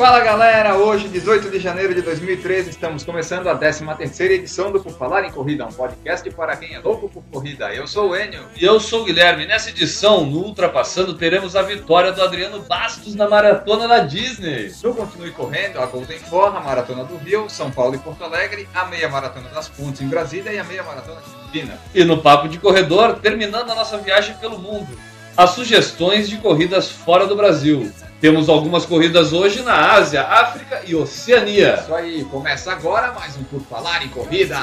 Fala 0.00 0.20
galera, 0.20 0.76
hoje 0.76 1.08
18 1.08 1.50
de 1.50 1.60
janeiro 1.60 1.94
de 1.94 2.00
2013 2.00 2.70
estamos 2.70 3.04
começando 3.04 3.48
a 3.48 3.54
13 3.54 3.84
terceira 3.98 4.32
edição 4.32 4.72
do 4.72 4.80
Por 4.80 4.92
Falar 4.92 5.26
em 5.26 5.30
Corrida, 5.30 5.66
um 5.66 5.72
podcast 5.72 6.30
para 6.30 6.56
quem 6.56 6.74
é 6.74 6.78
louco 6.78 7.10
por 7.10 7.22
corrida. 7.24 7.74
Eu 7.74 7.86
sou 7.86 8.12
o 8.12 8.16
Enio. 8.16 8.46
E 8.56 8.64
eu 8.64 8.80
sou 8.80 9.02
o 9.02 9.04
Guilherme. 9.04 9.44
Nessa 9.44 9.68
edição, 9.68 10.24
no 10.24 10.38
Ultrapassando, 10.38 11.12
teremos 11.12 11.54
a 11.54 11.60
vitória 11.60 12.12
do 12.12 12.22
Adriano 12.22 12.62
Bastos 12.62 13.14
na 13.14 13.28
Maratona 13.28 13.86
da 13.86 13.98
Disney. 13.98 14.72
No 14.82 14.94
Continue 14.94 15.32
Correndo, 15.32 15.78
a 15.78 15.84
Golden 15.84 16.18
Four, 16.18 16.56
a 16.56 16.60
Maratona 16.60 17.04
do 17.04 17.18
Rio, 17.18 17.50
São 17.50 17.70
Paulo 17.70 17.94
e 17.94 17.98
Porto 17.98 18.24
Alegre, 18.24 18.66
a 18.74 18.86
Meia 18.86 19.10
Maratona 19.10 19.50
das 19.50 19.68
Pontes 19.68 20.00
em 20.00 20.08
Brasília 20.08 20.50
e 20.50 20.58
a 20.58 20.64
Meia 20.64 20.82
Maratona 20.82 21.20
de 21.20 21.30
Campinas. 21.30 21.78
E 21.94 22.04
no 22.04 22.22
Papo 22.22 22.48
de 22.48 22.58
Corredor, 22.58 23.18
terminando 23.20 23.70
a 23.70 23.74
nossa 23.74 23.98
viagem 23.98 24.34
pelo 24.36 24.58
mundo. 24.58 25.09
As 25.40 25.52
sugestões 25.52 26.28
de 26.28 26.36
corridas 26.36 26.90
fora 26.90 27.26
do 27.26 27.34
Brasil. 27.34 27.90
Temos 28.20 28.46
algumas 28.50 28.84
corridas 28.84 29.32
hoje 29.32 29.62
na 29.62 29.94
Ásia, 29.94 30.22
África 30.22 30.82
e 30.86 30.94
Oceania. 30.94 31.80
Isso 31.82 31.94
aí, 31.94 32.24
começa 32.24 32.70
agora 32.70 33.10
mais 33.12 33.38
um 33.38 33.44
Por 33.44 33.62
Falar 33.62 34.04
em 34.04 34.08
Corrida. 34.08 34.58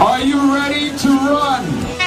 Are 0.00 0.28
you 0.28 0.52
ready 0.52 0.90
to 0.98 1.08
run? 1.08 2.05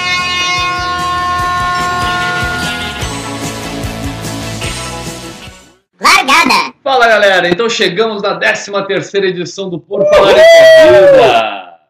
Largada! 6.00 6.74
Fala 6.82 7.06
galera, 7.06 7.46
então 7.48 7.68
chegamos 7.68 8.22
na 8.22 8.38
13 8.38 8.72
terceira 8.86 9.26
edição 9.26 9.68
do 9.68 9.78
Por 9.78 10.02
Falar 10.08 10.32
em 10.32 10.34
Corrida. 10.34 11.80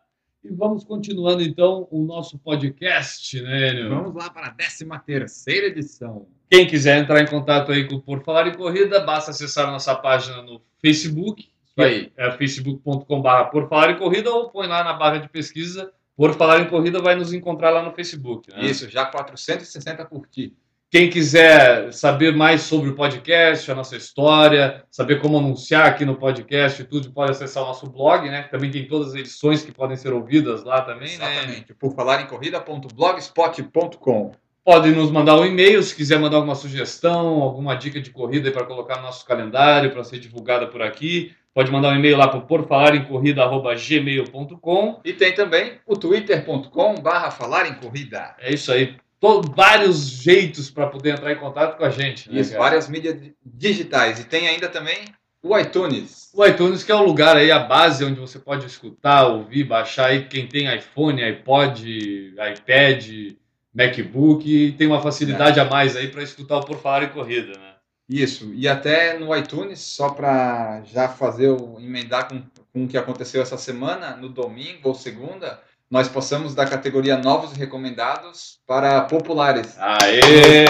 E 0.42 0.50
vamos 0.52 0.82
continuando 0.82 1.42
então 1.42 1.86
o 1.92 2.02
nosso 2.02 2.36
podcast, 2.36 3.40
né, 3.40 3.68
Enio? 3.68 3.90
Vamos 3.90 4.14
lá 4.16 4.28
para 4.28 4.48
a 4.48 4.50
13 4.50 4.84
terceira 5.06 5.68
edição. 5.68 6.26
Quem 6.50 6.66
quiser 6.66 6.98
entrar 6.98 7.20
em 7.22 7.26
contato 7.26 7.70
aí 7.70 7.86
com 7.86 7.94
o 7.94 8.02
Por 8.02 8.24
Falar 8.24 8.48
em 8.48 8.54
Corrida, 8.56 8.98
basta 8.98 9.30
acessar 9.30 9.70
nossa 9.70 9.94
página 9.94 10.42
no 10.42 10.60
Facebook. 10.82 11.48
Isso 11.64 11.80
aí. 11.80 12.12
É 12.16 12.32
facebook.com.br 12.32 13.44
Por 13.52 13.68
Falar 13.68 13.92
em 13.92 13.96
Corrida 13.96 14.28
ou 14.30 14.50
põe 14.50 14.66
lá 14.66 14.82
na 14.82 14.92
barra 14.92 15.18
de 15.18 15.28
pesquisa 15.28 15.92
Por 16.16 16.34
Falar 16.34 16.60
em 16.60 16.68
Corrida, 16.68 17.00
vai 17.00 17.14
nos 17.14 17.32
encontrar 17.32 17.70
lá 17.70 17.80
no 17.80 17.92
Facebook. 17.92 18.50
Né? 18.50 18.64
Isso, 18.64 18.90
já 18.90 19.06
460 19.06 20.04
curtir. 20.06 20.56
Quem 20.90 21.08
quiser 21.08 21.92
saber 21.92 22.34
mais 22.34 22.62
sobre 22.62 22.90
o 22.90 22.96
podcast, 22.96 23.70
a 23.70 23.76
nossa 23.76 23.96
história, 23.96 24.82
saber 24.90 25.20
como 25.20 25.38
anunciar 25.38 25.86
aqui 25.86 26.04
no 26.04 26.16
podcast 26.16 26.82
e 26.82 26.84
tudo, 26.84 27.12
pode 27.12 27.30
acessar 27.30 27.62
o 27.62 27.66
nosso 27.66 27.88
blog, 27.88 28.28
né? 28.28 28.48
Também 28.50 28.72
tem 28.72 28.88
todas 28.88 29.10
as 29.10 29.14
edições 29.14 29.62
que 29.62 29.70
podem 29.70 29.96
ser 29.96 30.12
ouvidas 30.12 30.64
lá 30.64 30.80
também, 30.80 31.16
né? 31.16 31.36
Exatamente. 31.36 31.74
Por 31.74 31.94
falar 31.94 32.22
em 32.22 32.26
corrida.blogspot.com. 32.26 34.32
Pode 34.64 34.90
nos 34.90 35.12
mandar 35.12 35.36
um 35.36 35.46
e-mail 35.46 35.80
se 35.80 35.94
quiser 35.94 36.18
mandar 36.18 36.38
alguma 36.38 36.56
sugestão, 36.56 37.40
alguma 37.40 37.76
dica 37.76 38.00
de 38.00 38.10
corrida 38.10 38.50
para 38.50 38.66
colocar 38.66 38.96
no 38.96 39.02
nosso 39.02 39.24
calendário, 39.24 39.92
para 39.92 40.02
ser 40.02 40.18
divulgada 40.18 40.66
por 40.66 40.82
aqui. 40.82 41.32
Pode 41.54 41.70
mandar 41.70 41.92
um 41.92 41.96
e-mail 41.96 42.16
lá 42.16 42.26
para 42.26 42.40
porfalarencorrida.gmail.com. 42.40 45.00
E 45.04 45.12
tem 45.12 45.32
também 45.36 45.74
o 45.86 45.96
twitter.com 45.96 46.96
barra 46.96 47.30
falar 47.30 47.68
em 47.68 47.74
corrida. 47.74 48.34
É 48.40 48.52
isso 48.52 48.72
aí. 48.72 48.96
Tô, 49.20 49.42
vários 49.42 50.08
jeitos 50.08 50.70
para 50.70 50.86
poder 50.86 51.10
entrar 51.10 51.30
em 51.30 51.36
contato 51.36 51.76
com 51.76 51.84
a 51.84 51.90
gente. 51.90 52.32
Né, 52.32 52.40
Isso, 52.40 52.52
cara? 52.52 52.62
várias 52.62 52.88
mídias 52.88 53.20
digitais. 53.44 54.18
E 54.18 54.24
tem 54.24 54.48
ainda 54.48 54.66
também 54.66 54.96
o 55.42 55.56
iTunes. 55.58 56.30
O 56.32 56.44
iTunes 56.44 56.82
que 56.82 56.90
é 56.90 56.94
o 56.94 57.04
lugar 57.04 57.36
aí, 57.36 57.50
a 57.50 57.58
base 57.58 58.02
onde 58.02 58.18
você 58.18 58.38
pode 58.38 58.64
escutar, 58.66 59.26
ouvir, 59.26 59.64
baixar 59.64 60.06
aí. 60.06 60.26
Quem 60.26 60.46
tem 60.46 60.74
iPhone, 60.74 61.22
iPod, 61.22 62.34
iPad, 62.34 63.36
MacBook, 63.74 64.74
tem 64.78 64.86
uma 64.86 65.02
facilidade 65.02 65.60
a 65.60 65.64
mais 65.66 65.96
aí 65.96 66.08
para 66.08 66.22
escutar 66.22 66.56
o 66.56 66.64
Por 66.64 66.78
Falar 66.78 67.04
em 67.04 67.08
Corrida, 67.08 67.58
né? 67.58 67.70
Isso, 68.08 68.50
e 68.54 68.66
até 68.66 69.16
no 69.16 69.36
iTunes, 69.36 69.78
só 69.78 70.08
para 70.08 70.82
já 70.82 71.08
fazer 71.08 71.48
o 71.48 71.78
emendar 71.78 72.28
com, 72.28 72.42
com 72.72 72.84
o 72.84 72.88
que 72.88 72.98
aconteceu 72.98 73.40
essa 73.40 73.56
semana, 73.56 74.16
no 74.16 74.28
domingo 74.28 74.88
ou 74.88 74.96
segunda, 74.96 75.62
nós 75.90 76.08
passamos 76.08 76.54
da 76.54 76.64
categoria 76.64 77.18
novos 77.18 77.52
e 77.52 77.58
recomendados 77.58 78.60
para 78.64 79.00
populares. 79.02 79.76
Aê! 79.78 80.66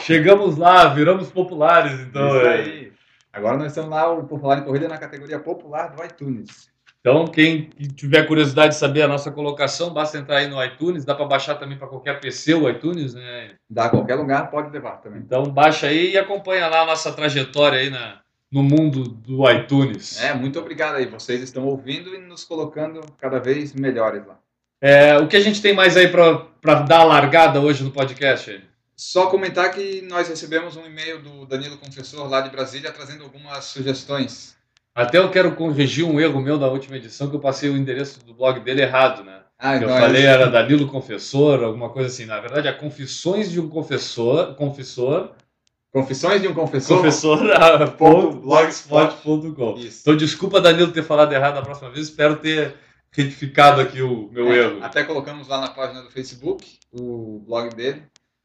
Chegamos 0.00 0.56
lá, 0.56 0.86
viramos 0.88 1.30
populares, 1.30 1.98
então. 2.00 2.28
Isso 2.28 2.46
é. 2.46 2.54
aí. 2.54 2.92
Agora 3.32 3.56
nós 3.56 3.66
estamos 3.66 3.90
lá, 3.90 4.08
o 4.10 4.24
Por 4.24 4.40
Falar 4.40 4.58
em 4.58 4.62
Corrida, 4.62 4.86
na 4.88 4.96
categoria 4.96 5.40
popular 5.40 5.88
do 5.88 6.04
iTunes. 6.04 6.70
Então, 7.00 7.26
quem 7.26 7.68
tiver 7.94 8.26
curiosidade 8.26 8.74
de 8.74 8.78
saber 8.78 9.02
a 9.02 9.08
nossa 9.08 9.30
colocação, 9.30 9.92
basta 9.92 10.18
entrar 10.18 10.38
aí 10.38 10.48
no 10.48 10.62
iTunes, 10.64 11.04
dá 11.04 11.14
para 11.14 11.26
baixar 11.26 11.56
também 11.56 11.78
para 11.78 11.86
qualquer 11.86 12.20
PC 12.20 12.54
o 12.54 12.68
iTunes, 12.68 13.14
né? 13.14 13.54
Dá 13.68 13.88
qualquer 13.88 14.14
lugar, 14.14 14.50
pode 14.50 14.70
levar 14.70 14.96
também. 14.96 15.20
Então 15.20 15.44
baixa 15.44 15.86
aí 15.86 16.12
e 16.12 16.18
acompanha 16.18 16.66
lá 16.66 16.82
a 16.82 16.86
nossa 16.86 17.12
trajetória 17.12 17.78
aí 17.78 17.90
na, 17.90 18.20
no 18.50 18.62
mundo 18.62 19.04
do 19.04 19.50
iTunes. 19.50 20.20
É, 20.20 20.32
muito 20.34 20.58
obrigado 20.58 20.96
aí. 20.96 21.06
Vocês 21.06 21.42
estão 21.42 21.64
ouvindo 21.66 22.14
e 22.14 22.18
nos 22.18 22.44
colocando 22.44 23.00
cada 23.18 23.38
vez 23.38 23.72
melhores 23.72 24.26
lá. 24.26 24.38
É, 24.80 25.16
o 25.18 25.26
que 25.26 25.36
a 25.36 25.40
gente 25.40 25.62
tem 25.62 25.74
mais 25.74 25.96
aí 25.96 26.08
para 26.08 26.74
dar 26.86 27.04
largada 27.04 27.60
hoje 27.60 27.82
no 27.82 27.90
podcast? 27.90 28.62
Só 28.94 29.26
comentar 29.26 29.70
que 29.72 30.02
nós 30.02 30.28
recebemos 30.28 30.76
um 30.76 30.86
e-mail 30.86 31.20
do 31.20 31.46
Danilo 31.46 31.76
Confessor 31.76 32.28
lá 32.28 32.40
de 32.40 32.50
Brasília 32.50 32.92
trazendo 32.92 33.24
algumas 33.24 33.64
sugestões. 33.64 34.56
Até 34.94 35.18
eu 35.18 35.30
quero 35.30 35.54
corrigir 35.54 36.04
um 36.04 36.18
erro 36.18 36.40
meu 36.40 36.58
da 36.58 36.68
última 36.68 36.96
edição, 36.96 37.28
que 37.28 37.36
eu 37.36 37.40
passei 37.40 37.68
o 37.68 37.76
endereço 37.76 38.24
do 38.24 38.32
blog 38.32 38.60
dele 38.60 38.80
errado, 38.80 39.22
né? 39.22 39.40
Ah, 39.58 39.74
eu 39.74 39.82
então 39.82 39.96
é 39.96 40.00
falei 40.00 40.24
era 40.24 40.50
Danilo 40.50 40.88
Confessor, 40.88 41.62
alguma 41.62 41.90
coisa 41.90 42.08
assim. 42.08 42.24
Na 42.24 42.40
verdade, 42.40 42.68
é 42.68 42.72
Confissões 42.72 43.50
de 43.50 43.60
um 43.60 43.68
Confessor, 43.68 44.54
Confessor, 44.54 45.32
Confissões 46.00 46.42
de 46.42 46.48
um 46.48 46.52
Confessor. 46.52 46.98
confessor.blogspot.com. 46.98 49.74
Isso. 49.80 50.00
Então, 50.02 50.14
desculpa, 50.16 50.60
Danilo, 50.60 50.92
ter 50.92 51.02
falado 51.02 51.32
errado 51.32 51.54
da 51.54 51.62
próxima 51.62 51.88
vez. 51.90 52.08
Espero 52.08 52.36
ter 52.36 52.74
retificado 53.10 53.80
aqui 53.80 54.02
o 54.02 54.28
meu 54.30 54.52
É, 54.52 54.58
erro. 54.58 54.78
Até 54.82 55.02
colocamos 55.04 55.48
lá 55.48 55.58
na 55.60 55.68
página 55.68 56.02
do 56.02 56.10
Facebook 56.10 56.66
o 56.92 57.42
blog 57.46 57.74
dele. 57.74 58.02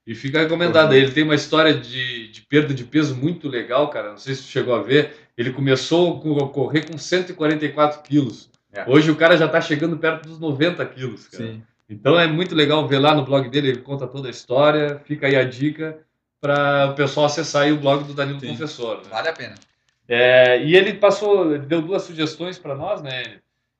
E 0.07 0.15
fica 0.15 0.39
recomendado. 0.39 0.93
Ele 0.93 1.11
tem 1.11 1.23
uma 1.25 1.35
história 1.35 1.73
de, 1.73 2.29
de 2.29 2.41
perda 2.41 2.73
de 2.73 2.83
peso 2.85 3.15
muito 3.15 3.47
legal, 3.49 3.89
cara. 3.89 4.11
Não 4.11 4.17
sei 4.17 4.33
se 4.33 4.43
você 4.43 4.49
chegou 4.49 4.73
a 4.73 4.81
ver. 4.81 5.13
Ele 5.37 5.51
começou 5.51 6.19
com- 6.21 6.37
a 6.43 6.47
correr 6.49 6.89
com 6.89 6.97
144 6.97 8.01
quilos. 8.01 8.49
É. 8.73 8.85
Hoje 8.89 9.11
o 9.11 9.15
cara 9.17 9.35
já 9.37 9.45
está 9.47 9.59
chegando 9.59 9.97
perto 9.97 10.25
dos 10.27 10.39
90 10.39 10.85
quilos, 10.85 11.27
cara. 11.27 11.57
Então 11.89 12.17
é 12.17 12.25
muito 12.27 12.55
legal 12.55 12.87
ver 12.87 12.99
lá 12.99 13.13
no 13.13 13.25
blog 13.25 13.49
dele, 13.49 13.67
ele 13.67 13.81
conta 13.81 14.07
toda 14.07 14.29
a 14.29 14.31
história. 14.31 15.01
Fica 15.05 15.27
aí 15.27 15.35
a 15.35 15.43
dica 15.43 15.99
para 16.41 16.89
o 16.91 16.95
pessoal 16.95 17.27
acessar 17.27 17.63
aí 17.63 17.71
o 17.71 17.79
blog 17.79 18.03
do 18.03 18.15
Danilo 18.15 18.39
Sim. 18.39 18.47
Confessor. 18.49 18.97
né? 18.97 19.03
Vale 19.09 19.29
a 19.29 19.33
pena. 19.33 19.55
É, 20.07 20.61
e 20.63 20.75
ele 20.75 20.95
passou, 20.95 21.53
ele 21.53 21.65
deu 21.65 21.81
duas 21.81 22.01
sugestões 22.01 22.57
para 22.57 22.75
nós, 22.75 23.01
né? 23.01 23.37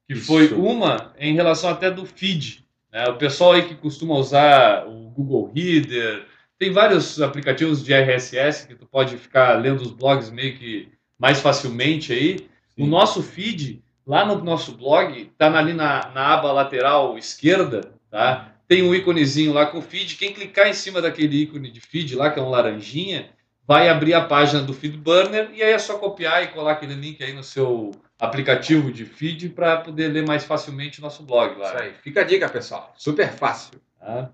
Que 0.08 0.14
Isso. 0.14 0.28
foi 0.28 0.48
uma 0.54 1.12
em 1.18 1.34
relação 1.34 1.70
até 1.70 1.90
do 1.90 2.06
feed. 2.06 2.64
Né? 2.92 3.06
O 3.10 3.16
pessoal 3.16 3.54
aí 3.54 3.64
que 3.64 3.76
costuma 3.76 4.16
usar 4.16 4.86
o 4.88 5.10
Google 5.10 5.52
Reader, 5.54 6.26
tem 6.60 6.72
vários 6.72 7.20
aplicativos 7.20 7.84
de 7.84 7.94
RSS 7.94 8.68
que 8.68 8.76
tu 8.76 8.86
pode 8.86 9.18
ficar 9.18 9.60
lendo 9.60 9.82
os 9.82 9.92
blogs 9.92 10.30
meio 10.30 10.56
que 10.58 10.90
mais 11.18 11.40
facilmente 11.40 12.14
aí. 12.14 12.48
O 12.78 12.86
nosso 12.86 13.22
feed, 13.22 13.82
lá 14.06 14.26
no 14.26 14.42
nosso 14.44 14.78
blog, 14.78 15.26
tá 15.38 15.52
ali 15.58 15.74
na, 15.74 16.10
na 16.14 16.34
aba 16.34 16.52
lateral 16.52 17.18
esquerda, 17.18 17.92
tá? 18.10 18.54
Tem 18.72 18.84
um 18.84 18.96
íconezinho 18.96 19.52
lá 19.52 19.66
com 19.66 19.80
o 19.80 19.82
feed. 19.82 20.16
Quem 20.16 20.32
clicar 20.32 20.66
em 20.66 20.74
cima 20.74 21.02
daquele 21.02 21.42
ícone 21.42 21.70
de 21.70 21.82
feed 21.82 22.16
lá, 22.16 22.32
que 22.32 22.40
é 22.40 22.42
um 22.42 22.50
laranjinha, 22.50 23.30
vai 23.68 23.90
abrir 23.90 24.14
a 24.14 24.22
página 24.22 24.62
do 24.62 24.74
Feed 24.74 24.96
Burner 24.96 25.50
e 25.54 25.62
aí 25.62 25.74
é 25.74 25.78
só 25.78 25.98
copiar 25.98 26.42
e 26.42 26.48
colar 26.48 26.72
aquele 26.72 26.94
link 26.94 27.22
aí 27.22 27.34
no 27.34 27.44
seu 27.44 27.92
aplicativo 28.18 28.90
de 28.90 29.04
feed 29.04 29.50
para 29.50 29.76
poder 29.76 30.08
ler 30.08 30.26
mais 30.26 30.46
facilmente 30.46 31.00
o 31.00 31.02
nosso 31.02 31.22
blog 31.22 31.60
lá. 31.60 31.68
Isso 31.68 31.84
aí. 31.84 31.94
Fica 32.02 32.22
a 32.22 32.24
dica, 32.24 32.48
pessoal. 32.48 32.94
Super 32.96 33.34
fácil. 33.34 33.74
tá? 34.00 34.30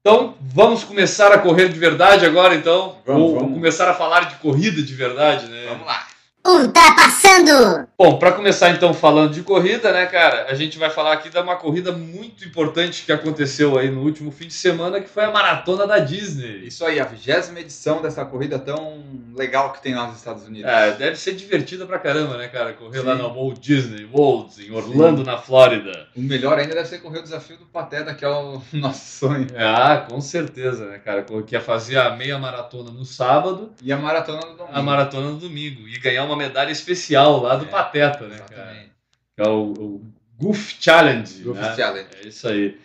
Então, 0.00 0.36
vamos 0.40 0.82
começar 0.82 1.30
a 1.30 1.38
correr 1.38 1.68
de 1.68 1.78
verdade 1.78 2.26
agora, 2.26 2.56
então. 2.56 3.00
Vamos, 3.06 3.22
Ou 3.22 3.38
vamos. 3.38 3.54
começar 3.54 3.88
a 3.88 3.94
falar 3.94 4.24
de 4.24 4.34
corrida 4.38 4.82
de 4.82 4.92
verdade, 4.92 5.46
né? 5.46 5.66
Vamos 5.68 5.86
lá. 5.86 6.08
Ultrapassando! 6.44 7.86
Bom, 7.96 8.18
para 8.18 8.32
começar 8.32 8.70
então 8.70 8.92
falando 8.92 9.32
de 9.32 9.42
corrida, 9.42 9.92
né, 9.92 10.06
cara? 10.06 10.46
A 10.48 10.54
gente 10.54 10.76
vai 10.76 10.90
falar 10.90 11.12
aqui 11.12 11.30
de 11.30 11.38
uma 11.38 11.54
corrida 11.54 11.92
muito 11.92 12.44
importante 12.44 13.04
que 13.04 13.12
aconteceu 13.12 13.78
aí 13.78 13.88
no 13.90 14.02
último 14.02 14.32
fim 14.32 14.48
de 14.48 14.52
semana, 14.54 15.00
que 15.00 15.08
foi 15.08 15.24
a 15.24 15.30
maratona 15.30 15.86
da 15.86 15.98
Disney. 16.00 16.66
Isso 16.66 16.84
aí, 16.84 16.98
a 16.98 17.04
vigésima 17.04 17.60
edição 17.60 18.02
dessa 18.02 18.24
corrida 18.24 18.58
tão 18.58 19.04
legal 19.36 19.72
que 19.72 19.80
tem 19.82 19.94
lá 19.94 20.08
nos 20.08 20.16
Estados 20.16 20.44
Unidos. 20.44 20.68
É, 20.68 20.92
deve 20.92 21.16
ser 21.16 21.34
divertida 21.34 21.86
pra 21.86 21.98
caramba, 22.00 22.36
né, 22.36 22.48
cara? 22.48 22.72
Correr 22.72 23.02
lá 23.02 23.14
Sim. 23.16 23.22
na 23.22 23.28
Walt 23.28 23.58
Disney 23.60 24.04
World, 24.12 24.66
em 24.66 24.72
Orlando, 24.72 25.22
na 25.22 25.38
Flórida. 25.38 26.08
O 26.16 26.20
melhor 26.20 26.58
ainda 26.58 26.74
deve 26.74 26.88
ser 26.88 26.98
correr 26.98 27.20
o 27.20 27.22
desafio 27.22 27.56
do 27.56 27.66
Pateta, 27.66 28.12
que 28.14 28.24
é 28.24 28.28
o 28.28 28.60
nosso 28.72 29.18
sonho. 29.26 29.46
Ah, 29.56 30.04
com 30.10 30.20
certeza, 30.20 30.86
né, 30.86 30.98
cara? 30.98 31.22
Que 31.46 31.54
ia 31.54 31.60
fazer 31.60 31.98
a 31.98 32.16
meia 32.16 32.36
maratona 32.36 32.90
no 32.90 33.04
sábado, 33.04 33.72
E 33.80 33.92
a 33.92 33.96
maratona 33.96 34.40
do 34.40 34.56
domingo. 34.56 34.68
a 34.72 34.82
maratona 34.82 35.26
no 35.30 35.36
domingo. 35.36 35.88
E 35.88 35.98
ganhar 36.00 36.24
uma 36.24 36.31
medalha 36.36 36.70
especial 36.70 37.40
lá 37.40 37.56
do 37.56 37.64
É, 37.64 37.68
Pateta, 37.68 38.26
né, 38.26 38.36
cara? 38.38 38.52
Exatamente. 38.62 38.92
Que 39.36 39.42
é 39.42 39.48
o, 39.48 39.72
o 39.72 40.12
Goof 40.38 40.76
Challenge. 40.80 41.42
Goof 41.42 41.60
né? 41.60 41.74
Challenge. 41.76 42.08
É 42.22 42.28
isso 42.28 42.48
aí. 42.48 42.78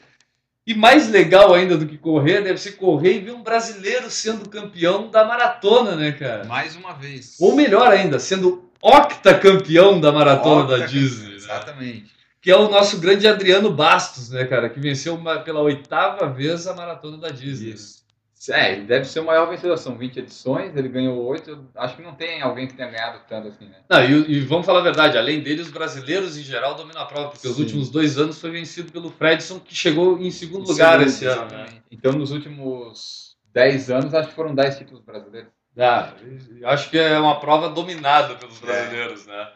E 0.66 0.74
mais 0.74 1.10
legal 1.10 1.54
ainda 1.54 1.78
do 1.78 1.86
que 1.88 1.98
correr, 1.98 2.42
deve 2.42 2.58
ser 2.60 2.74
correr 2.74 3.16
e 3.16 3.20
ver 3.20 3.32
um 3.32 3.42
brasileiro 3.42 4.10
sendo 4.10 4.50
campeão 4.50 5.10
da 5.10 5.24
maratona, 5.24 5.96
né, 5.96 6.12
cara? 6.12 6.44
Mais 6.44 6.76
uma 6.76 6.94
vez. 6.94 7.38
Ou 7.40 7.56
melhor 7.56 7.90
ainda, 7.90 8.20
sendo 8.20 8.70
octacampeão 8.82 10.00
da 10.00 10.12
maratona 10.12 10.66
da 10.68 10.76
Octa- 10.76 10.88
Disney. 10.88 11.30
né? 11.30 11.36
Exatamente. 11.36 12.12
Que 12.42 12.52
é 12.52 12.56
o 12.58 12.70
nosso 12.70 13.00
grande 13.00 13.28
Adriano 13.28 13.72
Bastos, 13.72 14.30
né, 14.30 14.46
cara? 14.46 14.70
Que 14.70 14.80
venceu 14.80 15.16
uma- 15.16 15.40
pela 15.40 15.62
oitava 15.62 16.28
vez 16.30 16.68
a 16.68 16.74
maratona 16.76 17.18
da 17.18 17.30
Disney. 17.30 17.72
Isso. 17.72 18.04
É, 18.50 18.74
ele 18.74 18.86
deve 18.86 19.06
ser 19.06 19.20
o 19.20 19.26
maior 19.26 19.50
vencedor. 19.50 19.78
São 19.78 19.98
20 19.98 20.20
edições, 20.20 20.76
ele 20.76 20.88
ganhou 20.88 21.24
8. 21.26 21.68
Acho 21.76 21.96
que 21.96 22.02
não 22.02 22.16
tem 22.16 22.42
alguém 22.42 22.68
que 22.68 22.74
tenha 22.74 22.90
ganhado 22.90 23.20
tanto 23.28 23.48
assim, 23.48 23.66
né? 23.66 23.78
Não, 23.90 24.04
e, 24.04 24.32
e 24.32 24.40
vamos 24.42 24.66
falar 24.66 24.80
a 24.80 24.84
verdade, 24.84 25.18
além 25.18 25.42
dele, 25.42 25.62
os 25.62 25.70
brasileiros 25.70 26.38
em 26.38 26.44
geral 26.44 26.76
dominam 26.76 27.02
a 27.02 27.06
prova, 27.06 27.30
porque 27.30 27.48
os 27.48 27.56
Sim. 27.56 27.64
últimos 27.64 27.90
dois 27.90 28.18
anos 28.18 28.40
foi 28.40 28.52
vencido 28.52 28.92
pelo 28.92 29.10
Fredson, 29.10 29.60
que 29.60 29.76
chegou 29.76 30.20
em 30.20 30.32
segundo 30.32 30.68
lugar 30.68 31.00
Segundo, 31.00 31.08
esse 31.08 31.26
ano. 31.26 31.52
Né? 31.52 31.66
Então, 31.92 32.14
nos 32.14 32.32
últimos 32.32 33.38
10 33.54 33.90
anos, 33.90 34.14
acho 34.14 34.30
que 34.30 34.36
foram 34.36 34.54
10 34.54 34.78
títulos 34.78 35.04
brasileiros. 35.04 35.52
Ah, 35.78 36.14
acho 36.66 36.90
que 36.90 36.98
é 36.98 37.20
uma 37.20 37.40
prova 37.40 37.70
dominada 37.70 38.36
pelos 38.36 38.60
brasileiros, 38.60 39.28
né? 39.28 39.48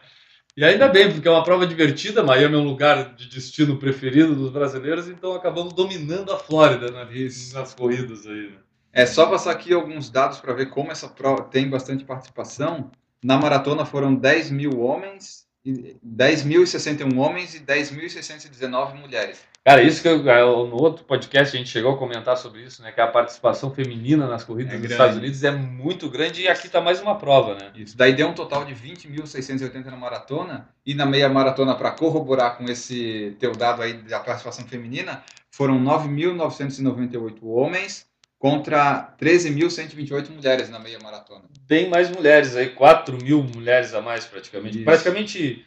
E 0.56 0.64
ainda 0.64 0.86
bem, 0.86 1.10
porque 1.10 1.26
é 1.26 1.30
uma 1.30 1.42
prova 1.42 1.66
divertida, 1.66 2.22
Miami 2.22 2.54
é 2.54 2.58
um 2.58 2.64
lugar 2.64 3.14
de 3.14 3.26
destino 3.28 3.78
preferido 3.78 4.34
dos 4.34 4.50
brasileiros, 4.50 5.08
então 5.08 5.34
acabamos 5.34 5.72
dominando 5.72 6.30
a 6.30 6.38
Flórida 6.38 6.90
né, 6.90 7.08
nas 7.54 7.74
corridas 7.74 8.26
aí. 8.26 8.50
Né? 8.50 8.58
É 8.92 9.06
só 9.06 9.26
passar 9.26 9.52
aqui 9.52 9.72
alguns 9.72 10.10
dados 10.10 10.38
para 10.38 10.52
ver 10.52 10.66
como 10.70 10.92
essa 10.92 11.08
prova 11.08 11.44
tem 11.44 11.68
bastante 11.68 12.04
participação. 12.04 12.90
Na 13.24 13.38
maratona 13.38 13.84
foram 13.86 14.14
10 14.14 14.50
mil 14.50 14.80
homens, 14.80 15.46
e- 15.64 15.96
10.061 16.04 17.16
homens 17.18 17.54
e 17.54 17.60
10.619 17.60 18.94
mulheres. 18.96 19.40
Cara, 19.64 19.80
isso 19.80 20.02
que 20.02 20.08
eu, 20.08 20.26
eu- 20.26 20.66
no 20.66 20.74
outro 20.74 21.04
podcast 21.04 21.54
a 21.54 21.58
gente 21.58 21.70
chegou 21.70 21.92
a 21.92 21.96
comentar 21.96 22.36
sobre 22.36 22.62
isso, 22.64 22.82
né? 22.82 22.90
Que 22.90 23.00
a 23.00 23.06
participação 23.06 23.72
feminina 23.72 24.26
nas 24.26 24.42
corridas 24.42 24.72
É 24.72 24.76
dos 24.76 24.82
grande. 24.88 24.92
Estados 24.94 25.16
Unidos 25.18 25.44
é 25.44 25.52
muito 25.52 26.10
grande 26.10 26.42
e 26.42 26.48
aqui 26.48 26.68
tá 26.68 26.80
mais 26.80 27.00
uma 27.00 27.14
prova, 27.16 27.54
né? 27.54 27.70
Isso. 27.76 27.96
Daí 27.96 28.12
deu 28.12 28.26
um 28.26 28.34
total 28.34 28.64
de 28.64 28.74
20.680 28.74 29.84
na 29.88 29.96
maratona 29.96 30.68
e 30.84 30.94
na 30.94 31.06
meia 31.06 31.28
maratona 31.28 31.76
para 31.76 31.92
corroborar 31.92 32.58
com 32.58 32.64
esse 32.64 33.36
teu 33.38 33.52
dado 33.52 33.82
aí 33.82 33.92
da 33.94 34.18
participação 34.18 34.66
feminina, 34.66 35.22
foram 35.48 35.78
9.998 35.78 37.38
homens 37.42 38.06
contra 38.42 39.14
13.128 39.20 40.30
mulheres 40.30 40.68
na 40.68 40.80
meia 40.80 40.98
maratona. 41.00 41.44
Tem 41.68 41.88
mais 41.88 42.10
mulheres 42.10 42.56
aí, 42.56 42.70
4 42.70 43.16
mil 43.22 43.40
mulheres 43.40 43.94
a 43.94 44.00
mais 44.00 44.24
praticamente. 44.24 44.78
Isso. 44.78 44.84
Praticamente 44.84 45.64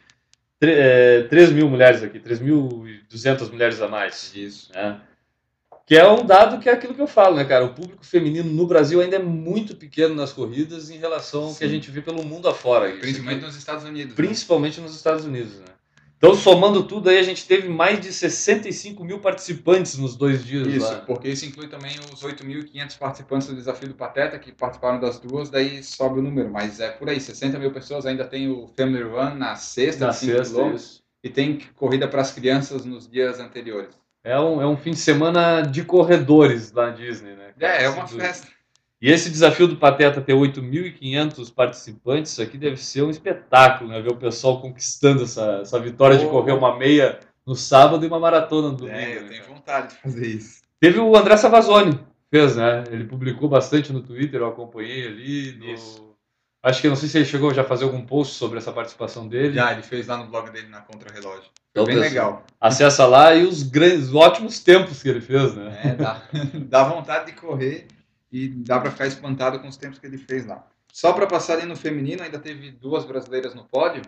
tre- 0.60 0.74
é, 0.76 1.22
3 1.22 1.52
mil 1.52 1.70
mulheres 1.70 2.02
aqui, 2.02 2.20
3.200 2.20 3.50
mulheres 3.50 3.80
a 3.80 3.88
mais. 3.88 4.30
Isso. 4.36 4.70
né? 4.74 5.00
Que 5.86 5.96
é 5.96 6.06
um 6.06 6.26
dado 6.26 6.58
que 6.60 6.68
é 6.68 6.72
aquilo 6.72 6.92
que 6.94 7.00
eu 7.00 7.06
falo, 7.06 7.36
né, 7.36 7.46
cara? 7.46 7.64
O 7.64 7.72
público 7.72 8.04
feminino 8.04 8.50
no 8.50 8.66
Brasil 8.66 9.00
ainda 9.00 9.16
é 9.16 9.20
muito 9.20 9.74
pequeno 9.74 10.14
nas 10.14 10.34
corridas 10.34 10.90
em 10.90 10.98
relação 10.98 11.44
ao 11.44 11.54
que 11.54 11.64
a 11.64 11.66
Sim. 11.68 11.72
gente 11.74 11.90
vê 11.90 12.02
pelo 12.02 12.22
mundo 12.24 12.46
afora. 12.46 12.90
Principalmente 12.90 13.36
aqui- 13.38 13.46
nos 13.46 13.56
Estados 13.56 13.84
Unidos. 13.84 14.08
né? 14.10 14.16
principalmente 14.16 14.80
nos 14.82 14.94
Estados 14.94 15.24
Unidos, 15.24 15.54
né? 15.60 15.64
Então, 16.18 16.34
somando 16.34 16.82
tudo 16.84 17.10
aí, 17.10 17.18
a 17.18 17.22
gente 17.22 17.46
teve 17.46 17.68
mais 17.68 18.00
de 18.00 18.10
65 18.10 19.04
mil 19.04 19.20
participantes 19.20 19.98
nos 19.98 20.16
dois 20.16 20.42
dias 20.44 20.66
Isso, 20.66 20.86
lá. 20.90 21.00
porque 21.00 21.28
isso 21.28 21.44
inclui 21.44 21.68
também 21.68 21.94
os 22.12 22.22
8.500 22.22 22.98
participantes 22.98 23.48
do 23.48 23.54
Desafio 23.54 23.88
do 23.88 23.94
Pateta, 23.94 24.38
que 24.38 24.50
participaram 24.50 24.98
das 24.98 25.18
duas, 25.18 25.50
daí 25.50 25.82
sobe 25.82 26.18
o 26.20 26.22
número. 26.22 26.50
Mas 26.50 26.80
é 26.80 26.88
por 26.90 27.10
aí, 27.10 27.20
60 27.20 27.58
mil 27.58 27.70
pessoas. 27.70 28.06
Ainda 28.06 28.24
tem 28.24 28.48
o 28.48 28.66
Family 28.76 29.02
Run 29.02 29.34
na 29.34 29.56
sexta, 29.56 30.06
Na 30.06 30.12
de 30.12 30.18
5 30.18 30.32
sexta, 30.32 30.54
quilômetros, 30.54 31.02
e 31.22 31.28
tem 31.28 31.58
corrida 31.74 32.08
para 32.08 32.22
as 32.22 32.32
crianças 32.32 32.84
nos 32.86 33.06
dias 33.08 33.38
anteriores. 33.38 33.94
É 34.24 34.40
um, 34.40 34.60
é 34.60 34.66
um 34.66 34.76
fim 34.76 34.90
de 34.92 34.96
semana 34.96 35.60
de 35.60 35.84
corredores 35.84 36.72
na 36.72 36.90
Disney, 36.90 37.36
né? 37.36 37.52
cara? 37.58 37.74
É, 37.74 37.84
é 37.84 37.88
uma 37.90 38.06
Sem 38.06 38.16
dúvida. 38.16 38.24
festa. 38.24 38.55
E 39.06 39.10
esse 39.12 39.30
desafio 39.30 39.68
do 39.68 39.76
Pateta 39.76 40.20
ter 40.20 40.32
8.500 40.34 41.54
participantes, 41.54 42.32
isso 42.32 42.42
aqui 42.42 42.58
deve 42.58 42.76
ser 42.76 43.02
um 43.02 43.10
espetáculo, 43.10 43.90
né? 43.90 44.00
Ver 44.00 44.10
o 44.10 44.16
pessoal 44.16 44.60
conquistando 44.60 45.22
essa, 45.22 45.60
essa 45.62 45.78
vitória 45.78 46.18
de 46.18 46.24
Oh. 46.26 46.30
correr 46.30 46.50
uma 46.52 46.76
meia 46.76 47.20
no 47.46 47.54
sábado 47.54 48.04
e 48.04 48.08
uma 48.08 48.18
maratona 48.18 48.68
no 48.70 48.76
domingo. 48.76 48.96
É, 48.96 49.16
eu 49.18 49.22
né, 49.22 49.28
tenho 49.28 49.44
vontade 49.44 49.94
de 49.94 50.00
fazer 50.02 50.26
isso. 50.26 50.60
Teve 50.80 50.98
o 50.98 51.16
André 51.16 51.36
Savazone, 51.36 52.00
fez, 52.30 52.56
né? 52.56 52.82
Ele 52.90 53.04
publicou 53.04 53.48
bastante 53.48 53.92
no 53.92 54.02
Twitter, 54.02 54.40
eu 54.40 54.48
acompanhei 54.48 55.06
ali. 55.06 55.52
no- 55.52 55.66
Isso. 55.72 56.04
Acho 56.64 56.80
que 56.82 56.88
não 56.88 56.96
sei 56.96 57.08
se 57.08 57.18
ele 57.18 57.24
chegou 57.26 57.54
já 57.54 57.62
a 57.62 57.64
fazer 57.64 57.84
algum 57.84 58.04
post 58.04 58.34
sobre 58.34 58.58
essa 58.58 58.72
participação 58.72 59.28
dele. 59.28 59.54
Já, 59.54 59.72
ele 59.72 59.82
fez 59.82 60.08
lá 60.08 60.16
no 60.16 60.26
blog 60.26 60.50
dele 60.50 60.66
na 60.66 60.80
Contra-Relógio. 60.80 61.44
Então, 61.70 61.84
bem 61.84 61.94
pessoal, 61.94 62.10
legal. 62.10 62.44
Acessa 62.60 63.06
lá 63.06 63.32
e 63.36 63.44
os 63.44 63.62
grandes, 63.62 64.12
ótimos 64.12 64.58
tempos 64.58 65.00
que 65.00 65.08
ele 65.08 65.20
fez, 65.20 65.54
né? 65.54 65.80
É, 65.84 65.94
dá, 65.94 66.22
dá 66.68 66.82
vontade 66.82 67.26
de 67.26 67.32
correr 67.38 67.86
e 68.30 68.48
dá 68.48 68.80
para 68.80 68.90
ficar 68.90 69.06
espantado 69.06 69.60
com 69.60 69.68
os 69.68 69.76
tempos 69.76 69.98
que 69.98 70.06
ele 70.06 70.18
fez 70.18 70.46
lá. 70.46 70.66
Só 70.92 71.12
para 71.12 71.26
passar 71.26 71.54
ali 71.54 71.66
no 71.66 71.76
feminino, 71.76 72.22
ainda 72.22 72.38
teve 72.38 72.70
duas 72.70 73.04
brasileiras 73.04 73.54
no 73.54 73.64
pódio. 73.64 74.02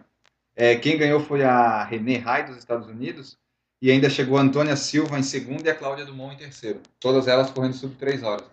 É, 0.57 0.75
quem 0.77 0.97
ganhou 0.97 1.21
foi 1.21 1.45
a 1.45 1.85
Renée 1.85 2.17
Rai, 2.17 2.47
dos 2.47 2.57
Estados 2.57 2.89
Unidos, 2.89 3.37
e 3.81 3.91
ainda 3.91 4.11
chegou 4.11 4.39
a 4.39 4.43
Antônia 4.43 4.75
Silva 4.75 5.19
em 5.19 5.23
segundo 5.23 5.65
e 5.67 5.71
a 5.71 5.75
Cláudia 5.75 6.05
Dumont 6.05 6.35
em 6.35 6.39
terceiro. 6.39 6.81
Todas 6.99 7.29
elas 7.29 7.51
correndo 7.51 7.75
sub 7.75 7.95
3 7.95 8.23
horas. 8.23 8.47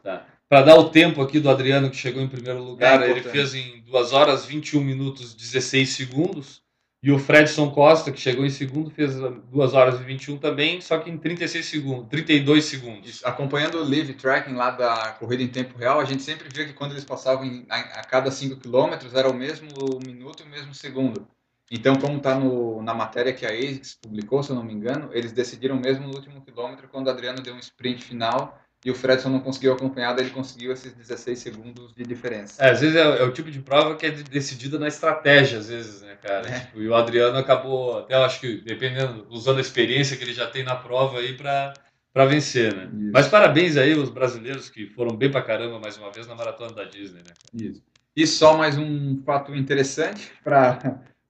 Para 0.47 0.61
dar 0.61 0.75
o 0.75 0.89
tempo 0.89 1.21
aqui 1.21 1.39
do 1.39 1.49
Adriano, 1.49 1.89
que 1.89 1.95
chegou 1.95 2.21
em 2.21 2.27
primeiro 2.27 2.61
lugar, 2.61 3.01
É 3.01 3.09
ele 3.09 3.23
fez 3.23 3.55
em 3.55 3.81
2 3.81 4.13
horas 4.13 4.45
21 4.45 4.81
minutos 4.81 5.33
16 5.33 5.89
segundos. 5.89 6.61
E 7.05 7.11
o 7.11 7.19
Fredson 7.19 7.69
Costa, 7.69 8.11
que 8.11 8.19
chegou 8.19 8.43
em 8.43 8.49
segundo, 8.49 8.89
fez 8.89 9.13
2 9.15 9.75
horas 9.75 10.01
e 10.01 10.03
21 10.03 10.39
também, 10.39 10.81
só 10.81 10.97
que 10.97 11.07
em 11.07 11.19
36 11.19 11.63
segundos, 11.63 12.07
32 12.09 12.65
segundos. 12.65 13.07
Isso, 13.07 13.27
acompanhando 13.27 13.77
o 13.77 13.87
live 13.87 14.15
tracking 14.15 14.55
lá 14.55 14.71
da 14.71 15.11
corrida 15.19 15.43
em 15.43 15.47
tempo 15.47 15.77
real, 15.77 15.99
a 15.99 16.05
gente 16.05 16.23
sempre 16.23 16.49
via 16.51 16.65
que 16.65 16.73
quando 16.73 16.93
eles 16.93 17.05
passavam 17.05 17.45
em- 17.45 17.63
a, 17.69 17.75
a 17.99 18.03
cada 18.03 18.31
5 18.31 18.59
quilômetros 18.59 19.13
era 19.13 19.29
o 19.29 19.35
mesmo 19.35 19.67
minuto 20.03 20.41
e 20.41 20.47
o 20.47 20.49
mesmo 20.49 20.73
segundo. 20.73 21.27
Então, 21.69 21.95
como 21.95 22.17
está 22.17 22.39
na 22.39 22.93
matéria 22.95 23.33
que 23.33 23.45
a 23.45 23.49
ASICS 23.49 23.99
publicou, 24.01 24.41
se 24.41 24.49
eu 24.49 24.55
não 24.55 24.63
me 24.63 24.73
engano, 24.73 25.11
eles 25.13 25.31
decidiram 25.31 25.75
mesmo 25.79 26.07
no 26.07 26.15
último 26.15 26.41
quilômetro, 26.41 26.87
quando 26.87 27.05
o 27.05 27.11
Adriano 27.11 27.39
deu 27.39 27.53
um 27.53 27.59
sprint 27.59 28.03
final 28.03 28.59
e 28.85 28.91
o 28.91 28.95
Fredson 28.95 29.29
não 29.29 29.39
conseguiu 29.39 29.73
acompanhar, 29.73 30.13
daí 30.13 30.25
ele 30.25 30.33
conseguiu 30.33 30.71
esses 30.71 30.93
16 30.93 31.39
segundos 31.39 31.91
de 31.95 32.03
diferença. 32.03 32.63
É, 32.63 32.69
às 32.69 32.81
vezes 32.81 32.95
é, 32.95 33.01
é 33.01 33.23
o 33.23 33.33
tipo 33.33 33.49
de 33.49 33.59
prova 33.59 33.95
que 33.95 34.05
é 34.05 34.11
de- 34.11 34.23
decidida 34.23 34.77
na 34.77 34.87
estratégia, 34.87 35.57
às 35.57 35.67
vezes, 35.67 36.03
né, 36.03 36.15
cara? 36.21 36.47
É. 36.47 36.59
Tipo, 36.59 36.81
e 36.81 36.87
o 36.87 36.93
Adriano 36.93 37.35
acabou, 37.35 37.97
até 37.97 38.13
eu 38.13 38.23
acho 38.23 38.39
que, 38.39 38.61
dependendo, 38.61 39.25
usando 39.31 39.57
a 39.57 39.61
experiência 39.61 40.15
que 40.15 40.23
ele 40.23 40.33
já 40.33 40.45
tem 40.47 40.63
na 40.63 40.75
prova 40.75 41.17
aí 41.19 41.35
para 41.35 41.73
para 42.13 42.25
vencer, 42.27 42.73
né? 42.73 42.89
Isso. 42.93 43.11
Mas 43.11 43.27
parabéns 43.27 43.75
aí 43.75 43.91
aos 43.91 44.09
brasileiros 44.09 44.69
que 44.69 44.87
foram 44.87 45.17
bem 45.17 45.29
pra 45.29 45.41
caramba 45.41 45.77
mais 45.81 45.97
uma 45.97 46.09
vez 46.11 46.25
na 46.25 46.33
maratona 46.33 46.71
da 46.71 46.85
Disney, 46.85 47.21
né? 47.25 47.33
Isso. 47.53 47.83
E 48.15 48.25
só 48.25 48.55
mais 48.55 48.77
um 48.77 49.21
fato 49.25 49.53
interessante 49.53 50.31
para 50.41 50.79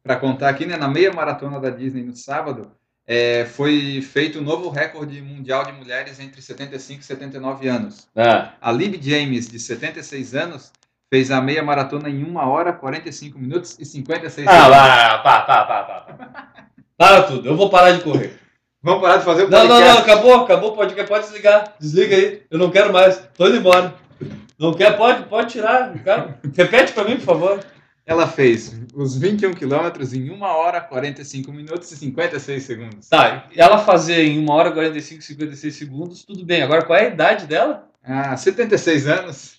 contar 0.21 0.50
aqui, 0.50 0.63
né? 0.63 0.77
Na 0.77 0.88
meia 0.88 1.12
maratona 1.12 1.59
da 1.59 1.71
Disney 1.71 2.03
no 2.03 2.15
sábado, 2.15 2.71
é, 3.07 3.45
foi 3.45 4.01
feito 4.01 4.39
um 4.39 4.41
novo 4.43 4.69
recorde 4.69 5.21
mundial 5.21 5.63
de 5.63 5.71
mulheres 5.71 6.19
entre 6.19 6.41
75 6.41 7.01
e 7.01 7.03
79 7.03 7.67
anos. 7.67 8.07
Ah, 8.15 8.53
A 8.62 8.71
Lib 8.71 9.00
James, 9.01 9.47
de 9.47 9.59
76 9.59 10.33
anos, 10.35 10.71
fez 11.13 11.29
a 11.31 11.39
meia 11.41 11.62
maratona 11.63 12.09
em 12.09 12.24
1 12.24 12.35
hora, 12.38 12.74
45 12.74 13.38
minutos 13.38 13.77
e 13.79 13.85
56 13.85 14.47
ah 14.47 14.51
segundos. 14.51 14.69
lá, 14.71 15.17
pá, 15.19 15.41
pá, 15.41 15.63
pá, 15.65 15.83
pá. 15.83 16.47
Para 16.97 17.24
tudo, 17.24 17.47
eu 17.50 17.55
vou 17.55 17.69
parar 17.69 17.91
de 17.91 18.01
correr. 18.03 18.39
Vamos 18.81 19.01
parar 19.01 19.17
de 19.17 19.25
fazer 19.25 19.43
o 19.45 19.50
Não, 19.50 19.59
podcast. 19.67 19.83
não, 19.83 19.93
não, 19.95 20.01
acabou, 20.01 20.35
acabou 20.35 20.69
o 20.71 20.75
podcast, 20.75 21.07
pode 21.09 21.25
desligar. 21.25 21.74
Desliga 21.79 22.15
aí, 22.15 22.41
eu 22.50 22.57
não 22.57 22.69
quero 22.69 22.93
mais, 22.93 23.17
tô 23.35 23.47
indo 23.47 23.57
embora. 23.57 23.93
Não 24.57 24.74
quer, 24.74 24.95
pode, 24.95 25.24
pode 25.24 25.51
tirar, 25.51 25.93
cara. 26.03 26.39
Repete 26.55 26.93
pra 26.93 27.03
mim, 27.03 27.17
por 27.17 27.25
favor. 27.25 27.59
Ela 28.05 28.27
fez 28.27 28.79
os 28.93 29.17
21 29.17 29.53
quilômetros 29.53 30.13
em 30.13 30.29
1 30.29 30.41
hora, 30.41 30.79
45 30.79 31.51
minutos 31.51 31.91
e 31.91 31.97
56 31.97 32.62
segundos. 32.63 33.09
Tá, 33.09 33.47
ela 33.55 33.79
fazer 33.79 34.24
em 34.25 34.39
1 34.39 34.50
hora 34.51 34.71
45, 34.71 35.24
56 35.24 35.75
segundos, 35.75 36.24
tudo 36.24 36.45
bem. 36.45 36.62
Agora, 36.62 36.83
qual 36.85 36.97
é 37.00 37.05
a 37.05 37.09
idade 37.09 37.47
dela? 37.47 37.89
Ah, 38.03 38.38
76 38.38 39.07
anos. 39.07 39.55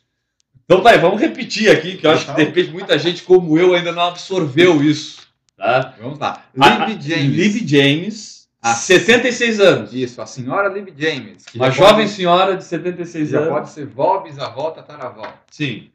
Então, 0.65 0.81
vai, 0.83 0.99
vamos 0.99 1.21
repetir 1.21 1.71
aqui, 1.71 1.97
que 1.97 2.07
eu 2.07 2.11
acho 2.13 2.27
que 2.27 2.33
de 2.35 2.45
repente 2.45 2.71
muita 2.71 2.97
gente 2.99 3.23
como 3.23 3.59
eu 3.59 3.75
ainda 3.75 3.91
não 3.93 4.03
absorveu 4.03 4.81
isso. 4.83 5.27
Tá? 5.57 5.95
Vamos 6.01 6.19
lá. 6.19 6.45
Lib 6.55 7.01
James. 7.03 7.37
Lib 7.37 7.67
James, 7.69 8.49
Ah. 8.63 8.75
76 8.75 9.59
anos. 9.61 9.93
Isso, 9.93 10.21
a 10.23 10.27
senhora 10.27 10.69
Lib 10.69 10.93
James. 10.97 11.45
Uma 11.55 11.71
já 11.71 11.79
jovem 11.79 12.05
pode- 12.07 12.11
senhora 12.17 12.57
de 12.57 12.65
76 12.65 13.31
Já 13.31 13.39
anos. 13.39 13.51
pode 13.53 13.71
ser 13.71 13.87
vó, 13.87 14.21
bisavó, 14.21 14.71
tataravó. 14.71 15.27
Sim. 15.51 15.89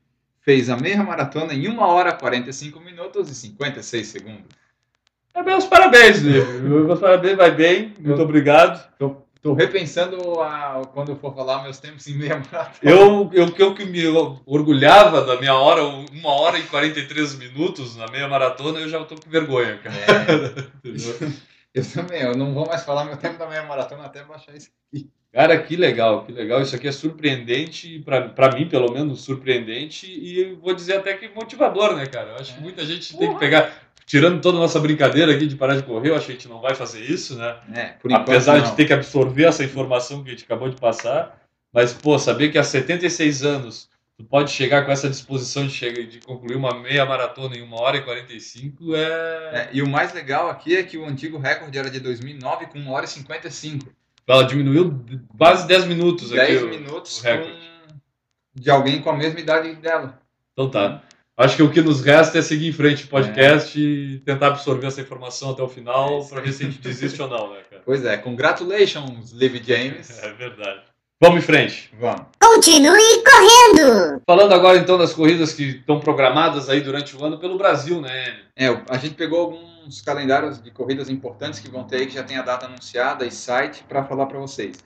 Fez 0.43 0.69
a 0.69 0.75
meia 0.77 1.03
maratona 1.03 1.53
em 1.53 1.67
1 1.69 1.79
hora, 1.79 2.13
45 2.13 2.79
minutos 2.79 3.29
e 3.29 3.35
56 3.35 4.07
segundos. 4.07 4.45
É, 5.33 5.41
meus 5.43 5.65
parabéns, 5.65 6.19
Lívio. 6.19 6.85
Meus 6.85 6.99
parabéns, 6.99 7.37
vai 7.37 7.51
bem. 7.51 7.93
Muito 7.99 8.21
obrigado. 8.21 8.85
Tô, 8.97 9.15
tô 9.41 9.53
repensando 9.53 10.41
a- 10.41 10.81
quando 10.93 11.09
eu 11.11 11.15
for 11.15 11.33
falar 11.35 11.63
meus 11.63 11.79
tempos 11.79 12.07
em 12.07 12.15
meia 12.15 12.35
maratona. 12.51 12.77
Eu, 12.81 13.29
eu, 13.33 13.51
que 13.51 13.61
eu 13.61 13.73
que 13.75 13.85
me 13.85 14.01
orgulhava 14.45 15.23
da 15.23 15.37
minha 15.39 15.53
hora, 15.53 15.83
uma 15.83 16.29
hora 16.31 16.57
e 16.59 16.63
43 16.63 17.35
minutos 17.35 17.95
na 17.95 18.07
meia 18.07 18.27
maratona, 18.27 18.79
eu 18.79 18.89
já 18.89 19.03
tô 19.05 19.15
com 19.15 19.29
vergonha, 19.29 19.77
cara. 19.77 19.95
É? 19.95 20.71
Eu 21.73 21.85
também, 21.89 22.21
eu 22.21 22.35
não 22.35 22.53
vou 22.53 22.67
mais 22.67 22.83
falar 22.83 23.05
meu 23.05 23.15
tempo 23.17 23.37
da 23.37 23.47
meia 23.47 23.63
maratona 23.63 24.05
até 24.05 24.23
baixar 24.23 24.55
isso 24.55 24.69
aqui. 24.93 25.09
Cara, 25.31 25.57
que 25.61 25.77
legal, 25.77 26.25
que 26.25 26.31
legal. 26.33 26.61
Isso 26.61 26.75
aqui 26.75 26.89
é 26.89 26.91
surpreendente, 26.91 27.99
para 27.99 28.51
mim, 28.53 28.67
pelo 28.67 28.91
menos, 28.91 29.21
surpreendente, 29.21 30.05
e 30.05 30.53
vou 30.55 30.73
dizer 30.75 30.97
até 30.97 31.13
que 31.13 31.29
motivador, 31.29 31.95
né, 31.95 32.05
cara? 32.05 32.31
Eu 32.31 32.35
acho 32.35 32.53
que 32.53 32.59
É. 32.59 32.63
muita 32.63 32.85
gente 32.85 33.17
tem 33.17 33.33
que 33.33 33.39
pegar. 33.39 33.73
Tirando 34.05 34.41
toda 34.41 34.57
a 34.57 34.59
nossa 34.59 34.77
brincadeira 34.77 35.33
aqui 35.33 35.47
de 35.47 35.55
parar 35.55 35.77
de 35.77 35.83
correr, 35.83 36.09
eu 36.09 36.15
acho 36.15 36.25
que 36.25 36.33
a 36.33 36.35
gente 36.35 36.49
não 36.49 36.59
vai 36.59 36.75
fazer 36.75 36.99
isso, 36.99 37.37
né? 37.37 37.55
É, 37.73 37.85
por 37.93 38.11
Apesar 38.11 38.57
enquanto, 38.57 38.71
de 38.71 38.75
ter 38.75 38.85
que 38.85 38.91
absorver 38.91 39.45
essa 39.45 39.63
informação 39.63 40.21
que 40.21 40.29
a 40.29 40.33
gente 40.33 40.43
acabou 40.43 40.69
de 40.69 40.75
passar. 40.75 41.39
Mas, 41.71 41.93
pô, 41.93 42.19
saber 42.19 42.49
que 42.51 42.57
há 42.57 42.63
76 42.63 43.45
anos 43.45 43.89
tu 44.21 44.27
pode 44.27 44.51
chegar 44.51 44.85
com 44.85 44.91
essa 44.91 45.09
disposição 45.09 45.65
de, 45.65 45.73
chegar, 45.73 46.05
de 46.05 46.19
concluir 46.19 46.55
uma 46.55 46.73
meia 46.79 47.05
maratona 47.05 47.55
em 47.57 47.61
1 47.63 47.73
hora 47.73 47.97
e 47.97 48.01
45 48.03 48.95
é. 48.95 48.99
É, 49.53 49.69
e 49.73 49.81
o 49.81 49.87
mais 49.89 50.13
legal 50.13 50.49
aqui 50.49 50.75
é 50.77 50.83
que 50.83 50.97
o 50.97 51.05
antigo 51.05 51.37
recorde 51.37 51.77
era 51.77 51.89
de 51.89 51.99
2009 51.99 52.67
com 52.67 52.79
1 52.79 52.89
hora 52.91 53.05
e 53.05 53.07
55. 53.09 53.87
Ela 54.27 54.43
diminuiu 54.43 55.03
quase 55.37 55.67
10 55.67 55.85
minutos 55.85 56.31
aqui. 56.31 56.45
10 56.47 56.63
o- 56.63 56.67
minutos 56.67 57.19
o 57.19 57.23
com- 57.23 57.91
de 58.55 58.69
alguém 58.69 59.01
com 59.01 59.09
a 59.09 59.17
mesma 59.17 59.39
idade 59.39 59.73
dela. 59.75 60.19
Então 60.53 60.69
tá. 60.69 61.03
Acho 61.37 61.55
que 61.55 61.63
o 61.63 61.71
que 61.71 61.81
nos 61.81 62.01
resta 62.01 62.37
é 62.37 62.41
seguir 62.41 62.67
em 62.67 62.73
frente 62.73 63.05
o 63.05 63.07
podcast 63.07 63.79
e 63.79 64.19
tentar 64.19 64.47
absorver 64.47 64.85
essa 64.87 65.01
informação 65.01 65.51
até 65.51 65.63
o 65.63 65.65
É 65.65 65.69
final 65.69 66.19
isso 66.19 66.29
para 66.29 66.41
ver 66.41 66.51
se 66.53 66.63
a 66.63 66.65
gente 66.67 66.79
desiste 66.79 67.19
ou 67.21 67.27
não, 67.27 67.51
né, 67.53 67.61
cara? 67.69 67.81
Pois 67.83 68.05
é, 68.05 68.15
congratulations, 68.17 69.31
Liv 69.31 69.55
James. 69.65 70.09
É 70.23 70.31
verdade. 70.33 70.81
Vamos 71.21 71.43
em 71.43 71.45
frente. 71.45 71.93
Vamos. 71.99 72.25
Continue 72.41 73.23
correndo. 73.23 74.23
Falando 74.25 74.53
agora 74.53 74.79
então 74.79 74.97
das 74.97 75.13
corridas 75.13 75.53
que 75.53 75.63
estão 75.65 75.99
programadas 75.99 76.67
aí 76.67 76.81
durante 76.81 77.15
o 77.15 77.23
ano 77.23 77.37
pelo 77.37 77.59
Brasil, 77.59 78.01
né? 78.01 78.39
É, 78.55 78.69
a 78.89 78.97
gente 78.97 79.13
pegou 79.13 79.39
alguns 79.39 80.01
calendários 80.01 80.59
de 80.59 80.71
corridas 80.71 81.11
importantes 81.11 81.59
que 81.59 81.69
vão 81.69 81.83
ter 81.83 81.97
aí, 81.97 82.07
que 82.07 82.15
já 82.15 82.23
tem 82.23 82.37
a 82.37 82.41
data 82.41 82.65
anunciada 82.65 83.23
e 83.23 83.31
site 83.31 83.83
para 83.87 84.03
falar 84.03 84.25
para 84.25 84.39
vocês. 84.39 84.77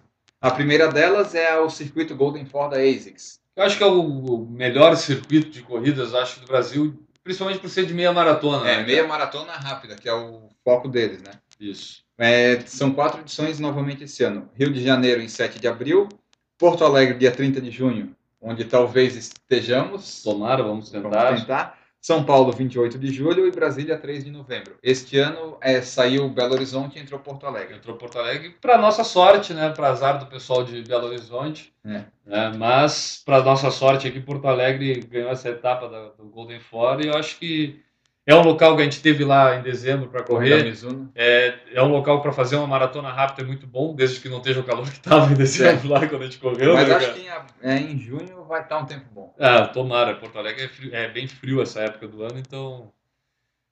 A 0.42 0.52
primeira 0.52 0.90
delas 0.90 1.34
é 1.34 1.58
o 1.58 1.70
circuito 1.70 2.14
Golden 2.14 2.46
Ford 2.46 2.72
da 2.72 2.82
ASICS. 2.82 3.40
Eu 3.56 3.64
acho 3.64 3.78
que 3.78 3.84
é 3.84 3.88
o 3.88 4.02
o 4.02 4.46
melhor 4.46 4.98
circuito 4.98 5.50
de 5.50 5.62
corridas, 5.62 6.14
acho, 6.14 6.42
do 6.42 6.48
Brasil, 6.48 7.02
principalmente 7.24 7.60
por 7.60 7.70
ser 7.70 7.86
de 7.86 7.94
meia 7.94 8.12
maratona. 8.12 8.70
É, 8.70 8.78
né, 8.78 8.86
meia 8.86 9.08
maratona 9.08 9.54
rápida, 9.54 9.96
que 9.96 10.10
é 10.10 10.14
o 10.14 10.50
foco 10.66 10.90
deles, 10.90 11.22
né? 11.22 11.32
Isso. 11.58 12.04
É, 12.18 12.60
são 12.62 12.92
quatro 12.92 13.22
edições 13.22 13.60
novamente 13.60 14.04
esse 14.04 14.24
ano. 14.24 14.50
Rio 14.54 14.72
de 14.72 14.84
Janeiro 14.84 15.22
em 15.22 15.28
7 15.28 15.60
de 15.60 15.68
abril, 15.68 16.08
Porto 16.58 16.84
Alegre 16.86 17.18
dia 17.18 17.32
30 17.32 17.60
de 17.62 17.70
junho, 17.72 18.16
onde 18.42 18.64
talvez 18.66 19.16
estejamos. 19.16 20.22
Tomara, 20.24 20.64
vamos 20.64 20.92
Vamos 20.92 21.10
tentar. 21.10 21.36
tentar. 21.36 21.86
São 22.00 22.24
Paulo, 22.24 22.52
28 22.52 23.00
de 23.00 23.12
julho 23.12 23.48
e 23.48 23.52
Brasília, 23.52 23.98
3 23.98 24.24
de 24.26 24.30
novembro. 24.30 24.76
Este 24.84 25.18
ano 25.18 25.58
é, 25.60 25.82
saiu 25.82 26.30
Belo 26.30 26.54
Horizonte 26.54 27.00
e 27.00 27.02
entrou 27.02 27.20
Porto 27.20 27.48
Alegre. 27.48 27.78
Entrou 27.78 27.98
Porto 27.98 28.20
Alegre, 28.20 28.52
para 28.62 28.78
nossa 28.78 29.04
sorte, 29.04 29.56
né? 29.56 29.72
Para 29.72 29.88
azar 29.90 30.20
do 30.20 30.28
pessoal 30.28 30.64
de 30.64 30.84
Belo 30.84 31.08
Horizonte. 31.08 31.74
É. 31.84 32.04
né, 32.26 32.54
mas, 32.56 33.24
para 33.26 33.44
nossa 33.44 33.72
sorte 33.72 34.08
aqui, 34.08 34.20
Porto 34.20 34.48
Alegre 34.48 35.00
ganhou 35.10 35.32
essa 35.32 35.50
etapa 35.50 35.90
da- 35.90 36.10
do 36.10 36.26
Golden 36.30 36.60
Four 36.60 37.02
e 37.02 37.08
eu 37.08 37.16
acho 37.16 37.40
que 37.40 37.84
é 38.28 38.34
um 38.36 38.42
local 38.42 38.76
que 38.76 38.82
a 38.82 38.86
gente 38.86 39.02
teve 39.02 39.24
lá 39.24 39.56
em 39.58 39.62
dezembro 39.62 40.08
para 40.10 40.24
correr. 40.24 40.74
É, 41.14 41.54
é 41.74 41.84
um 41.84 41.90
local 41.90 42.22
para 42.22 42.32
fazer 42.32 42.56
uma 42.56 42.66
maratona 42.68 43.12
rápida 43.12 43.44
é 43.44 43.46
muito 43.46 43.68
bom, 43.68 43.94
desde 43.94 44.20
que 44.20 44.28
não 44.30 44.38
esteja 44.38 44.60
o 44.62 44.64
calor 44.64 44.86
que 44.90 44.98
estava 44.98 45.32
em 45.32 45.36
dezembro 45.36 45.90
lá 45.90 46.08
quando 46.08 46.22
a 46.24 46.26
gente 46.26 46.40
correu. 46.40 46.74
Mas 46.74 46.88
né, 46.88 46.96
acho 46.96 47.06
cara? 47.08 47.20
que 47.20 47.28
em, 47.68 47.70
é, 47.70 47.78
em 47.78 48.00
junho 48.00 48.44
vai 48.46 48.62
estar 48.62 48.80
um 48.80 48.86
tempo 48.86 49.06
bom. 49.14 49.36
Ah, 49.40 49.68
tomara. 49.68 50.16
Porto 50.16 50.38
Alegre 50.40 50.64
é, 50.64 50.68
frio- 50.68 50.96
é 50.96 51.08
bem 51.08 51.28
frio 51.28 51.62
essa 51.62 51.82
época 51.82 52.08
do 52.08 52.24
ano, 52.24 52.40
então 52.40 52.92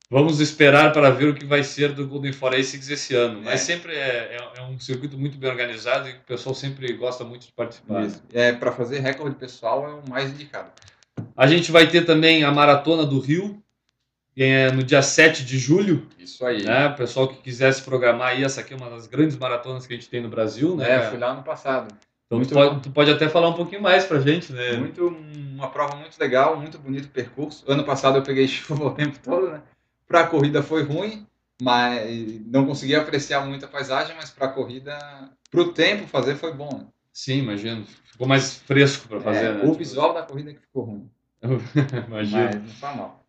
vamos 0.09 0.39
esperar 0.39 0.91
para 0.93 1.09
ver 1.09 1.29
o 1.29 1.33
que 1.33 1.45
vai 1.45 1.63
ser 1.63 1.91
do 1.93 2.05
Golden 2.07 2.31
Four 2.33 2.53
Asics 2.53 2.89
esse 2.89 3.15
ano. 3.15 3.41
Mas 3.43 3.55
É. 3.55 3.57
sempre 3.57 3.93
é, 3.93 4.37
é- 4.55 4.59
é 4.59 4.61
um 4.61 4.79
circuito 4.79 5.17
muito 5.17 5.37
bem 5.37 5.49
organizado 5.49 6.07
e 6.07 6.11
o 6.11 6.19
pessoal 6.27 6.53
sempre 6.53 6.93
gosta 6.93 7.23
muito 7.23 7.47
de 7.47 7.51
participar. 7.53 8.03
Isso. 8.05 8.21
É, 8.31 8.51
para 8.51 8.71
fazer 8.71 8.99
recorde 8.99 9.35
pessoal 9.35 9.87
é 9.89 9.93
o 9.93 10.09
mais 10.09 10.29
indicado. 10.29 10.69
A 11.35 11.47
gente 11.47 11.71
vai 11.71 11.87
ter 11.87 12.05
também 12.05 12.43
a 12.43 12.51
Maratona 12.51 13.05
do 13.05 13.19
Rio, 13.19 13.62
é 14.37 14.71
no 14.71 14.83
dia 14.83 15.01
7 15.01 15.45
de 15.45 15.57
julho. 15.57 16.07
Isso 16.17 16.45
aí. 16.45 16.63
Né? 16.63 16.87
O 16.87 16.95
pessoal 16.95 17.27
que 17.27 17.41
quiser 17.41 17.71
se 17.73 17.81
programar 17.81 18.29
aí, 18.29 18.43
essa 18.43 18.61
aqui 18.61 18.73
é 18.73 18.77
uma 18.77 18.89
das 18.89 19.07
grandes 19.07 19.37
maratonas 19.37 19.85
que 19.85 19.93
a 19.93 19.95
gente 19.95 20.09
tem 20.09 20.21
no 20.21 20.29
Brasil. 20.29 20.75
Né? 20.75 20.89
É, 20.89 21.05
eu 21.05 21.09
fui 21.09 21.19
lá 21.19 21.33
no 21.33 21.43
passado. 21.43 21.93
Então 22.25 22.37
muito 22.39 22.49
tu 22.49 22.55
pode, 22.55 22.79
tu 22.81 22.91
pode 22.91 23.11
até 23.11 23.29
falar 23.29 23.49
um 23.49 23.53
pouquinho 23.53 23.81
mais 23.81 24.05
pra 24.05 24.19
gente, 24.19 24.51
né? 24.51 24.73
Muito, 24.73 25.07
uma 25.07 25.69
prova 25.69 25.95
muito 25.95 26.17
legal, 26.19 26.57
muito 26.59 26.79
bonito 26.79 27.05
o 27.05 27.09
percurso. 27.09 27.63
Ano 27.67 27.83
passado 27.83 28.17
eu 28.17 28.23
peguei 28.23 28.47
chuva 28.47 28.85
o 28.85 28.91
tempo 28.91 29.19
todo, 29.21 29.49
né? 29.49 29.61
Para 30.07 30.21
a 30.21 30.27
corrida 30.27 30.63
foi 30.63 30.83
ruim, 30.83 31.27
mas 31.61 32.41
não 32.47 32.65
consegui 32.65 32.95
apreciar 32.95 33.45
muito 33.45 33.65
a 33.65 33.67
paisagem, 33.67 34.15
mas 34.15 34.29
para 34.31 34.47
a 34.47 34.49
corrida, 34.49 34.97
para 35.51 35.61
o 35.61 35.73
tempo 35.73 36.07
fazer 36.07 36.35
foi 36.35 36.53
bom. 36.53 36.69
Né? 36.75 36.85
Sim, 37.11 37.39
imagino. 37.39 37.85
Ficou 38.05 38.27
mais 38.27 38.57
fresco 38.57 39.07
para 39.07 39.19
fazer, 39.19 39.45
É, 39.45 39.53
né? 39.53 39.63
O 39.65 39.73
visual 39.73 40.13
da 40.13 40.23
corrida 40.23 40.53
que 40.53 40.59
ficou 40.59 40.83
ruim, 40.85 41.09
Imagino. 42.07 42.43
mas 42.43 42.55
não 42.55 42.73
tá 42.79 42.95
mal. 42.95 43.22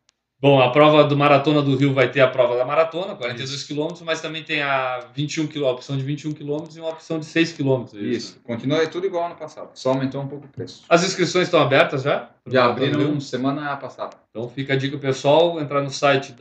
Bom, 0.44 0.60
a 0.60 0.68
prova 0.68 1.02
do 1.04 1.16
Maratona 1.16 1.62
do 1.62 1.74
Rio 1.74 1.94
vai 1.94 2.10
ter 2.10 2.20
a 2.20 2.28
prova 2.28 2.54
da 2.54 2.66
maratona, 2.66 3.14
42 3.14 3.62
quilômetros, 3.62 4.02
mas 4.02 4.20
também 4.20 4.42
tem 4.42 4.60
a 4.60 5.00
21 5.14 5.46
km, 5.46 5.64
a 5.64 5.70
opção 5.70 5.96
de 5.96 6.02
21 6.02 6.32
quilômetros 6.34 6.76
e 6.76 6.80
uma 6.80 6.90
opção 6.90 7.18
de 7.18 7.24
6 7.24 7.52
quilômetros. 7.52 7.98
é 7.98 8.04
Isso, 8.04 8.38
continua 8.44 8.82
é 8.82 8.86
tudo 8.86 9.06
igual 9.06 9.24
ano 9.24 9.36
passado, 9.36 9.70
só 9.72 9.92
aumentou 9.92 10.20
um 10.20 10.28
pouco 10.28 10.44
o 10.44 10.48
preço. 10.50 10.84
As 10.86 11.02
inscrições 11.02 11.44
estão 11.44 11.62
abertas 11.62 12.02
já? 12.02 12.28
Já 12.46 12.66
abriram 12.66 13.18
semana 13.20 13.74
passada. 13.78 14.18
Então 14.28 14.46
fica 14.46 14.74
a 14.74 14.76
dica 14.76 14.98
pessoal, 14.98 15.58
entrar 15.58 15.80
no 15.80 15.88
site 15.88 16.34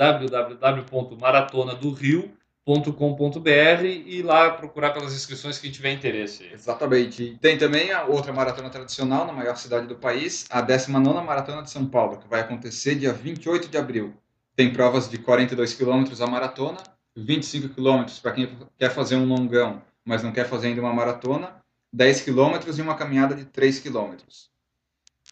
www.maratonadorio.com.br 2.65 3.86
e 3.86 4.22
lá 4.22 4.51
procurar 4.51 4.91
pelas 4.91 5.13
inscrições 5.13 5.60
que 5.60 5.70
tiver 5.70 5.91
interesse. 5.91 6.50
Exatamente. 6.51 7.38
Tem 7.41 7.58
também 7.58 7.91
a 7.91 8.05
outra 8.05 8.32
maratona 8.32 8.70
tradicional 8.70 9.25
na 9.27 9.34
maior 9.34 9.58
cidade 9.58 9.88
do 9.88 9.96
país, 9.96 10.46
a 10.50 10.62
19ª 10.65 11.24
Maratona 11.24 11.62
de 11.62 11.70
São 11.70 11.86
Paulo, 11.86 12.17
que 12.17 12.27
vai 12.27 12.41
acontecer 12.41 12.96
dia 12.96 13.12
28 13.12 13.67
de 13.67 13.77
abril. 13.77 14.13
Tem 14.55 14.72
provas 14.72 15.10
de 15.10 15.17
42 15.17 15.74
quilômetros 15.74 16.22
a 16.22 16.27
maratona, 16.27 16.77
25 17.15 17.70
quilômetros 17.70 18.20
para 18.20 18.32
quem 18.32 18.58
quer 18.77 18.89
fazer 18.89 19.15
um 19.15 19.25
longão, 19.25 19.82
mas 20.05 20.24
não 20.24 20.32
quer 20.32 20.48
fazer 20.48 20.67
ainda 20.67 20.82
uma 20.82 20.93
maratona, 20.93 21.55
10 21.91 22.22
quilômetros 22.22 22.79
e 22.79 22.82
uma 22.82 22.96
caminhada 22.96 23.36
de 23.36 23.46
3 23.46 23.79
quilômetros. 23.79 24.51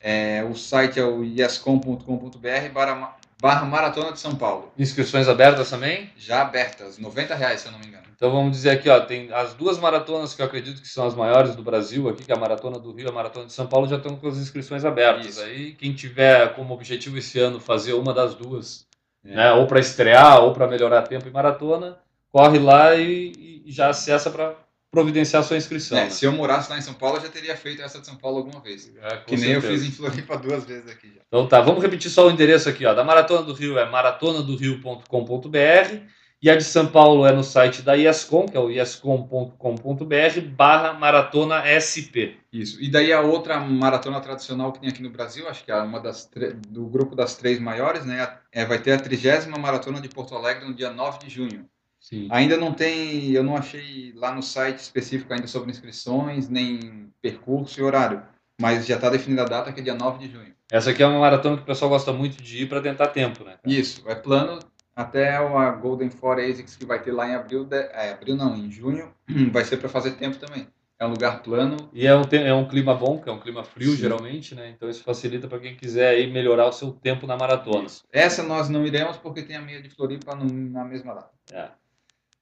É, 0.02 0.44
o 0.44 0.56
site 0.56 1.00
é 1.00 1.06
o 1.06 1.24
iescom.com.br 1.24 2.74
barra, 2.74 3.18
barra 3.42 3.66
Maratona 3.66 4.12
de 4.12 4.20
São 4.20 4.36
Paulo. 4.36 4.72
Inscrições 4.78 5.28
abertas 5.28 5.68
também? 5.72 6.12
Já 6.16 6.44
abertas, 6.44 7.00
90 7.00 7.34
reais, 7.34 7.62
se 7.62 7.68
eu 7.68 7.72
não 7.72 7.80
me 7.80 7.88
engano. 7.88 8.04
Então 8.16 8.32
vamos 8.32 8.52
dizer 8.52 8.70
aqui, 8.70 8.88
ó, 8.88 9.00
tem 9.00 9.34
as 9.34 9.56
duas 9.56 9.80
maratonas 9.80 10.36
que 10.36 10.44
eu 10.44 10.46
acredito 10.46 10.80
que 10.80 10.88
são 10.88 11.08
as 11.08 11.16
maiores 11.16 11.56
do 11.56 11.64
Brasil 11.64 12.08
aqui, 12.08 12.24
que 12.24 12.32
é 12.32 12.36
a 12.36 12.40
Maratona 12.40 12.78
do 12.78 12.94
Rio 12.94 13.08
e 13.08 13.10
a 13.10 13.12
Maratona 13.12 13.48
de 13.48 13.54
São 13.54 13.66
Paulo, 13.66 13.88
já 13.88 13.98
estão 13.98 14.16
com 14.16 14.28
as 14.28 14.38
inscrições 14.38 14.86
abertas. 14.86 15.26
Isso. 15.26 15.42
Aí 15.42 15.74
quem 15.74 15.92
tiver 15.92 16.54
como 16.54 16.72
objetivo 16.76 17.18
esse 17.18 17.40
ano 17.40 17.60
fazer 17.60 17.94
uma 17.94 18.14
das 18.14 18.36
duas, 18.36 18.86
É. 19.26 19.36
né, 19.36 19.52
ou 19.54 19.66
para 19.66 19.80
estrear 19.80 20.40
ou 20.44 20.54
para 20.54 20.68
melhorar 20.68 21.02
tempo 21.02 21.28
em 21.28 21.32
maratona, 21.32 21.98
corre 22.32 22.60
lá 22.60 22.94
e, 22.96 23.64
e 23.66 23.72
já 23.72 23.90
acessa 23.90 24.30
para 24.30 24.54
providenciar 24.92 25.44
sua 25.44 25.58
inscrição. 25.58 25.98
É, 25.98 26.04
né? 26.04 26.10
se 26.10 26.26
eu 26.26 26.34
morasse 26.34 26.70
lá 26.70 26.78
em 26.78 26.82
São 26.82 26.94
Paulo, 26.94 27.18
eu 27.18 27.22
já 27.22 27.30
teria 27.30 27.56
feito 27.56 27.82
essa 27.82 28.00
de 28.00 28.06
São 28.06 28.18
Paulo 28.18 28.40
alguma 28.40 28.60
vez. 28.60 28.92
É, 29.02 29.18
Que 29.18 29.38
nem 29.38 29.52
eu 29.52 29.62
certeza. 29.62 29.84
fiz 29.84 29.90
em 29.90 29.96
Floripa 29.96 30.38
duas 30.38 30.66
vezes 30.66 30.90
aqui 30.90 31.08
já. 31.08 31.22
Então 31.28 31.48
tá, 31.48 31.62
vamos 31.62 31.82
repetir 31.82 32.12
só 32.12 32.28
o 32.28 32.32
endereço 32.32 32.68
aqui, 32.68 32.86
ó. 32.86 32.94
Da 32.94 33.04
Maratona 33.04 33.44
do 33.44 33.54
Rio 33.54 33.80
é 33.80 33.90
maratonadorio.com.br 33.90 36.02
e 36.42 36.50
a 36.50 36.56
de 36.56 36.64
São 36.64 36.88
Paulo 36.88 37.26
é 37.26 37.32
no 37.32 37.44
site 37.44 37.84
da 37.84 37.94
IESCOM, 37.94 38.48
que 38.48 38.58
é 38.58 38.60
o 38.60 38.70
iescom.com.br 38.70 40.42
barra 40.56 40.92
maratona 40.92 41.62
SP. 41.78 42.42
Isso. 42.52 42.82
E 42.82 42.90
daí 42.90 43.14
a 43.14 43.22
outra 43.22 43.60
maratona 43.60 44.20
tradicional 44.20 44.74
que 44.74 44.80
tem 44.80 44.90
aqui 44.90 45.04
no 45.04 45.12
Brasil, 45.12 45.48
acho 45.48 45.64
que 45.64 45.72
é 45.72 45.76
uma 45.76 46.00
das 46.00 46.30
do 46.68 46.88
grupo 46.88 47.16
das 47.16 47.36
três 47.36 47.60
maiores, 47.60 48.06
né? 48.06 48.40
É, 48.52 48.66
vai 48.66 48.82
ter 48.82 48.94
a 48.94 49.00
trigésima 49.00 49.58
maratona 49.58 50.02
de 50.02 50.10
Porto 50.10 50.36
Alegre 50.36 50.68
no 50.68 50.74
dia 50.74 50.90
9 50.90 51.20
de 51.20 51.30
junho. 51.30 51.70
Sim. 52.02 52.28
Ainda 52.32 52.58
não 52.58 52.74
tem, 52.74 53.32
eu 53.32 53.44
não 53.44 53.56
achei 53.56 54.12
lá 54.16 54.34
no 54.34 54.42
site 54.42 54.80
específico 54.80 55.32
ainda 55.32 55.46
sobre 55.46 55.70
inscrições, 55.70 56.50
nem 56.50 57.14
percurso 57.22 57.80
e 57.80 57.84
horário. 57.84 58.24
Mas 58.60 58.86
já 58.88 58.96
está 58.96 59.10
definida 59.10 59.44
a 59.44 59.46
data, 59.46 59.72
que 59.72 59.80
é 59.80 59.84
dia 59.84 59.94
9 59.94 60.26
de 60.26 60.34
junho. 60.34 60.54
Essa 60.70 60.90
aqui 60.90 61.04
é 61.04 61.08
uma 61.08 61.20
maratona 61.20 61.58
que 61.58 61.64
o 61.64 61.66
pessoal 61.66 61.90
gosta 61.90 62.12
muito 62.12 62.42
de 62.42 62.64
ir 62.64 62.70
para 62.70 62.82
tentar 62.82 63.08
tempo, 63.08 63.44
né? 63.44 63.58
Isso, 63.66 64.04
é 64.08 64.16
plano 64.16 64.60
até 64.96 65.36
a 65.36 65.72
Golden 65.72 66.10
Four 66.10 66.40
ASICS 66.40 66.76
que 66.76 66.86
vai 66.86 67.02
ter 67.02 67.12
lá 67.12 67.28
em 67.28 67.36
abril, 67.36 67.64
de, 67.64 67.78
é, 67.78 68.12
abril 68.12 68.36
não, 68.36 68.56
em 68.56 68.72
junho, 68.72 69.14
vai 69.52 69.64
ser 69.64 69.78
para 69.78 69.90
fazer 69.90 70.12
tempo 70.12 70.38
também. 70.38 70.68
É 71.00 71.06
um 71.06 71.10
lugar 71.10 71.42
plano, 71.42 71.90
E 71.92 72.06
é 72.06 72.16
um, 72.16 72.22
é 72.32 72.54
um 72.54 72.68
clima 72.68 72.94
bom, 72.94 73.20
que 73.20 73.28
é 73.28 73.32
um 73.32 73.40
clima 73.40 73.64
frio 73.64 73.92
Sim. 73.92 73.98
geralmente, 73.98 74.54
né? 74.54 74.70
Então 74.70 74.88
isso 74.88 75.04
facilita 75.04 75.48
para 75.48 75.58
quem 75.58 75.76
quiser 75.76 76.10
aí 76.10 76.32
melhorar 76.32 76.68
o 76.68 76.72
seu 76.72 76.92
tempo 76.92 77.26
na 77.26 77.36
maratona. 77.36 77.88
Essa 78.12 78.44
nós 78.44 78.70
não 78.70 78.86
iremos 78.86 79.18
porque 79.18 79.42
tem 79.42 79.56
a 79.56 79.62
meia 79.62 79.82
de 79.82 79.90
Floripa 79.90 80.36
na 80.36 80.86
mesma 80.86 81.16
data. 81.16 81.32
É. 81.52 81.70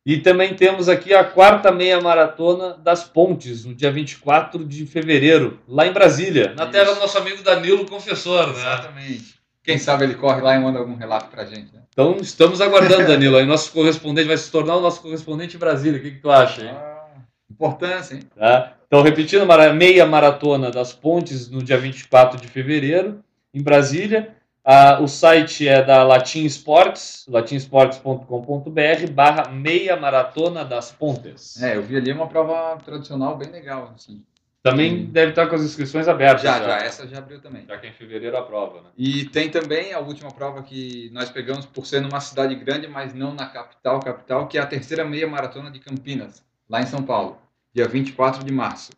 E 0.09 0.17
também 0.17 0.55
temos 0.55 0.89
aqui 0.89 1.13
a 1.13 1.23
quarta 1.23 1.71
meia 1.71 2.01
maratona 2.01 2.75
das 2.83 3.03
Pontes, 3.03 3.63
no 3.63 3.75
dia 3.75 3.91
24 3.91 4.65
de 4.65 4.83
fevereiro, 4.87 5.59
lá 5.67 5.85
em 5.85 5.93
Brasília, 5.93 6.51
na 6.57 6.63
Isso. 6.63 6.71
terra 6.71 6.93
do 6.95 6.99
nosso 6.99 7.15
amigo 7.15 7.43
Danilo 7.43 7.85
Confessor, 7.85 8.47
né? 8.47 8.53
Exatamente. 8.53 9.35
Quem 9.63 9.77
sabe 9.77 10.05
ele 10.05 10.15
corre 10.15 10.41
lá 10.41 10.55
e 10.55 10.59
manda 10.59 10.79
algum 10.79 10.95
relato 10.95 11.29
pra 11.29 11.45
gente, 11.45 11.71
né? 11.71 11.81
Então 11.93 12.17
estamos 12.19 12.59
aguardando, 12.59 13.05
Danilo. 13.05 13.37
Aí 13.37 13.45
nosso 13.45 13.71
correspondente 13.71 14.27
vai 14.27 14.37
se 14.37 14.49
tornar 14.49 14.77
o 14.77 14.81
nosso 14.81 14.99
correspondente 14.99 15.57
em 15.57 15.59
Brasília. 15.59 15.99
O 15.99 16.01
que, 16.01 16.09
que 16.09 16.21
tu 16.21 16.31
acha, 16.31 16.63
hein? 16.63 16.71
Ah, 16.73 17.05
importância, 17.47 18.15
hein? 18.15 18.21
Tá? 18.35 18.73
Então, 18.87 19.03
repetindo, 19.03 19.45
meia 19.75 20.07
maratona 20.07 20.71
das 20.71 20.91
pontes 20.91 21.51
no 21.51 21.61
dia 21.61 21.77
24 21.77 22.41
de 22.41 22.47
fevereiro, 22.47 23.23
em 23.53 23.61
Brasília. 23.61 24.35
Ah, 24.63 24.99
o 25.01 25.07
site 25.07 25.67
é 25.67 25.81
da 25.81 26.03
Latin 26.03 26.45
Sports, 26.45 27.25
latinsports.com.br, 27.27 29.11
barra 29.11 29.49
meia 29.49 29.95
maratona 29.95 30.63
das 30.63 30.91
pontes. 30.91 31.61
É, 31.61 31.75
eu 31.75 31.81
vi 31.81 31.97
ali 31.97 32.11
uma 32.11 32.27
prova 32.27 32.77
tradicional 32.83 33.37
bem 33.37 33.49
legal, 33.49 33.93
assim. 33.95 34.23
Também 34.61 34.91
Sim. 34.91 35.05
deve 35.05 35.29
estar 35.29 35.47
com 35.47 35.55
as 35.55 35.61
inscrições 35.61 36.07
abertas. 36.09 36.41
Já, 36.41 36.61
já, 36.61 36.77
essa 36.79 37.07
já 37.07 37.19
abriu 37.19 37.39
também. 37.39 37.65
Já 37.65 37.77
que 37.77 37.87
é 37.87 37.89
em 37.89 37.93
fevereiro 37.93 38.35
a 38.35 38.41
prova, 38.41 38.81
né? 38.81 38.89
E 38.97 39.23
tem 39.25 39.49
também 39.49 39.93
a 39.93 39.99
última 39.99 40.31
prova 40.31 40.61
que 40.61 41.09
nós 41.13 41.29
pegamos 41.29 41.65
por 41.65 41.85
ser 41.85 42.01
numa 42.01 42.19
cidade 42.19 42.53
grande, 42.55 42.85
mas 42.85 43.13
não 43.13 43.33
na 43.33 43.45
capital, 43.47 44.01
capital, 44.01 44.47
que 44.47 44.57
é 44.57 44.61
a 44.61 44.65
terceira 44.65 45.05
meia 45.05 45.27
maratona 45.27 45.71
de 45.71 45.79
Campinas, 45.79 46.43
lá 46.69 46.81
em 46.81 46.85
São 46.85 47.01
Paulo, 47.01 47.37
dia 47.73 47.87
24 47.87 48.43
de 48.43 48.51
março. 48.51 48.91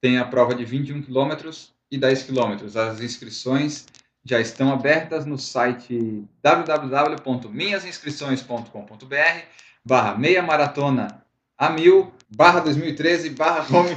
Tem 0.00 0.18
a 0.18 0.24
prova 0.24 0.52
de 0.52 0.64
21 0.64 1.00
quilômetros 1.00 1.72
e 1.88 1.96
10 1.96 2.24
quilômetros. 2.24 2.76
As 2.76 3.00
inscrições 3.00 3.86
já 4.24 4.40
estão 4.40 4.72
abertas 4.72 5.26
no 5.26 5.38
site 5.38 6.24
www.minhasinscrições.com.br 6.42 9.42
barra 9.84 10.16
meia 10.16 10.42
maratona 10.42 11.22
a 11.58 11.68
mil 11.70 12.12
barra 12.28 12.60
2013 12.60 13.30
barra 13.30 13.66
home. 13.76 13.96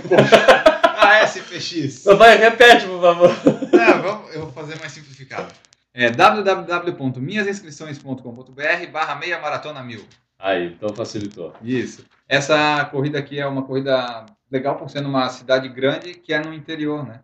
ASPX. 0.97 2.05
Vai, 2.17 2.37
repete, 2.37 2.85
por 2.85 3.01
favor. 3.01 3.29
Não, 3.71 4.29
eu 4.29 4.41
vou 4.41 4.51
fazer 4.51 4.77
mais 4.79 4.91
simplificado. 4.91 5.51
É 5.93 6.09
www.minhasinscrições.com.br 6.11 8.91
barra 8.91 9.15
meia 9.15 9.39
maratona 9.39 9.81
mil. 9.81 10.05
Aí, 10.37 10.67
então 10.67 10.93
facilitou. 10.93 11.55
Isso. 11.63 12.05
Essa 12.29 12.85
corrida 12.85 13.17
aqui 13.17 13.39
é 13.39 13.47
uma 13.47 13.63
corrida 13.63 14.25
legal 14.51 14.75
por 14.75 14.89
ser 14.89 15.01
numa 15.01 15.29
cidade 15.29 15.67
grande 15.69 16.13
que 16.13 16.33
é 16.33 16.39
no 16.39 16.53
interior, 16.53 17.05
né? 17.05 17.21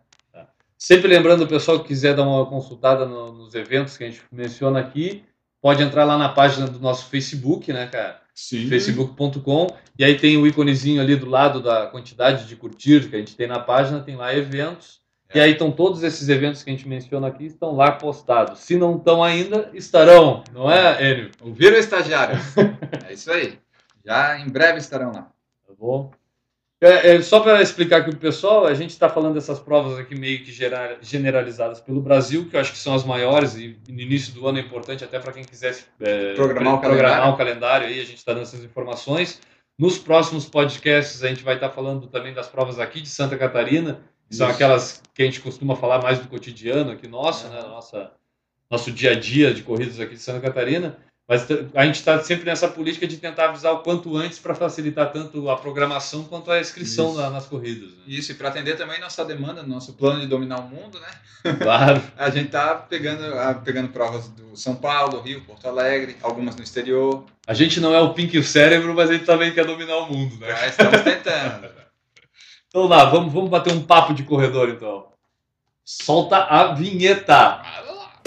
Sempre 0.78 1.08
lembrando 1.08 1.42
o 1.44 1.46
pessoal 1.48 1.80
que 1.80 1.88
quiser 1.88 2.14
dar 2.14 2.22
uma 2.24 2.44
consultada 2.46 3.06
no- 3.06 3.32
nos 3.32 3.54
eventos 3.54 3.96
que 3.96 4.04
a 4.04 4.10
gente 4.10 4.22
menciona 4.30 4.80
aqui, 4.80 5.24
pode 5.62 5.82
entrar 5.82 6.04
lá 6.04 6.18
na 6.18 6.28
página 6.28 6.66
do 6.66 6.78
nosso 6.78 7.08
Facebook, 7.08 7.72
né, 7.72 7.86
cara? 7.86 8.22
Sim. 8.34 8.68
facebook.com 8.68 9.68
e 9.96 10.04
aí 10.04 10.16
tem 10.18 10.36
o 10.36 10.44
íconezinho 10.44 11.00
ali 11.00 11.14
do 11.14 11.28
lado 11.30 11.62
da 11.62 11.86
quantidade 11.86 12.48
de 12.48 12.56
curtir 12.56 13.08
que 13.08 13.14
a 13.14 13.18
gente 13.20 13.36
tem 13.36 13.46
na 13.46 13.60
página, 13.60 14.00
tem 14.00 14.16
lá 14.16 14.34
eventos. 14.34 15.00
E 15.32 15.38
aí 15.40 15.52
estão 15.52 15.70
todos 15.70 16.02
esses 16.02 16.28
eventos 16.28 16.62
que 16.62 16.70
a 16.70 16.72
gente 16.72 16.86
menciona 16.88 17.28
aqui, 17.28 17.46
estão 17.46 17.74
lá 17.76 17.92
postados. 17.92 18.58
Se 18.60 18.76
não 18.76 18.96
estão 18.96 19.22
ainda, 19.22 19.70
estarão, 19.72 20.42
não 20.52 20.70
é, 20.70 21.12
Enio? 21.12 21.30
Ouviram, 21.40 21.76
estagiários? 21.76 22.40
é 23.08 23.12
isso 23.12 23.30
aí. 23.32 23.58
Já 24.04 24.38
em 24.38 24.48
breve 24.48 24.78
estarão 24.78 25.12
lá. 25.12 25.22
Tá 25.66 25.72
bom? 25.78 26.10
É, 26.84 27.14
é, 27.14 27.22
só 27.22 27.40
para 27.40 27.62
explicar 27.62 27.98
aqui 27.98 28.10
para 28.10 28.16
o 28.18 28.20
pessoal, 28.20 28.66
a 28.66 28.74
gente 28.74 28.90
está 28.90 29.08
falando 29.08 29.32
dessas 29.34 29.58
provas 29.58 29.98
aqui 29.98 30.14
meio 30.14 30.44
que 30.44 30.52
gera- 30.52 30.98
generalizadas 31.00 31.80
pelo 31.80 32.02
Brasil, 32.02 32.46
que 32.48 32.56
eu 32.56 32.60
acho 32.60 32.72
que 32.72 32.78
são 32.78 32.94
as 32.94 33.04
maiores, 33.04 33.56
e 33.56 33.78
no 33.88 34.00
início 34.00 34.34
do 34.34 34.46
ano 34.46 34.58
é 34.58 34.60
importante 34.60 35.02
até 35.02 35.18
para 35.18 35.32
quem 35.32 35.44
quisesse 35.44 35.84
é, 36.00 36.34
Programar 36.34 36.74
o 36.74 36.80
programar 36.80 37.10
calendário. 37.12 37.32
o 37.32 37.36
calendário 37.38 37.86
aí, 37.86 38.00
a 38.00 38.04
gente 38.04 38.18
está 38.18 38.32
dando 38.34 38.42
essas 38.42 38.62
informações. 38.62 39.40
Nos 39.78 39.98
próximos 39.98 40.44
podcasts 40.44 41.24
a 41.24 41.28
gente 41.28 41.42
vai 41.42 41.54
estar 41.54 41.70
falando 41.70 42.06
também 42.06 42.34
das 42.34 42.48
provas 42.48 42.78
aqui 42.78 43.00
de 43.00 43.08
Santa 43.08 43.36
Catarina, 43.38 44.02
que 44.28 44.36
são 44.36 44.46
Isso. 44.46 44.54
aquelas 44.54 45.02
que 45.14 45.22
a 45.22 45.24
gente 45.24 45.40
costuma 45.40 45.74
falar 45.76 46.02
mais 46.02 46.18
do 46.18 46.28
cotidiano 46.28 46.92
aqui 46.92 47.08
nosso, 47.08 47.48
né? 47.48 47.62
Nossa, 47.62 48.12
nosso 48.70 48.92
dia 48.92 49.12
a 49.12 49.14
dia 49.18 49.54
de 49.54 49.62
corridas 49.62 49.98
aqui 50.00 50.14
de 50.14 50.20
Santa 50.20 50.40
Catarina. 50.40 50.98
Mas 51.26 51.46
a 51.74 51.86
gente 51.86 51.94
está 51.94 52.22
sempre 52.22 52.44
nessa 52.44 52.68
política 52.68 53.06
de 53.06 53.16
tentar 53.16 53.46
avisar 53.46 53.72
o 53.72 53.78
quanto 53.78 54.14
antes 54.14 54.38
para 54.38 54.54
facilitar 54.54 55.10
tanto 55.10 55.48
a 55.48 55.56
programação 55.56 56.24
quanto 56.24 56.50
a 56.50 56.60
inscrição 56.60 57.14
na- 57.14 57.30
nas 57.30 57.46
corridas. 57.46 57.88
né? 57.92 57.96
Isso, 58.06 58.32
e 58.32 58.34
para 58.34 58.50
atender 58.50 58.76
também 58.76 59.00
nossa 59.00 59.24
demanda, 59.24 59.62
nosso 59.62 59.94
plano 59.94 60.20
de 60.20 60.26
dominar 60.26 60.58
o 60.60 60.68
mundo, 60.68 61.00
né? 61.00 61.08
Claro. 61.58 62.02
A 62.18 62.28
gente 62.28 62.50
tá 62.50 62.74
pegando, 62.74 63.24
ah, 63.38 63.54
pegando 63.54 63.88
provas 63.88 64.28
do 64.28 64.54
São 64.54 64.74
Paulo, 64.76 65.20
Rio, 65.22 65.40
Porto 65.42 65.66
Alegre, 65.66 66.16
algumas 66.22 66.56
no 66.56 66.62
exterior. 66.62 67.24
A 67.46 67.54
gente 67.54 67.80
não 67.80 67.94
é 67.94 68.00
o 68.00 68.12
Pink 68.12 68.36
e 68.36 68.38
o 68.38 68.44
cérebro, 68.44 68.94
mas 68.94 69.08
a 69.08 69.14
gente 69.14 69.24
também 69.24 69.52
quer 69.52 69.64
dominar 69.64 69.96
o 69.96 70.12
mundo, 70.12 70.36
né? 70.38 70.48
Já 70.48 70.66
estamos 70.66 71.00
tentando. 71.02 71.68
Então 72.68 72.88
lá, 72.88 73.04
vamos, 73.04 73.32
vamos 73.32 73.48
bater 73.50 73.72
um 73.72 73.80
papo 73.80 74.12
de 74.12 74.24
corredor 74.24 74.68
então. 74.68 75.06
Solta 75.84 76.38
a 76.38 76.74
vinheta. 76.74 77.62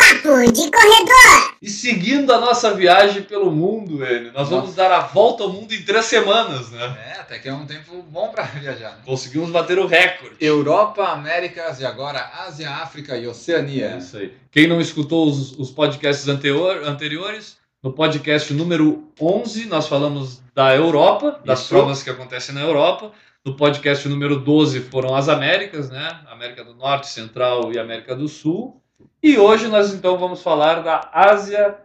Papo 0.08 0.52
de 0.54 0.72
corredor. 0.72 1.54
E 1.62 1.70
seguindo 1.70 2.32
a 2.32 2.40
nossa 2.40 2.74
viagem 2.74 3.24
pelo 3.24 3.52
mundo, 3.52 4.06
ele, 4.06 4.32
nós 4.32 4.48
vamos 4.48 4.74
dar 4.74 4.90
a 4.90 5.02
volta 5.02 5.44
ao 5.44 5.52
mundo 5.52 5.74
em 5.74 5.82
três 5.82 6.06
semanas, 6.06 6.70
né? 6.72 6.98
É, 7.10 7.20
até 7.20 7.38
que 7.40 7.50
é 7.50 7.54
um 7.54 7.66
tempo 7.66 8.02
bom 8.04 8.30
para 8.30 8.44
viajar. 8.44 8.92
Né? 8.92 8.98
Conseguimos 9.06 9.50
bater 9.50 9.78
o 9.78 9.86
recorde. 9.86 10.38
Europa, 10.40 11.04
Américas 11.10 11.82
e 11.82 11.86
agora 11.86 12.26
Ásia, 12.46 12.70
África 12.70 13.18
e 13.18 13.26
É 13.26 13.28
Oceania. 13.28 13.98
isso 13.98 14.16
aí. 14.16 14.34
Quem 14.50 14.66
não 14.66 14.80
escutou 14.80 15.28
os, 15.28 15.52
os 15.60 15.72
podcasts 15.72 16.30
anterior, 16.30 16.84
anteriores, 16.86 17.58
no 17.84 17.92
podcast 17.92 18.54
número 18.54 19.12
11 19.20 19.66
nós 19.66 19.90
falamos 19.90 20.42
da 20.56 20.74
Europa, 20.74 21.42
das 21.44 21.60
Isso. 21.62 21.70
provas 21.70 22.02
que 22.02 22.10
acontecem 22.10 22.56
na 22.56 22.62
Europa. 22.62 23.12
No 23.44 23.58
podcast 23.58 24.08
número 24.08 24.40
12 24.40 24.82
foram 24.82 25.14
as 25.14 25.28
Américas, 25.28 25.90
né? 25.90 26.22
América 26.32 26.64
do 26.64 26.74
Norte, 26.76 27.08
Central 27.08 27.74
e 27.74 27.80
América 27.80 28.16
do 28.16 28.30
Sul. 28.30 28.82
E 29.22 29.38
hoje 29.38 29.68
nós 29.68 29.94
então 29.94 30.18
vamos 30.18 30.42
falar 30.42 30.82
da 30.82 31.10
Ásia, 31.12 31.76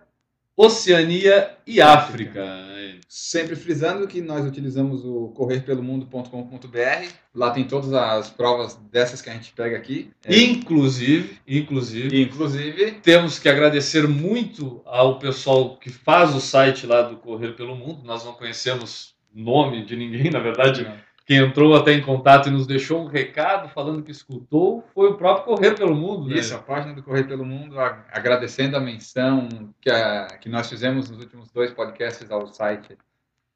Oceania 0.56 1.56
e 1.66 1.80
África. 1.80 2.40
Sempre 3.08 3.56
frisando 3.56 4.06
que 4.06 4.20
nós 4.20 4.46
utilizamos 4.46 5.04
o 5.04 5.28
correrpelomundo.com.br. 5.34 7.08
Lá 7.34 7.50
tem 7.50 7.64
todas 7.64 7.92
as 7.92 8.30
provas 8.30 8.76
dessas 8.90 9.20
que 9.20 9.28
a 9.28 9.34
gente 9.34 9.52
pega 9.52 9.76
aqui. 9.76 10.10
É, 10.24 10.34
Inclusive, 10.34 11.38
inclusive, 11.46 12.22
inclusive, 12.22 12.92
temos 13.02 13.38
que 13.38 13.48
agradecer 13.48 14.06
muito 14.06 14.80
ao 14.84 15.18
pessoal 15.18 15.76
que 15.76 15.90
faz 15.90 16.34
o 16.34 16.40
site 16.40 16.86
lá 16.86 17.02
do 17.02 17.16
Correr 17.16 17.52
pelo 17.52 17.76
Mundo. 17.76 18.02
Nós 18.04 18.24
não 18.24 18.32
conhecemos 18.32 19.14
nome 19.34 19.84
de 19.84 19.96
ninguém, 19.96 20.30
na 20.30 20.38
verdade. 20.38 20.86
Quem 21.24 21.36
entrou 21.38 21.74
até 21.76 21.92
em 21.92 22.02
contato 22.02 22.48
e 22.48 22.50
nos 22.52 22.66
deixou 22.66 23.00
um 23.02 23.06
recado 23.06 23.68
falando 23.68 24.02
que 24.02 24.10
escutou 24.10 24.84
foi 24.94 25.08
o 25.10 25.14
próprio 25.14 25.54
Correr 25.54 25.74
pelo 25.74 25.94
Mundo. 25.94 26.28
né? 26.28 26.36
Isso, 26.38 26.54
a 26.54 26.58
página 26.58 26.92
do 26.94 27.02
Correr 27.02 27.24
pelo 27.24 27.44
Mundo, 27.44 27.76
agradecendo 28.10 28.76
a 28.76 28.80
menção 28.80 29.48
que, 29.80 29.88
a- 29.90 30.26
que 30.40 30.48
nós 30.48 30.68
fizemos 30.68 31.08
nos 31.10 31.20
últimos 31.20 31.50
dois 31.50 31.70
podcasts 31.72 32.30
ao 32.30 32.46
site. 32.48 32.96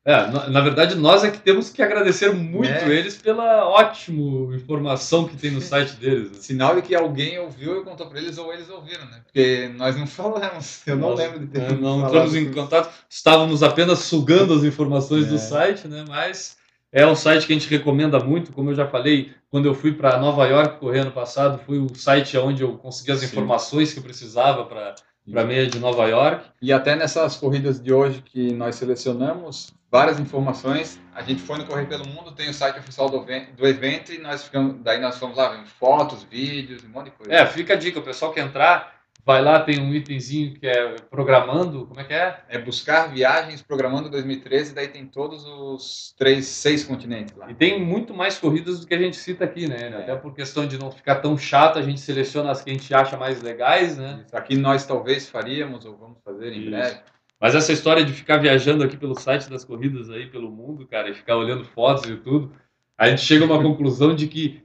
É, 0.09 0.24
na, 0.31 0.48
na 0.48 0.61
verdade, 0.61 0.94
nós 0.94 1.24
é 1.24 1.31
que 1.33 1.38
temos 1.38 1.68
que 1.68 1.83
agradecer 1.83 2.33
muito 2.33 2.70
É. 2.70 2.88
eles 2.96 3.16
pela 3.20 3.68
ótima 3.68 4.55
informação 4.55 5.26
que 5.26 5.37
tem 5.37 5.50
no 5.50 5.61
site 5.61 5.94
deles. 5.96 6.31
né? 6.31 6.37
Sinal 6.38 6.76
de 6.76 6.83
que 6.83 6.94
alguém 6.94 7.37
ouviu 7.40 7.81
e 7.81 7.85
contou 7.85 8.07
para 8.07 8.20
eles 8.20 8.38
ou 8.38 8.52
eles 8.55 8.70
ouviram, 8.70 9.05
né? 9.07 9.20
Porque 9.24 9.68
nós 9.76 9.96
não 9.96 10.07
falamos. 10.07 10.87
Eu 10.87 10.94
não 10.94 11.11
Nós, 11.11 11.18
lembro 11.18 11.40
de 11.40 11.46
ter 11.48 11.61
é, 11.61 11.72
Não 11.72 12.07
entramos 12.07 12.37
em 12.37 12.52
contato, 12.52 12.88
estávamos 13.11 13.64
apenas 13.64 13.98
sugando 13.98 14.55
as 14.55 14.62
informações 14.62 15.26
É. 15.26 15.29
do 15.31 15.38
site, 15.38 15.88
né? 15.88 16.05
Mas 16.07 16.57
é 16.92 17.07
um 17.07 17.14
site 17.14 17.46
que 17.46 17.53
a 17.53 17.59
gente 17.59 17.68
recomenda 17.68 18.18
muito, 18.20 18.53
como 18.53 18.70
eu 18.70 18.75
já 18.75 18.87
falei, 18.87 19.33
quando 19.51 19.66
eu 19.66 19.75
fui 19.75 19.92
para 19.92 20.18
Nova 20.18 20.46
York 20.46 20.79
correr 20.79 21.01
ano 21.01 21.12
passado, 21.12 21.59
foi 21.64 21.79
o 21.79 21.94
site 21.94 22.37
onde 22.38 22.62
eu 22.62 22.77
consegui 22.79 23.12
as 23.12 23.20
Sim. 23.20 23.27
informações 23.27 23.92
que 23.92 23.99
eu 23.99 24.03
precisava 24.03 24.64
para 24.64 24.94
para 25.31 25.44
meia 25.44 25.66
de 25.66 25.79
Nova 25.79 26.07
York. 26.07 26.49
E 26.62 26.72
até 26.72 26.94
nessas 26.94 27.37
corridas 27.37 27.81
de 27.81 27.92
hoje 27.92 28.22
que 28.22 28.53
nós 28.53 28.77
selecionamos 28.77 29.75
várias 29.90 30.18
informações. 30.18 31.01
A 31.14 31.22
gente 31.22 31.42
foi 31.42 31.59
no 31.59 31.64
Correr 31.64 31.87
pelo 31.87 32.07
Mundo, 32.07 32.33
tem 32.33 32.51
o 32.51 32.55
site 32.55 32.79
oficial 32.79 33.09
do, 33.09 33.25
do 33.25 33.66
evento 33.66 34.12
e 34.12 34.18
nós 34.18 34.44
ficamos, 34.44 34.77
daí 34.83 35.01
nós 35.01 35.16
fomos 35.16 35.37
lá 35.37 35.49
vendo 35.49 35.66
fotos, 35.66 36.22
vídeos, 36.25 36.85
um 36.85 36.88
monte 36.88 37.07
de 37.07 37.11
coisa. 37.12 37.33
É, 37.33 37.46
fica 37.46 37.75
a 37.75 37.77
dica, 37.77 37.99
o 37.99 38.03
pessoal 38.03 38.33
que 38.33 38.40
entrar, 38.40 38.95
vai 39.26 39.42
lá, 39.42 39.58
tem 39.58 39.80
um 39.80 39.92
itemzinho 39.92 40.54
que 40.54 40.68
é 40.68 40.94
programando, 41.10 41.84
como 41.86 41.98
é 41.98 42.04
que 42.04 42.14
é? 42.14 42.44
É 42.48 42.58
buscar 42.58 43.12
viagens 43.12 43.60
programando 43.60 44.08
2013, 44.08 44.72
daí 44.72 44.86
tem 44.86 45.04
todos 45.04 45.44
os 45.44 46.14
três, 46.16 46.46
seis 46.46 46.84
continentes 46.84 47.34
lá. 47.36 47.50
E 47.50 47.54
tem 47.54 47.84
muito 47.84 48.14
mais 48.14 48.38
corridas 48.38 48.78
do 48.78 48.86
que 48.86 48.94
a 48.94 48.98
gente 48.98 49.16
cita 49.16 49.44
aqui, 49.44 49.66
né? 49.66 49.90
É. 49.92 49.96
Até 49.96 50.14
por 50.14 50.32
questão 50.32 50.64
de 50.64 50.78
não 50.78 50.92
ficar 50.92 51.16
tão 51.16 51.36
chato, 51.36 51.76
a 51.76 51.82
gente 51.82 51.98
seleciona 51.98 52.52
as 52.52 52.62
que 52.62 52.70
a 52.70 52.72
gente 52.72 52.94
acha 52.94 53.16
mais 53.16 53.42
legais, 53.42 53.96
né? 53.96 54.22
Isso 54.24 54.36
Aqui 54.36 54.56
nós 54.56 54.86
talvez 54.86 55.28
faríamos 55.28 55.84
ou 55.84 55.96
vamos 55.96 56.18
fazer 56.24 56.52
em 56.52 56.60
Isso. 56.60 56.70
breve. 56.70 57.00
Mas 57.40 57.56
essa 57.56 57.72
história 57.72 58.04
de 58.04 58.12
ficar 58.12 58.36
viajando 58.36 58.84
aqui 58.84 58.96
pelo 58.96 59.18
site 59.18 59.50
das 59.50 59.64
corridas 59.64 60.08
aí 60.08 60.30
pelo 60.30 60.50
mundo, 60.50 60.86
cara, 60.86 61.10
e 61.10 61.14
ficar 61.14 61.36
olhando 61.36 61.64
fotos 61.64 62.08
e 62.08 62.16
tudo, 62.16 62.52
a 62.96 63.08
gente 63.08 63.22
chega 63.22 63.44
a 63.44 63.48
uma 63.48 63.60
conclusão 63.62 64.14
de 64.14 64.28
que, 64.28 64.62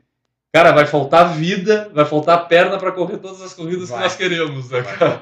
cara, 0.53 0.71
vai 0.71 0.85
faltar 0.85 1.33
vida, 1.33 1.89
vai 1.93 2.05
faltar 2.05 2.47
perna 2.47 2.77
para 2.77 2.91
correr 2.91 3.17
todas 3.17 3.41
as 3.41 3.53
corridas 3.53 3.89
Vai. 3.89 3.97
que 3.97 4.03
nós 4.03 4.15
queremos, 4.15 4.69
né, 4.69 4.83
cara? 4.83 5.21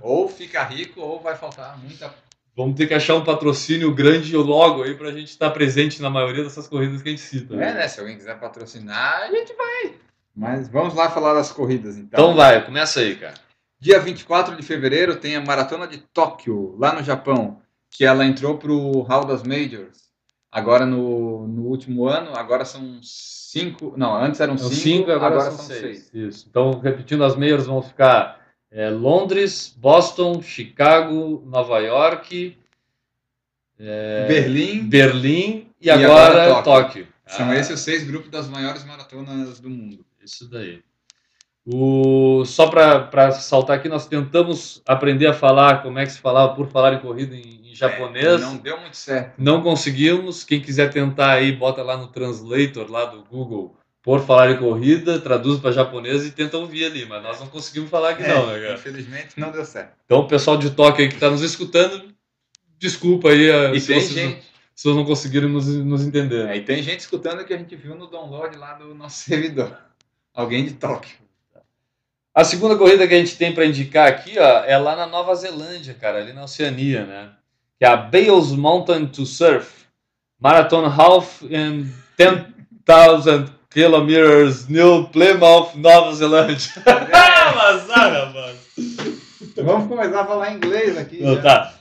Ou 0.00 0.28
fica 0.28 0.62
rico 0.62 1.00
ou 1.00 1.20
vai 1.20 1.36
faltar 1.36 1.78
muita. 1.78 2.12
Vamos 2.56 2.76
ter 2.76 2.86
que 2.86 2.94
achar 2.94 3.14
um 3.14 3.24
patrocínio 3.24 3.94
grande 3.94 4.36
logo 4.36 4.82
aí 4.82 4.94
pra 4.94 5.12
gente 5.12 5.28
estar 5.28 5.50
presente 5.50 6.02
na 6.02 6.10
maioria 6.10 6.44
dessas 6.44 6.68
corridas 6.68 7.00
que 7.00 7.08
a 7.08 7.12
gente 7.12 7.22
cita. 7.22 7.54
É, 7.54 7.74
né? 7.74 7.88
Se 7.88 8.00
alguém 8.00 8.16
quiser 8.16 8.38
patrocinar, 8.38 9.22
a 9.22 9.30
gente 9.30 9.54
vai. 9.54 9.94
Mas 10.34 10.68
vamos 10.68 10.94
lá 10.94 11.10
falar 11.10 11.34
das 11.34 11.52
corridas 11.52 11.96
então. 11.96 12.20
Então 12.20 12.34
vai, 12.34 12.64
começa 12.64 13.00
aí, 13.00 13.16
cara. 13.16 13.34
Dia 13.78 13.98
24 13.98 14.56
de 14.56 14.62
fevereiro 14.62 15.16
tem 15.16 15.36
a 15.36 15.40
Maratona 15.40 15.86
de 15.86 15.98
Tóquio, 15.98 16.76
lá 16.78 16.92
no 16.92 17.02
Japão, 17.02 17.62
que 17.90 18.04
ela 18.04 18.26
entrou 18.26 18.58
para 18.58 18.70
o 18.70 19.00
Hall 19.00 19.24
das 19.24 19.42
Majors. 19.42 20.10
Agora 20.52 20.84
no, 20.84 21.46
no 21.48 21.62
último 21.62 22.06
ano, 22.06 22.36
agora 22.36 22.64
são 22.64 23.00
cinco. 23.50 23.94
Não, 23.96 24.14
antes 24.14 24.40
eram 24.40 24.56
cinco, 24.56 24.74
cinco, 24.74 25.10
agora, 25.10 25.34
agora, 25.34 25.50
são, 25.50 25.64
seis. 25.64 25.80
seis. 25.80 26.10
Isso. 26.14 26.46
Então, 26.48 26.78
repetindo, 26.80 27.24
as 27.24 27.36
meias 27.36 27.66
vão 27.66 27.82
ficar 27.82 28.40
é, 28.70 28.88
Londres, 28.90 29.74
Boston, 29.76 30.40
Chicago, 30.42 31.42
Nova 31.46 31.78
York, 31.80 32.56
Berlim. 34.28 34.88
Berlim 34.88 35.70
e, 35.80 35.86
E 35.86 35.90
agora, 35.90 36.44
agora 36.44 36.62
Tóquio. 36.62 37.08
São 37.26 37.48
Ah, 37.48 37.56
esses 37.56 37.74
os 37.74 37.80
seis 37.80 38.04
grupos 38.04 38.30
das 38.30 38.48
maiores 38.48 38.84
maratonas 38.84 39.60
do 39.60 39.70
mundo. 39.70 40.04
Isso 40.22 40.48
daí. 40.50 40.82
O, 41.72 42.44
só 42.44 42.66
para 42.68 43.30
saltar 43.32 43.76
aqui, 43.76 43.88
nós 43.88 44.06
tentamos 44.06 44.82
aprender 44.86 45.26
a 45.26 45.32
falar 45.34 45.82
como 45.82 45.98
é 45.98 46.06
que 46.06 46.12
se 46.12 46.18
falava 46.18 46.54
por 46.54 46.66
falar 46.68 46.94
em 46.94 46.98
corrida 46.98 47.36
em, 47.36 47.70
em 47.70 47.74
japonês. 47.74 48.24
É, 48.26 48.38
não 48.38 48.56
deu 48.56 48.80
muito 48.80 48.96
certo. 48.96 49.34
Não 49.38 49.62
conseguimos. 49.62 50.42
Quem 50.42 50.60
quiser 50.60 50.90
tentar 50.90 51.32
aí, 51.32 51.52
bota 51.52 51.82
lá 51.82 51.96
no 51.96 52.08
translator 52.08 52.90
lá 52.90 53.04
do 53.04 53.22
Google 53.22 53.76
por 54.02 54.20
falar 54.24 54.50
em 54.50 54.56
corrida, 54.56 55.18
traduz 55.20 55.60
para 55.60 55.72
japonês 55.72 56.24
e 56.26 56.30
tenta 56.30 56.56
ouvir 56.56 56.86
ali, 56.86 57.04
mas 57.04 57.22
nós 57.22 57.38
não 57.38 57.46
conseguimos 57.46 57.90
falar 57.90 58.10
aqui 58.10 58.22
não, 58.22 58.46
né, 58.46 58.56
É, 58.58 58.62
cara? 58.62 58.74
infelizmente 58.74 59.38
não 59.38 59.50
deu 59.52 59.64
certo. 59.64 59.92
Então, 60.06 60.20
o 60.20 60.26
pessoal 60.26 60.56
de 60.56 60.70
Tóquio 60.70 61.02
aí 61.04 61.08
que 61.08 61.14
está 61.16 61.28
nos 61.30 61.42
escutando, 61.42 62.04
desculpa 62.78 63.28
aí 63.28 63.48
eh, 63.50 63.74
se, 63.78 63.80
vocês 63.80 64.08
não, 64.08 64.14
gente, 64.16 64.42
se 64.74 64.82
vocês 64.84 64.96
não 64.96 65.04
conseguiram 65.04 65.50
nos, 65.50 65.66
nos 65.68 66.02
entender. 66.06 66.48
é, 66.48 66.56
e 66.56 66.62
tem 66.62 66.82
gente 66.82 67.00
escutando 67.00 67.44
que 67.44 67.52
a 67.52 67.58
gente 67.58 67.76
viu 67.76 67.94
no 67.94 68.06
download 68.06 68.56
lá 68.56 68.72
do 68.72 68.94
nosso 68.94 69.18
servidor. 69.22 69.76
Alguém 70.32 70.64
de 70.64 70.72
Tóquio. 70.72 71.19
A 72.34 72.44
segunda 72.44 72.76
corrida 72.76 73.08
que 73.08 73.14
a 73.14 73.18
gente 73.18 73.36
tem 73.36 73.52
para 73.52 73.66
indicar 73.66 74.08
aqui, 74.08 74.38
ó, 74.38 74.64
é 74.64 74.78
lá 74.78 74.94
na 74.94 75.06
Nova 75.06 75.34
Zelândia, 75.34 75.94
cara, 75.94 76.18
ali 76.18 76.32
na 76.32 76.44
Oceania, 76.44 77.04
né? 77.04 77.30
Que 77.78 77.84
é 77.84 77.88
a 77.88 77.96
Bales 77.96 78.52
Mountain 78.52 79.06
to 79.06 79.26
Surf 79.26 79.80
Marathon 80.40 80.86
Half 80.86 81.42
in 81.42 81.92
10,000 82.16 83.50
kilometers 83.68 84.68
New 84.68 85.08
Plymouth, 85.08 85.74
Nova 85.74 86.14
Zelândia. 86.14 86.70
Ah, 87.12 87.52
Mazara, 87.54 88.26
mano. 88.26 88.58
Vamos 89.56 89.88
começar 89.88 90.20
a 90.20 90.26
falar 90.26 90.52
inglês 90.52 90.96
aqui. 90.96 91.20
Não, 91.20 91.34
já. 91.36 91.42
tá. 91.42 91.74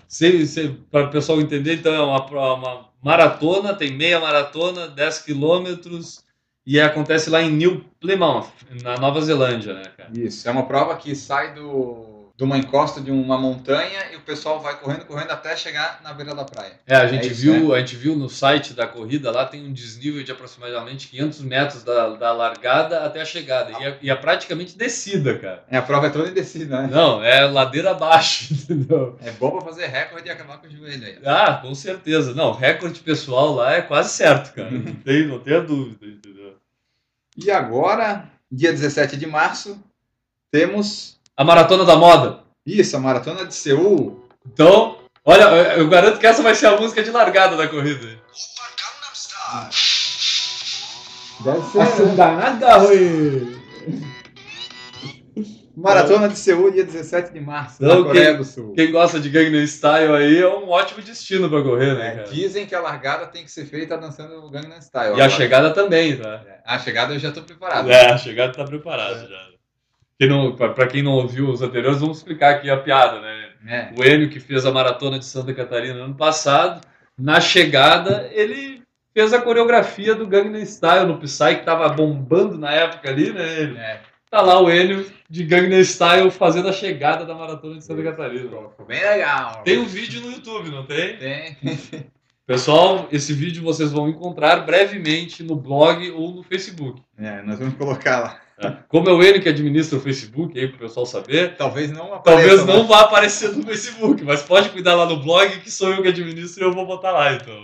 Para 0.90 1.06
o 1.06 1.12
pessoal 1.12 1.40
entender, 1.40 1.76
então 1.76 1.94
é 1.94 2.02
uma, 2.02 2.26
uma 2.26 2.86
maratona, 3.04 3.76
tem 3.76 3.94
meia 3.94 4.20
maratona, 4.20 4.88
10 4.88 5.20
quilômetros, 5.20 6.24
e 6.66 6.80
acontece 6.80 7.30
lá 7.30 7.42
em 7.42 7.52
New 7.52 7.84
Plymouth, 8.00 8.50
na 8.84 8.98
Nova 8.98 9.22
Zelândia, 9.22 9.74
né, 9.74 9.84
cara? 9.96 10.10
Isso, 10.14 10.48
é 10.48 10.52
uma 10.52 10.66
prova 10.66 10.96
que 10.98 11.16
sai 11.16 11.54
do, 11.54 12.09
de 12.40 12.46
uma 12.46 12.58
encosta 12.58 13.02
de 13.02 13.12
uma 13.12 13.38
montanha 13.38 14.14
e 14.14 14.16
o 14.16 14.22
pessoal 14.22 14.62
vai 14.62 14.80
correndo, 14.80 15.04
correndo 15.04 15.30
até 15.30 15.58
chegar 15.58 16.00
na 16.02 16.14
beira 16.14 16.34
da 16.34 16.46
praia. 16.46 16.80
É, 16.88 16.96
a 16.96 17.06
gente, 17.06 17.28
É 17.28 17.32
isso, 17.32 17.42
viu, 17.42 17.76
a 17.76 17.80
gente 17.80 17.98
viu 17.98 18.16
no 18.16 18.30
site 18.30 18.74
da 18.74 18.88
corrida, 18.88 19.30
lá 19.30 19.44
tem 19.44 19.68
um 19.68 19.74
desnível 19.74 20.24
de 20.24 20.32
aproximadamente 20.32 21.10
500 21.10 21.42
metros 21.42 21.84
da, 21.84 22.12
da 22.12 22.32
largada 22.32 23.04
até 23.04 23.20
a 23.20 23.26
chegada, 23.26 23.74
e 23.78 23.84
é, 23.84 23.98
e 24.04 24.10
é 24.10 24.16
praticamente 24.16 24.78
descida, 24.78 25.38
cara. 25.38 25.66
É, 25.70 25.76
a 25.76 25.82
prova 25.82 26.08
é 26.08 26.12
toda 26.12 26.30
indecida, 26.30 26.84
né? 26.84 26.88
Não, 26.90 27.22
é 27.22 27.44
ladeira 27.44 27.92
abaixo, 27.92 28.54
entendeu? 28.56 29.18
É 29.22 29.32
bom 29.32 29.52
pra 29.52 29.60
fazer 29.60 29.88
recorde 29.88 30.30
e 30.30 30.32
acabar 30.32 30.60
com 30.60 30.68
o 30.68 30.72
joelho 30.72 31.06
aí. 31.06 31.20
Ah, 31.26 31.56
com 31.62 31.76
certeza. 31.76 32.34
Não, 32.34 32.54
recorde 32.54 33.02
pessoal 33.02 33.54
lá 33.54 33.74
é 33.74 33.82
quase 33.82 34.12
certo, 34.14 34.54
cara. 34.54 34.72
Não 34.72 34.96
tem, 35.04 35.28
não 35.28 35.40
tem 35.40 35.58
a 35.58 35.60
dúvida, 35.60 36.06
entendeu? 36.06 36.56
E 37.36 37.52
agora, 37.52 38.30
dia 38.50 38.72
17 38.72 39.18
de 39.18 39.28
março, 39.28 39.78
temos 40.50 41.19
A 41.40 41.44
maratona 41.46 41.86
da 41.86 41.96
moda. 41.96 42.42
isso, 42.66 42.98
a 42.98 43.00
maratona 43.00 43.46
de 43.46 43.56
Seul. 43.56 44.28
Então, 44.46 44.98
olha, 45.24 45.44
eu 45.78 45.88
garanto 45.88 46.20
que 46.20 46.28
essa 46.28 46.44
vai 46.44 46.54
ser 46.54 46.66
a 46.68 46.76
música 46.78 47.02
de 47.02 47.12
largada 47.12 47.56
da 47.56 47.66
corrida. 47.66 48.20
Deve 51.44 51.62
Maratona 55.78 56.28
de 56.28 56.38
Seul, 56.38 56.72
dia 56.72 56.84
17 56.84 57.32
de 57.32 57.40
março, 57.40 57.82
Não, 57.82 58.00
na 58.00 58.06
Coreia 58.08 58.26
quem- 58.32 58.38
do 58.38 58.44
Sul. 58.44 58.74
Quem 58.74 58.92
gosta 58.92 59.18
de 59.18 59.30
Gangnam 59.30 59.66
Style 59.66 60.14
aí 60.14 60.38
é 60.42 60.48
um 60.48 60.68
ótimo 60.70 61.02
destino 61.02 61.50
pra 61.50 61.62
correr, 61.64 61.98
né, 61.98 62.08
É, 62.08 62.12
cara? 62.18 62.28
dizem 62.28 62.66
que 62.66 62.76
a 62.76 62.82
largada 62.82 63.26
tem 63.28 63.46
que 63.46 63.52
ser 63.52 63.64
feita 63.66 63.98
dançando 63.98 64.36
o 64.46 64.50
Gangnam 64.50 64.78
Style. 64.82 65.12
E 65.12 65.22
a 65.22 65.26
agora. 65.26 65.30
chegada 65.30 65.74
também, 65.74 66.18
tá? 66.18 66.42
É, 66.46 66.60
A 66.66 66.78
chegada 66.78 67.14
eu 67.14 67.20
já 67.20 67.32
tô 67.32 67.42
preparado. 67.44 67.90
É, 67.90 68.12
a 68.12 68.18
chegada 68.18 68.52
tá 68.52 68.66
preparada 68.66 69.26
já. 69.26 69.59
Quem 70.20 70.30
pra 70.76 70.86
quem 70.88 71.02
não 71.02 71.14
ouviu 71.14 71.50
os 71.50 71.62
anteriores, 71.62 72.02
vamos 72.02 72.18
explicar 72.18 72.56
aqui 72.56 72.70
a 72.70 72.76
piada, 72.76 73.22
né? 73.22 73.50
É. 73.66 73.90
O 73.98 74.04
Enio, 74.04 74.30
que 74.30 74.40
fez 74.40 74.66
a 74.66 74.72
maratona 74.72 75.18
de 75.18 75.26
Santa 75.26 75.54
Catarina 75.54 75.94
no 75.94 76.04
ano 76.06 76.16
passado, 76.16 76.82
na 77.18 77.40
chegada, 77.40 78.30
ele 78.34 78.82
fez 79.14 79.34
a 79.34 79.42
coreografia 79.42 80.14
do 80.14 80.28
Gangnam 80.28 80.62
Style 80.66 81.06
no 81.08 81.18
Psy, 81.20 81.56
que 81.60 81.66
tava 81.66 81.88
bombando 81.90 82.58
na 82.58 82.72
época 82.72 83.10
ali, 83.10 83.32
né? 83.32 83.60
Ele- 83.62 83.78
É. 83.78 84.02
Tá 84.30 84.42
lá 84.42 84.62
o 84.62 84.70
Enio 84.70 85.10
de 85.30 85.44
Gangnam 85.44 85.82
Style 85.84 86.30
fazendo 86.30 86.68
a 86.68 86.74
chegada 86.74 87.26
da 87.26 87.34
maratona 87.34 87.78
de 87.78 87.84
Santa 87.86 88.04
Catarina. 88.04 88.44
Ficou 88.70 88.86
bem 88.86 89.02
legal. 89.02 89.64
Tem 89.64 89.80
um 89.80 89.86
vídeo 89.86 90.22
no 90.22 90.32
YouTube, 90.32 90.70
não 90.70 90.86
tem? 90.86 91.18
Tem. 91.18 91.58
Pessoal, 92.46 93.08
esse 93.12 93.32
vídeo 93.34 93.64
vocês 93.64 93.92
vão 93.92 94.10
encontrar 94.10 94.58
brevemente 94.66 95.44
no 95.44 95.56
blog 95.56 96.12
ou 96.12 96.32
no 96.34 96.44
Facebook. 96.44 97.02
É, 97.18 97.42
nós 97.44 97.58
vamos 97.60 97.76
colocar 97.76 98.20
lá. 98.20 98.42
Tá? 98.60 98.84
Como 98.88 99.10
é 99.10 99.14
o 99.14 99.24
Enio 99.24 99.42
que 99.42 99.50
administra 99.50 99.98
o 99.98 100.02
Facebook, 100.02 100.58
aí 100.60 100.68
pro 100.68 100.80
pessoal 100.80 101.06
saber, 101.06 101.56
Talvez 101.56 101.92
não 101.92 102.14
apareça. 102.14 102.48
talvez 102.48 102.66
não 102.66 102.84
né? 102.84 102.88
vá 102.90 103.02
aparecer 103.02 103.52
no 103.56 103.64
Facebook, 103.64 104.24
mas 104.24 104.42
pode 104.42 104.70
cuidar 104.70 104.96
lá 104.96 105.06
no 105.06 105.22
blog 105.22 105.60
que 105.60 105.72
sou 105.72 105.90
eu 105.90 106.02
que 106.02 106.10
administro 106.10 106.64
e 106.64 106.68
eu 106.68 106.74
vou 106.74 106.86
botar 106.86 107.12
lá, 107.12 107.34
então. 107.34 107.64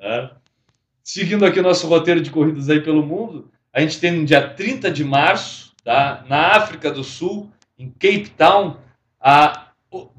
Tá? 0.00 0.36
Seguindo 1.02 1.44
aqui 1.44 1.60
o 1.60 1.62
nosso 1.62 1.86
roteiro 1.88 2.20
de 2.20 2.30
corridas 2.30 2.68
aí 2.70 2.80
pelo 2.80 3.04
mundo, 3.04 3.50
a 3.72 3.80
gente 3.80 3.98
tem 3.98 4.12
no 4.12 4.24
dia 4.24 4.46
30 4.48 4.90
de 4.90 5.04
março, 5.04 5.72
tá? 5.84 6.24
na 6.28 6.56
África 6.56 6.90
do 6.90 7.02
Sul, 7.02 7.50
em 7.78 7.90
Cape 7.90 8.30
Town, 8.36 8.76
a 9.20 9.68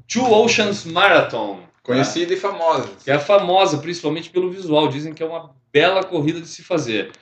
Two 0.06 0.30
Oceans 0.30 0.84
Marathon. 0.84 1.56
tá? 1.60 1.68
Conhecida 1.82 2.34
e 2.34 2.36
famosa. 2.36 2.88
que 3.02 3.10
é 3.10 3.18
famosa 3.18 3.78
principalmente 3.78 4.30
pelo 4.30 4.50
visual. 4.50 4.88
Dizem 4.88 5.14
que 5.14 5.22
é 5.22 5.26
uma 5.26 5.50
bela 5.72 6.02
corrida 6.04 6.40
de 6.40 6.48
se 6.48 6.62
fazer. 6.62 7.12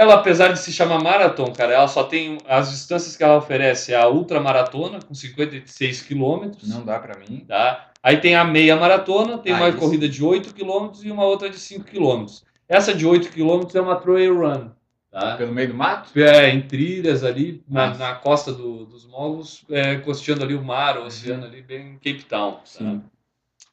Ela, 0.00 0.14
apesar 0.14 0.48
de 0.52 0.58
se 0.58 0.72
chamar 0.72 1.02
maratona, 1.02 1.52
cara, 1.52 1.74
ela 1.74 1.86
só 1.86 2.04
tem 2.04 2.38
as 2.48 2.70
distâncias 2.70 3.16
que 3.16 3.22
ela 3.22 3.36
oferece 3.36 3.92
é 3.92 3.96
a 3.96 4.08
ultramaratona 4.08 4.98
com 5.06 5.12
56 5.14 6.00
quilômetros, 6.02 6.66
Não 6.70 6.82
dá 6.84 6.98
pra 6.98 7.18
mim. 7.18 7.44
tá? 7.46 7.90
Aí 8.02 8.16
tem 8.16 8.34
a 8.34 8.42
meia 8.42 8.76
maratona, 8.76 9.36
tem 9.36 9.52
Ah, 9.52 9.56
uma 9.56 9.68
isso. 9.68 9.76
corrida 9.78 10.08
de 10.08 10.24
8 10.24 10.54
quilômetros 10.54 11.04
e 11.04 11.10
uma 11.10 11.24
outra 11.24 11.50
de 11.50 11.58
5 11.58 11.84
quilômetros. 11.84 12.42
Essa 12.66 12.94
de 12.94 13.04
8 13.06 13.30
quilômetros 13.30 13.74
é 13.76 13.80
uma 13.82 13.94
trail 13.96 14.38
run, 14.38 14.70
tá? 15.10 15.36
Pelo 15.36 15.52
meio 15.52 15.68
do 15.68 15.74
mato? 15.74 16.18
É, 16.18 16.48
em 16.48 16.62
trilhas 16.62 17.22
ali, 17.22 17.62
na, 17.68 17.92
na 17.94 18.14
costa 18.14 18.54
do- 18.54 18.86
dos 18.86 19.04
Mogos, 19.06 19.64
é, 19.70 19.96
costeando 19.96 20.42
ali 20.42 20.54
o 20.54 20.64
mar, 20.64 20.96
o 20.96 21.04
oceano 21.04 21.44
ali, 21.44 21.60
bem 21.60 21.88
em 21.88 21.94
Cape 21.96 22.24
Town. 22.24 22.52
tá? 22.52 22.60
Sim. 22.64 23.02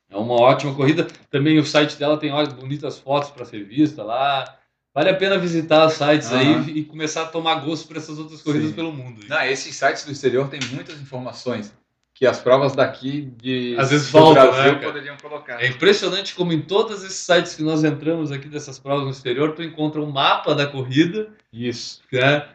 É 0.10 0.18
uma 0.18 0.34
ótima 0.36 0.74
corrida. 0.76 1.08
Também 1.32 1.58
o 1.58 1.66
site 1.66 1.96
dela 1.98 2.18
tem 2.18 2.34
olha, 2.34 2.50
bonitas 2.50 2.98
fotos 3.00 3.30
para 3.30 3.46
ser 3.46 3.64
vista 3.64 4.04
lá. 4.04 4.57
Vale 4.98 5.12
a 5.12 5.14
pena 5.14 5.38
visitar 5.38 5.86
os 5.86 5.94
sites 5.94 6.32
Aham. 6.32 6.40
aí 6.40 6.72
e 6.72 6.84
começar 6.84 7.22
a 7.22 7.26
tomar 7.28 7.64
gosto 7.64 7.88
por 7.88 7.98
essas 7.98 8.18
outras 8.18 8.42
corridas 8.42 8.70
Sim. 8.70 8.76
pelo 8.76 8.92
mundo. 8.92 9.22
Não, 9.30 9.44
esses 9.44 9.76
sites 9.76 10.04
do 10.04 10.12
exterior 10.12 10.50
têm 10.50 10.60
muitas 10.72 11.00
informações 11.00 11.72
que 12.16 12.26
as 12.26 12.40
provas 12.40 12.74
daqui 12.74 13.32
de 13.40 13.76
Às 13.78 13.92
vezes 13.92 14.08
do 14.08 14.14
faltam, 14.14 14.48
Brasil 14.48 14.72
né, 14.74 14.80
poderiam 14.80 15.16
colocar. 15.22 15.62
É 15.62 15.68
impressionante 15.68 16.34
como 16.34 16.52
em 16.52 16.62
todos 16.62 17.04
esses 17.04 17.20
sites 17.20 17.54
que 17.54 17.62
nós 17.62 17.84
entramos 17.84 18.32
aqui 18.32 18.48
dessas 18.48 18.80
provas 18.80 19.06
no 19.06 19.12
exterior, 19.12 19.54
tu 19.54 19.62
encontra 19.62 20.02
um 20.02 20.10
mapa 20.10 20.56
da 20.56 20.66
corrida, 20.66 21.30
Isso. 21.54 22.02
né? 22.12 22.48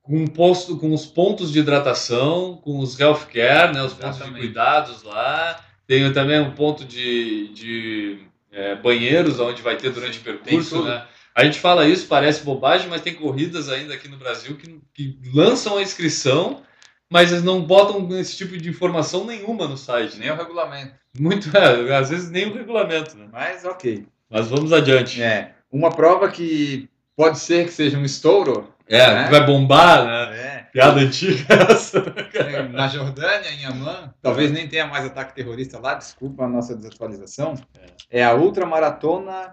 Com, 0.00 0.22
um 0.22 0.26
posto, 0.26 0.78
com 0.78 0.94
os 0.94 1.04
pontos 1.04 1.52
de 1.52 1.58
hidratação, 1.58 2.58
com 2.64 2.78
os 2.78 2.98
healthcare, 2.98 3.74
né? 3.74 3.82
Os 3.82 3.92
pontos 3.92 4.16
de 4.16 4.22
Exatamente. 4.22 4.40
cuidados 4.40 5.02
lá. 5.02 5.60
Tem 5.86 6.10
também 6.14 6.40
um 6.40 6.52
ponto 6.52 6.82
de, 6.82 7.48
de 7.48 8.20
é, 8.50 8.74
banheiros, 8.74 9.38
onde 9.38 9.60
vai 9.60 9.76
ter 9.76 9.90
durante 9.90 10.18
o 10.18 10.22
percurso, 10.22 10.82
né? 10.82 11.04
A 11.34 11.44
gente 11.44 11.60
fala 11.60 11.86
isso, 11.86 12.06
parece 12.06 12.44
bobagem, 12.44 12.88
mas 12.88 13.02
tem 13.02 13.14
corridas 13.14 13.68
ainda 13.68 13.94
aqui 13.94 14.08
no 14.08 14.16
Brasil 14.16 14.56
que, 14.56 14.80
que 14.92 15.18
lançam 15.32 15.76
a 15.76 15.82
inscrição, 15.82 16.62
mas 17.08 17.30
eles 17.30 17.44
não 17.44 17.62
botam 17.62 18.08
esse 18.18 18.36
tipo 18.36 18.56
de 18.56 18.68
informação 18.68 19.24
nenhuma 19.24 19.66
no 19.66 19.76
site. 19.76 20.18
Nem 20.18 20.30
o 20.30 20.36
regulamento. 20.36 20.94
Muito, 21.18 21.56
é, 21.56 21.94
às 21.96 22.10
vezes 22.10 22.30
nem 22.30 22.46
o 22.48 22.54
regulamento, 22.54 23.16
né? 23.16 23.28
Mas 23.32 23.64
ok. 23.64 24.06
Mas 24.28 24.48
vamos 24.48 24.72
adiante. 24.72 25.22
É. 25.22 25.54
Uma 25.70 25.90
prova 25.90 26.30
que 26.30 26.88
pode 27.16 27.38
ser 27.38 27.66
que 27.66 27.72
seja 27.72 27.98
um 27.98 28.04
estouro. 28.04 28.72
É, 28.88 29.06
né? 29.06 29.28
vai 29.30 29.46
bombar, 29.46 30.04
né? 30.04 30.36
É. 30.36 30.50
Piada 30.72 31.00
antiga 31.00 31.44
essa. 31.70 32.00
né, 32.00 32.68
Na 32.72 32.88
Jordânia, 32.88 33.50
em 33.50 33.64
Amman, 33.64 34.12
talvez 34.20 34.50
nem 34.50 34.68
tenha 34.68 34.86
mais 34.86 35.04
ataque 35.04 35.34
terrorista 35.34 35.78
lá, 35.78 35.94
desculpa 35.94 36.44
a 36.44 36.48
nossa 36.48 36.76
desatualização. 36.76 37.54
É, 38.10 38.24
a 38.24 38.34
ultramaratona. 38.34 39.52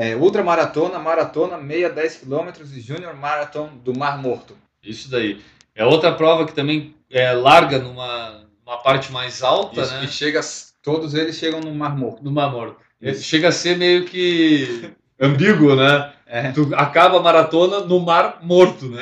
É, 0.00 0.16
ultramaratona, 0.16 0.98
maratona, 0.98 1.58
meia 1.58 1.90
10 1.90 2.22
km 2.24 2.48
e 2.74 2.80
Junior 2.80 3.14
Marathon 3.14 3.68
do 3.84 3.94
Mar 3.94 4.16
Morto. 4.16 4.56
Isso 4.82 5.10
daí. 5.10 5.42
É 5.74 5.84
outra 5.84 6.10
prova 6.14 6.46
que 6.46 6.54
também 6.54 6.94
é, 7.10 7.30
larga 7.32 7.78
numa, 7.78 8.46
numa 8.64 8.78
parte 8.78 9.12
mais 9.12 9.42
alta, 9.42 9.82
Isso, 9.82 9.92
né? 9.92 10.04
E 10.04 10.08
chega, 10.08 10.40
todos 10.82 11.12
eles 11.12 11.36
chegam 11.36 11.60
no 11.60 11.74
Mar 11.74 11.94
Morto. 11.98 12.24
No 12.24 12.32
Mar 12.32 12.50
Morto. 12.50 12.78
Chega 13.20 13.48
a 13.48 13.52
ser 13.52 13.76
meio 13.76 14.06
que 14.06 14.90
ambíguo, 15.20 15.76
né? 15.76 16.12
É. 16.32 16.52
Tu 16.52 16.70
acaba 16.76 17.18
a 17.18 17.22
maratona 17.22 17.80
no 17.80 17.98
Mar 17.98 18.38
Morto, 18.40 18.88
né? 18.88 19.00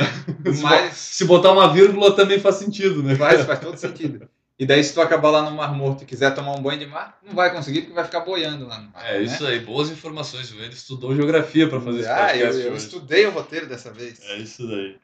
Mas 0.63 0.97
Se 0.97 1.27
botar 1.27 1.53
uma 1.53 1.71
vírgula 1.71 2.17
também 2.17 2.41
faz 2.41 2.55
sentido, 2.55 3.03
né? 3.03 3.17
faz, 3.17 3.45
faz 3.45 3.61
todo 3.61 3.77
sentido. 3.77 4.27
E 4.59 4.66
daí, 4.66 4.83
se 4.83 4.92
tu 4.92 5.01
acabar 5.01 5.31
lá 5.31 5.49
no 5.49 5.57
Mar 5.57 5.73
Morto 5.73 6.03
e 6.03 6.07
quiser 6.07 6.35
tomar 6.35 6.57
um 6.57 6.61
banho 6.61 6.81
de 6.81 6.87
mar, 6.87 7.16
não 7.25 7.33
vai 7.33 7.55
conseguir 7.55 7.83
porque 7.83 7.94
vai 7.94 8.05
ficar 8.05 8.21
boiando 8.21 8.66
lá 8.66 8.81
no 8.81 8.90
mar. 8.90 9.05
É 9.09 9.18
né? 9.18 9.23
isso 9.23 9.47
aí, 9.47 9.61
boas 9.61 9.88
informações. 9.88 10.51
Ele 10.51 10.73
estudou 10.73 11.14
geografia 11.14 11.68
para 11.68 11.81
fazer 11.81 12.01
esse 12.01 12.09
Ah, 12.09 12.37
eu, 12.37 12.51
eu 12.53 12.75
estudei 12.75 13.25
o 13.27 13.31
roteiro 13.31 13.66
dessa 13.66 13.92
vez. 13.92 14.21
É 14.21 14.37
isso 14.38 14.66
daí. 14.66 14.97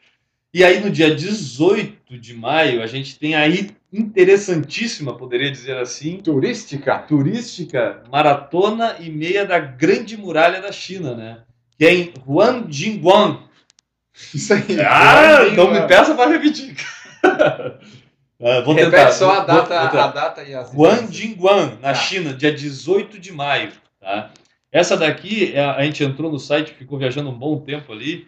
E 0.52 0.64
aí, 0.64 0.80
no 0.80 0.90
dia 0.90 1.14
18 1.14 2.18
de 2.18 2.34
maio, 2.34 2.82
a 2.82 2.86
gente 2.86 3.16
tem 3.16 3.36
aí 3.36 3.70
interessantíssima, 3.92 5.16
poderia 5.16 5.50
dizer 5.50 5.76
assim, 5.76 6.18
Turística. 6.18 6.98
turística, 6.98 8.02
maratona 8.10 8.96
e 8.98 9.08
meia 9.08 9.46
da 9.46 9.58
Grande 9.58 10.16
Muralha 10.16 10.60
da 10.60 10.72
China, 10.72 11.14
né? 11.14 11.38
Que 11.78 11.84
é 11.84 11.94
em 11.94 12.14
Huangjinguang. 12.26 13.38
Isso 14.34 14.52
aí. 14.52 14.80
Ah, 14.80 15.50
não 15.56 15.72
me 15.72 15.86
peça 15.86 16.14
para 16.14 16.30
repetir. 16.30 16.76
Ah, 18.42 18.60
vou 18.60 18.74
Repete 18.74 18.90
tentar. 18.96 19.12
só 19.12 19.30
a 19.30 19.34
vou- 19.36 19.46
data, 19.46 19.80
vou 19.80 19.88
tentar. 19.90 20.04
a 20.04 20.08
data 20.08 20.42
e 20.42 20.54
as 20.54 20.72
Huangjinguang, 20.74 21.76
na 21.80 21.88
Tá. 21.88 21.94
China, 21.94 22.32
dia 22.32 22.52
18 22.52 23.18
de 23.18 23.32
maio. 23.32 23.72
Tá? 24.00 24.30
Essa 24.72 24.96
daqui, 24.96 25.52
é 25.54 25.64
a 25.64 25.76
a 25.76 25.82
gente 25.84 26.02
entrou 26.02 26.30
no 26.30 26.38
site, 26.38 26.74
ficou 26.74 26.98
viajando 26.98 27.30
um 27.30 27.38
bom 27.38 27.58
tempo 27.60 27.92
ali. 27.92 28.26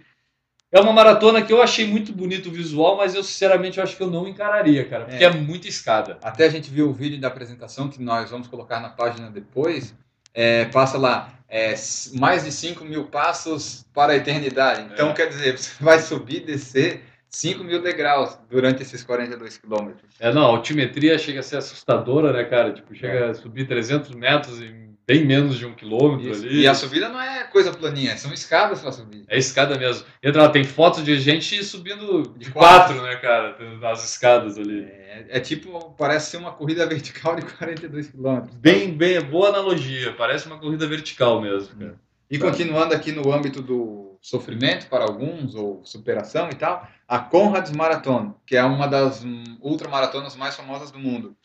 É 0.73 0.81
uma 0.81 0.93
maratona 0.93 1.43
que 1.43 1.53
eu 1.53 1.63
achei 1.63 1.87
muito 1.87 2.13
bonito 2.13 2.49
o 2.49 2.53
visual, 2.53 2.97
mas 2.97 3.15
eu 3.15 3.23
sinceramente 3.23 3.79
eu 3.79 3.85
acho 3.85 3.97
que 3.97 4.03
eu 4.03 4.11
não 4.11 4.27
encararia, 4.29 4.85
cara, 4.85 5.05
porque 5.07 5.23
é, 5.25 5.29
É. 5.29 5.31
muita 5.31 5.69
escada. 5.69 6.19
Até 6.23 6.45
a 6.45 6.49
gente 6.49 6.71
viu 6.71 6.89
o 6.89 6.93
vídeo 6.93 7.21
da 7.21 7.29
apresentação 7.29 7.89
que 7.89 8.03
nós 8.03 8.31
vamos 8.31 8.47
colocar 8.49 8.81
na 8.81 8.89
página 8.89 9.31
depois. 9.31 9.95
É, 10.35 10.67
passa 10.67 10.99
lá, 10.99 11.31
é, 11.49 11.75
mais 12.15 12.45
de 12.45 12.53
5 12.53 12.85
mil 12.85 13.07
passos 13.07 13.87
para 13.95 14.13
a 14.13 14.17
eternidade. 14.17 14.83
Então, 14.93 15.11
É. 15.11 15.13
quer 15.15 15.29
dizer, 15.29 15.57
você 15.59 15.83
vai 15.83 15.99
subir 15.99 16.37
e 16.43 16.47
descer 16.47 17.03
5 17.29 17.65
mil 17.65 17.83
degraus 17.83 18.39
durante 18.49 18.83
esses 18.83 19.03
42 19.03 19.59
quilômetros. 19.59 20.11
É, 20.19 20.33
não, 20.33 20.43
a 20.43 20.57
altimetria 20.57 21.19
chega 21.19 21.41
a 21.41 21.43
ser 21.43 21.57
assustadora, 21.57 22.33
né, 22.33 22.45
cara? 22.45 22.73
Tipo, 22.73 22.95
chega 22.95 23.31
a 23.31 23.35
subir 23.35 23.67
300 23.67 24.11
metros 24.15 24.61
em 24.61 24.87
bem 25.07 25.25
menos 25.25 25.57
de 25.57 25.65
um 25.65 25.73
quilômetro 25.73 26.31
Isso. 26.31 26.45
ali. 26.45 26.63
E 26.63 26.67
a 26.67 26.75
subida 26.75 27.09
não 27.09 27.21
é 27.21 27.45
coisa 27.45 27.73
planinha, 27.73 28.17
são 28.17 28.33
escadas 28.33 28.81
para 28.81 28.91
subir. 28.91 29.25
É 29.29 29.39
escada 29.39 29.79
mesmo. 29.79 30.05
Entra 30.23 30.43
lá, 30.43 30.49
tem 30.49 30.65
fotos 30.65 31.05
de 31.05 31.19
gente 31.21 31.63
subindo 31.63 32.23
de 32.37 32.47
De 32.47 32.51
quatro, 32.51 33.01
né, 33.03 33.15
cara? 33.17 33.57
Nas 33.81 34.05
escadas 34.05 34.59
ali. 34.59 34.83
É, 34.83 35.27
é 35.29 35.41
tipo, 35.41 35.95
parece 35.97 36.31
ser 36.33 36.39
uma 36.39 36.53
corrida 36.53 36.85
vertical 36.87 37.37
de 37.37 37.43
42 37.43 38.09
quilômetros. 38.09 38.55
Bem, 38.57 38.93
bem, 38.93 39.21
boa 39.21 39.51
analogia. 39.51 40.13
Parece 40.13 40.47
uma 40.47 40.59
corrida 40.59 40.87
vertical 40.87 41.41
mesmo, 41.41 41.77
cara. 41.77 41.95
E 42.29 42.39
continuando 42.39 42.93
aqui 42.93 43.13
no 43.13 43.33
âmbito 43.33 43.63
do 43.63 44.06
sofrimento 44.27 44.89
para 44.89 45.05
alguns, 45.05 45.55
ou 45.55 45.85
superação 45.85 46.49
e 46.51 46.55
tal, 46.57 46.85
a 47.07 47.17
Conrads 47.17 47.71
Marathon, 47.71 48.35
que 48.45 48.57
é 48.57 48.65
uma 48.65 48.89
das 48.89 49.23
ultramaratonas 49.61 50.35
mais 50.35 50.57
famosas 50.57 50.91
do 50.91 50.99
mundo, 50.99 51.37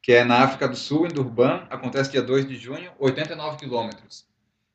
que 0.00 0.12
é 0.12 0.24
na 0.24 0.42
África 0.42 0.66
do 0.66 0.74
Sul, 0.74 1.06
em 1.06 1.10
Durban, 1.10 1.66
acontece 1.68 2.10
dia 2.10 2.22
2 2.22 2.48
de 2.48 2.56
junho, 2.56 2.92
89 2.98 3.58
quilômetros. 3.58 4.24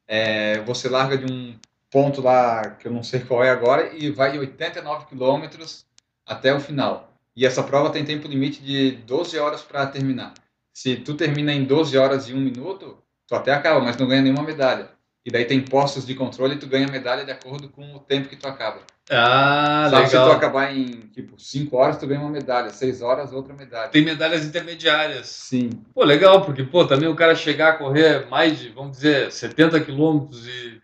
É, 0.07 0.59
você 0.61 0.87
larga 0.87 1.17
de 1.17 1.33
um 1.33 1.57
ponto 1.89 2.21
lá, 2.21 2.69
que 2.69 2.87
eu 2.87 2.91
não 2.91 3.01
sei 3.01 3.21
qual 3.21 3.43
é 3.43 3.49
agora, 3.49 3.95
e 3.95 4.11
vai 4.11 4.37
89 4.37 5.07
quilômetros 5.07 5.87
até 6.23 6.53
o 6.53 6.59
final. 6.59 7.17
E 7.35 7.47
essa 7.47 7.63
prova 7.63 7.89
tem 7.89 8.05
tempo 8.05 8.27
limite 8.27 8.61
de 8.61 8.91
12 8.91 9.39
horas 9.39 9.63
para 9.63 9.87
terminar. 9.87 10.35
Se 10.71 10.97
tu 10.97 11.15
termina 11.15 11.51
em 11.51 11.65
12 11.65 11.97
horas 11.97 12.29
e 12.29 12.33
1 12.35 12.39
minuto, 12.39 12.99
tu 13.25 13.33
até 13.33 13.51
acaba, 13.51 13.81
mas 13.81 13.97
não 13.97 14.07
ganha 14.07 14.21
nenhuma 14.21 14.43
medalha. 14.43 14.94
E 15.25 15.31
daí 15.31 15.45
tem 15.45 15.59
postos 15.59 16.05
de 16.05 16.13
controle 16.13 16.53
e 16.53 16.59
tu 16.59 16.67
ganha 16.67 16.87
medalha 16.87 17.25
de 17.25 17.31
acordo 17.31 17.67
com 17.67 17.95
o 17.95 17.99
tempo 17.99 18.29
que 18.29 18.35
tu 18.35 18.47
acaba. 18.47 18.81
Ah, 19.09 19.87
Sabe, 19.89 20.05
se 20.05 20.11
tu 20.11 20.19
legal. 20.19 20.31
acabar 20.31 20.75
em, 20.75 20.91
tipo, 21.13 21.39
5 21.39 21.75
horas, 21.75 21.97
tu 21.97 22.05
ganha 22.05 22.21
uma 22.21 22.29
medalha. 22.29 22.69
6 22.69 23.01
horas, 23.01 23.33
outra 23.33 23.53
medalha. 23.53 23.89
Tem 23.89 24.03
medalhas 24.03 24.45
intermediárias. 24.45 25.27
Sim. 25.27 25.69
Pô, 25.93 26.03
legal, 26.03 26.45
porque, 26.45 26.63
pô, 26.63 26.85
também 26.85 27.09
o 27.09 27.15
cara 27.15 27.33
chegar 27.35 27.69
a 27.69 27.73
correr 27.73 28.27
mais 28.29 28.59
de, 28.59 28.69
vamos 28.69 28.97
dizer, 28.97 29.31
70 29.31 29.79
quilômetros 29.81 30.47
e, 30.47 30.81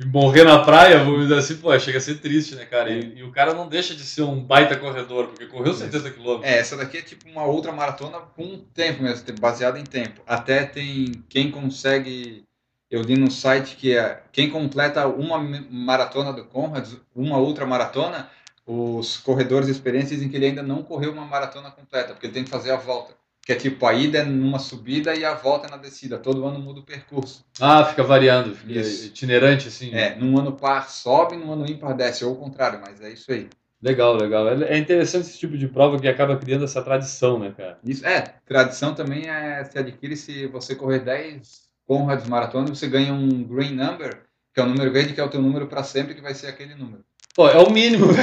e 0.00 0.04
morrer 0.04 0.44
na 0.44 0.60
praia, 0.64 0.98
vamos 1.02 1.22
dizer 1.22 1.38
assim, 1.38 1.56
pô, 1.56 1.76
chega 1.78 1.98
a 1.98 2.00
ser 2.00 2.16
triste, 2.20 2.54
né, 2.54 2.64
cara? 2.64 2.90
E, 2.90 3.18
e 3.18 3.22
o 3.22 3.30
cara 3.30 3.54
não 3.54 3.68
deixa 3.68 3.94
de 3.94 4.02
ser 4.02 4.22
um 4.22 4.40
baita 4.40 4.76
corredor, 4.76 5.28
porque 5.28 5.46
correu 5.46 5.74
70 5.74 6.10
quilômetros. 6.10 6.52
É, 6.52 6.58
essa 6.58 6.76
daqui 6.76 6.98
é 6.98 7.02
tipo 7.02 7.28
uma 7.28 7.44
outra 7.44 7.70
maratona 7.72 8.18
com 8.18 8.58
tempo 8.72 9.02
mesmo, 9.02 9.24
baseada 9.40 9.78
em 9.78 9.84
tempo. 9.84 10.20
Até 10.26 10.64
tem 10.64 11.24
quem 11.28 11.50
consegue. 11.50 12.44
Eu 12.94 13.02
li 13.02 13.16
no 13.16 13.28
site 13.28 13.74
que 13.74 13.96
é 13.96 14.22
quem 14.30 14.48
completa 14.48 15.08
uma 15.08 15.36
maratona 15.36 16.32
do 16.32 16.44
Conrads, 16.44 16.96
uma 17.12 17.38
outra 17.38 17.66
maratona, 17.66 18.30
os 18.64 19.16
corredores 19.16 19.68
experientes 19.68 20.10
dizem 20.10 20.28
que 20.28 20.36
ele 20.36 20.46
ainda 20.46 20.62
não 20.62 20.80
correu 20.80 21.10
uma 21.10 21.24
maratona 21.24 21.72
completa, 21.72 22.12
porque 22.12 22.26
ele 22.26 22.34
tem 22.34 22.44
que 22.44 22.50
fazer 22.50 22.70
a 22.70 22.76
volta. 22.76 23.12
Que 23.44 23.50
é 23.50 23.56
tipo, 23.56 23.84
a 23.84 23.92
ida 23.92 24.18
é 24.18 24.22
numa 24.22 24.60
subida 24.60 25.12
e 25.12 25.24
a 25.24 25.34
volta 25.34 25.66
é 25.66 25.70
na 25.72 25.76
descida. 25.76 26.18
Todo 26.18 26.46
ano 26.46 26.60
muda 26.60 26.80
o 26.80 26.82
percurso. 26.84 27.44
Ah, 27.60 27.84
fica 27.84 28.04
variando, 28.04 28.54
fica 28.54 28.78
Isso. 28.78 29.06
itinerante, 29.06 29.66
assim. 29.66 29.92
É, 29.92 30.14
num 30.14 30.38
ano 30.38 30.52
par 30.52 30.88
sobe, 30.88 31.34
num 31.34 31.52
ano 31.52 31.68
ímpar 31.68 31.96
desce, 31.96 32.24
ou 32.24 32.34
o 32.34 32.36
contrário, 32.36 32.80
mas 32.80 33.00
é 33.00 33.10
isso 33.10 33.32
aí. 33.32 33.48
Legal, 33.82 34.14
legal. 34.14 34.48
É 34.48 34.76
é 34.76 34.78
interessante 34.78 35.26
esse 35.26 35.38
tipo 35.38 35.58
de 35.58 35.66
prova 35.66 35.98
que 35.98 36.06
acaba 36.06 36.36
criando 36.36 36.64
essa 36.64 36.80
tradição, 36.80 37.40
né, 37.40 37.52
cara? 37.56 37.76
Isso, 37.84 38.06
é, 38.06 38.36
tradição 38.46 38.94
também 38.94 39.28
é, 39.28 39.64
se 39.64 39.76
adquire 39.76 40.16
se 40.16 40.46
você 40.46 40.76
correr 40.76 41.00
10 41.00 41.63
Conrads 41.86 42.26
Maratona, 42.26 42.68
você 42.68 42.88
ganha 42.88 43.12
um 43.12 43.42
Green 43.44 43.74
Number, 43.74 44.22
que 44.52 44.60
é 44.60 44.62
o 44.62 44.66
número 44.66 44.92
verde, 44.92 45.12
que 45.12 45.20
é 45.20 45.24
o 45.24 45.28
teu 45.30 45.42
número 45.42 45.66
para 45.66 45.82
sempre, 45.82 46.14
que 46.14 46.20
vai 46.22 46.34
ser 46.34 46.46
aquele 46.48 46.74
número. 46.74 47.04
Pô, 47.34 47.48
é 47.48 47.58
o 47.58 47.70
mínimo, 47.70 48.06
né? 48.12 48.22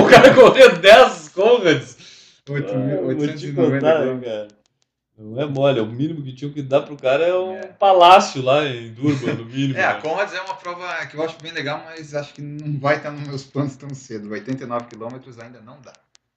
o 0.00 0.08
cara 0.08 0.32
correr 0.34 0.78
10 0.78 1.28
Conrads. 1.30 1.96
Oito 2.48 2.72
Ah, 2.72 2.76
mil- 2.78 3.02
vou 3.02 3.14
te 3.14 3.20
890 3.22 3.74
contar, 3.80 3.94
hein, 3.94 4.02
quilômetros. 4.02 4.32
cara. 4.32 4.48
Não 5.18 5.40
é 5.40 5.46
mole, 5.46 5.78
é 5.78 5.82
o 5.82 5.86
mínimo 5.86 6.22
que 6.22 6.32
tinham 6.34 6.52
que 6.52 6.62
dar 6.62 6.80
pro 6.82 6.96
cara 6.96 7.22
é 7.24 7.34
um 7.38 7.52
É. 7.54 7.66
palácio 7.66 8.42
lá 8.42 8.64
em 8.66 8.92
Durban, 8.92 9.34
no 9.34 9.44
mínimo. 9.44 9.74
É, 9.78 9.84
a 9.84 9.94
né? 9.94 10.00
Conrads 10.00 10.34
é 10.34 10.40
uma 10.40 10.54
prova 10.54 11.06
que 11.06 11.16
eu 11.16 11.22
acho 11.22 11.36
bem 11.40 11.52
legal, 11.52 11.82
mas 11.84 12.14
acho 12.14 12.32
que 12.34 12.40
não 12.42 12.78
vai 12.80 12.96
estar 12.96 13.10
nos 13.10 13.28
meus 13.28 13.44
planos 13.44 13.76
tão 13.76 13.90
cedo. 13.94 14.30
89 14.30 14.86
quilômetros 14.86 15.38
ainda 15.38 15.60
não 15.60 15.80
dá. 15.80 15.92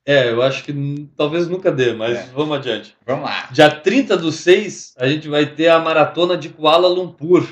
É, 0.05 0.29
eu 0.29 0.41
acho 0.43 0.63
que 0.63 1.09
talvez 1.17 1.47
nunca 1.47 1.71
dê, 1.71 1.93
mas 1.93 2.17
É. 2.17 2.29
vamos 2.33 2.55
adiante. 2.57 2.95
Vamos 3.05 3.25
lá. 3.25 3.47
Dia 3.51 3.71
30 3.71 4.15
do 4.15 4.31
6, 4.31 4.93
a 4.99 5.07
gente 5.07 5.27
vai 5.27 5.47
ter 5.47 5.67
a 5.67 5.79
maratona 5.79 6.37
de 6.37 6.49
Kuala 6.49 6.87
Lumpur, 6.87 7.43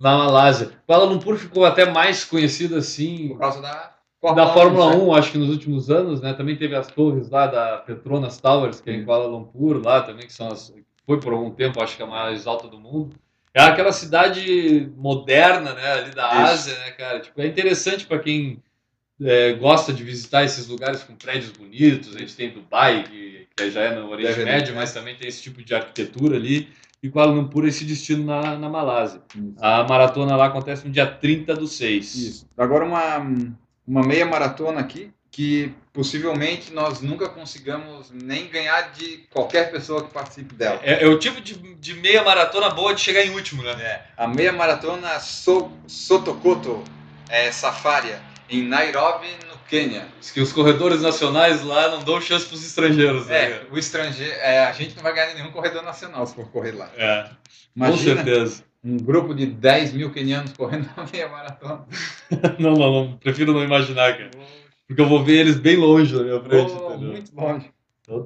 na 0.00 0.16
Malásia. 0.16 0.70
Kuala 0.86 1.04
Lumpur 1.04 1.36
ficou 1.36 1.64
até 1.64 1.84
mais 1.84 2.24
conhecida 2.24 2.78
assim 2.78 3.28
Por 3.28 3.38
causa 3.38 3.60
da 3.60 3.92
da 4.34 4.46
Fórmula 4.52 4.90
né? 4.90 5.02
1, 5.02 5.14
acho 5.14 5.32
que 5.32 5.38
nos 5.38 5.48
últimos 5.48 5.90
anos, 5.90 6.20
né? 6.20 6.32
Também 6.32 6.56
teve 6.56 6.76
as 6.76 6.86
torres 6.86 7.28
lá 7.28 7.48
da 7.48 7.78
Petronas 7.78 8.38
Towers, 8.40 8.80
que 8.80 8.88
é 8.88 8.94
em. 8.94 9.04
Kuala 9.04 9.26
Lumpur, 9.26 9.82
lá 9.84 10.00
também, 10.00 10.26
que 10.26 10.32
são 10.32 10.46
as, 10.46 10.72
foi 11.04 11.18
por 11.18 11.32
algum 11.32 11.50
tempo, 11.50 11.82
acho 11.82 11.96
que 11.96 12.02
a 12.04 12.06
mais 12.06 12.46
alta 12.46 12.68
do 12.68 12.78
mundo. 12.78 13.16
É 13.52 13.60
aquela 13.62 13.90
cidade 13.90 14.90
moderna, 14.96 15.74
né? 15.74 15.92
Ali 15.92 16.10
da 16.14 16.28
Isso. 16.28 16.52
Ásia, 16.52 16.78
né, 16.78 16.90
cara? 16.92 17.20
Tipo, 17.20 17.40
é 17.40 17.46
interessante 17.46 18.06
para 18.06 18.20
quem 18.20 18.62
é, 19.24 19.52
gosta 19.52 19.92
de 19.92 20.02
visitar 20.02 20.44
esses 20.44 20.66
lugares 20.66 21.02
com 21.02 21.14
prédios 21.14 21.52
bonitos. 21.52 22.14
A 22.14 22.18
gente 22.18 22.34
tem 22.34 22.50
Dubai, 22.50 23.04
que, 23.04 23.46
que 23.56 23.70
já 23.70 23.82
é 23.82 23.94
no 23.94 24.10
Oriente 24.10 24.40
Médio, 24.40 24.74
mas 24.74 24.92
também 24.92 25.14
tem 25.16 25.28
esse 25.28 25.42
tipo 25.42 25.62
de 25.62 25.74
arquitetura 25.74 26.36
ali. 26.36 26.68
E 27.02 27.08
Kuala 27.08 27.32
Lumpur, 27.32 27.66
esse 27.66 27.84
destino 27.84 28.24
na, 28.24 28.56
na 28.56 28.68
Malásia. 28.68 29.20
Isso. 29.34 29.54
A 29.60 29.82
maratona 29.84 30.36
lá 30.36 30.46
acontece 30.46 30.86
no 30.86 30.92
dia 30.92 31.06
30 31.06 31.54
do 31.54 31.66
6. 31.66 32.14
Isso. 32.14 32.48
Agora 32.56 32.84
uma, 32.84 33.18
uma 33.86 34.06
meia 34.06 34.24
maratona 34.24 34.78
aqui, 34.78 35.10
que 35.28 35.74
possivelmente 35.92 36.72
nós 36.72 37.00
nunca 37.00 37.28
consigamos 37.28 38.12
nem 38.12 38.46
ganhar 38.48 38.92
de 38.92 39.24
qualquer 39.30 39.72
pessoa 39.72 40.04
que 40.04 40.12
participe 40.12 40.54
dela. 40.54 40.78
É, 40.82 41.02
é 41.02 41.08
o 41.08 41.18
tipo 41.18 41.40
de, 41.40 41.54
de 41.74 41.94
meia 41.94 42.22
maratona 42.22 42.70
boa 42.70 42.94
de 42.94 43.00
chegar 43.00 43.24
em 43.24 43.30
último, 43.30 43.62
né? 43.62 43.72
É, 43.72 44.02
a 44.16 44.28
meia 44.28 44.52
maratona 44.52 45.18
so, 45.18 45.72
Sotokoto 45.88 46.84
é, 47.28 47.50
Safaria, 47.50 48.20
em 48.52 48.62
Nairobi, 48.68 49.26
no 49.48 49.56
Quênia. 49.68 50.06
Diz 50.20 50.30
que 50.30 50.40
os 50.40 50.52
corredores 50.52 51.00
nacionais 51.00 51.64
lá 51.64 51.90
não 51.90 52.02
dão 52.04 52.20
chance 52.20 52.44
pros 52.46 52.64
estrangeiros, 52.64 53.26
né? 53.26 53.44
É, 53.44 53.66
o 53.70 53.78
estrangeiro, 53.78 54.32
é, 54.40 54.64
a 54.66 54.72
gente 54.72 54.94
não 54.94 55.02
vai 55.02 55.14
ganhar 55.14 55.34
nenhum 55.34 55.50
corredor 55.50 55.82
nacional 55.82 56.26
se 56.26 56.34
for 56.34 56.46
correr 56.50 56.72
lá. 56.72 56.90
É, 56.96 57.24
com 57.24 57.30
Imagina 57.76 58.22
certeza. 58.22 58.64
um 58.84 58.98
grupo 58.98 59.34
de 59.34 59.46
10 59.46 59.94
mil 59.94 60.10
quenianos 60.12 60.52
correndo 60.52 60.88
uma 60.96 61.06
meia 61.10 61.28
maratona. 61.28 61.86
Não, 62.58 62.72
não, 62.74 62.92
não, 62.92 63.16
prefiro 63.18 63.52
não 63.52 63.62
imaginar, 63.62 64.16
cara. 64.16 64.30
Porque 64.86 65.00
eu 65.00 65.08
vou 65.08 65.22
ver 65.24 65.38
eles 65.40 65.56
bem 65.56 65.76
longe 65.76 66.14
na 66.14 66.22
minha 66.22 66.40
frente, 66.40 66.72
Oh, 66.72 66.96
muito 66.98 67.34
longe. 67.34 67.70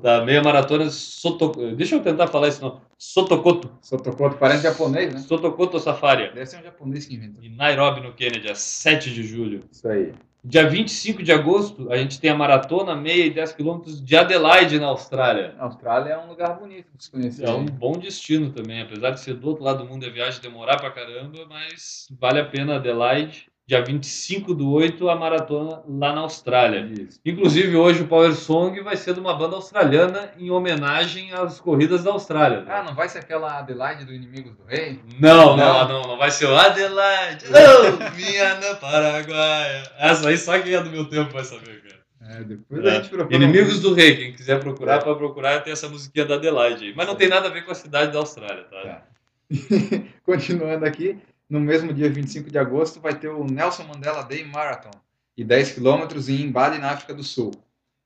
Tá, 0.02 0.24
meia 0.24 0.42
maratona 0.42 0.88
Soto... 0.88 1.74
Deixa 1.74 1.96
eu 1.96 2.02
tentar 2.02 2.26
falar 2.28 2.48
isso 2.48 2.62
não. 2.62 2.80
Sotokoto. 2.96 3.70
Sotokoto 3.82 4.36
parece 4.38 4.62
japonês, 4.62 5.12
né? 5.12 5.20
Sotokoto 5.20 5.78
Safari. 5.78 6.32
Deve 6.32 6.46
ser 6.46 6.58
um 6.58 6.62
japonês 6.62 7.06
que 7.06 7.14
inventou. 7.14 7.44
Em 7.44 7.54
Nairobi, 7.54 8.00
no 8.00 8.14
Quênia, 8.14 8.40
dia 8.40 8.54
7 8.54 9.12
de 9.12 9.22
julho. 9.22 9.64
Isso 9.70 9.86
aí. 9.86 10.14
Dia 10.42 10.68
25 10.68 11.24
de 11.24 11.32
agosto, 11.32 11.90
a 11.92 11.96
gente 11.96 12.20
tem 12.20 12.30
a 12.30 12.34
maratona, 12.34 12.94
meia 12.94 13.26
e 13.26 13.30
10 13.30 13.52
quilômetros 13.52 14.00
de 14.02 14.16
Adelaide, 14.16 14.78
na 14.78 14.86
Austrália. 14.86 15.56
A 15.58 15.64
Austrália 15.64 16.12
é 16.12 16.18
um 16.18 16.28
lugar 16.28 16.56
bonito 16.56 16.86
de 16.96 17.04
se 17.04 17.10
conhecer. 17.10 17.44
É 17.44 17.50
um 17.50 17.66
bom 17.66 17.98
destino 17.98 18.52
também, 18.52 18.80
apesar 18.80 19.10
de 19.10 19.20
ser 19.20 19.34
do 19.34 19.48
outro 19.48 19.64
lado 19.64 19.82
do 19.82 19.90
mundo 19.90 20.04
e 20.04 20.08
a 20.08 20.12
viagem 20.12 20.40
demorar 20.40 20.76
pra 20.76 20.92
caramba, 20.92 21.44
mas 21.48 22.06
vale 22.20 22.38
a 22.38 22.44
pena 22.44 22.76
Adelaide. 22.76 23.48
Dia 23.68 23.82
25 23.82 24.54
do 24.54 24.70
8, 24.70 25.08
a 25.08 25.16
maratona 25.16 25.82
lá 25.88 26.12
na 26.12 26.20
Austrália. 26.20 26.88
Isso. 26.88 27.18
Inclusive, 27.26 27.74
hoje 27.76 28.02
o 28.02 28.06
Power 28.06 28.32
Song 28.32 28.80
vai 28.80 28.96
ser 28.96 29.12
de 29.14 29.18
uma 29.18 29.34
banda 29.34 29.56
australiana 29.56 30.30
em 30.38 30.52
homenagem 30.52 31.32
às 31.32 31.58
corridas 31.58 32.04
da 32.04 32.12
Austrália. 32.12 32.60
né? 32.60 32.66
Ah, 32.72 32.84
não 32.84 32.94
vai 32.94 33.08
ser 33.08 33.18
aquela 33.18 33.58
Adelaide 33.58 34.04
do 34.04 34.12
Inimigos 34.14 34.54
do 34.54 34.62
Rei? 34.64 35.00
Não, 35.18 35.56
não, 35.56 35.56
Não. 35.56 35.88
não, 35.88 36.02
não 36.10 36.16
vai 36.16 36.30
ser 36.30 36.46
o 36.46 36.54
Adelaide, 36.56 37.44
oh, 37.48 38.14
minha 38.14 38.52
Ana 38.52 38.76
Paraguaia. 38.76 39.82
Essa 39.98 40.28
aí 40.28 40.38
só 40.38 40.56
quem 40.60 40.72
é 40.72 40.80
do 40.80 40.90
meu 40.90 41.06
tempo 41.06 41.32
vai 41.32 41.42
saber, 41.42 41.82
cara. 41.82 41.96
É, 42.38 42.44
depois 42.44 42.84
É. 42.84 42.88
a 42.88 42.94
gente 43.00 43.08
procura. 43.10 43.34
Inimigos 43.36 43.80
do 43.80 43.94
Rei, 43.94 44.14
quem 44.16 44.32
quiser 44.32 44.60
procurar, 44.60 44.94
É. 44.94 45.00
pode 45.00 45.18
procurar, 45.18 45.60
tem 45.64 45.72
essa 45.72 45.88
musiquinha 45.88 46.24
da 46.24 46.36
Adelaide 46.36 46.84
aí. 46.84 46.94
Mas 46.94 47.08
não 47.08 47.16
tem 47.16 47.26
nada 47.28 47.48
a 47.48 47.50
ver 47.50 47.64
com 47.64 47.72
a 47.72 47.74
cidade 47.74 48.12
da 48.12 48.20
Austrália, 48.20 48.62
tá? 48.70 48.80
Tá. 48.80 49.02
Continuando 50.24 50.84
aqui, 50.84 51.18
no 51.48 51.60
mesmo 51.60 51.92
dia 51.92 52.10
25 52.10 52.50
de 52.50 52.58
agosto 52.58 53.00
vai 53.00 53.14
ter 53.14 53.28
o 53.28 53.44
Nelson 53.44 53.84
Mandela 53.84 54.22
Day 54.22 54.44
Marathon 54.44 54.90
e 55.36 55.44
10 55.44 55.72
quilômetros 55.72 56.28
em 56.28 56.50
Bali, 56.50 56.78
na 56.78 56.90
África 56.90 57.14
do 57.14 57.22
Sul. 57.22 57.52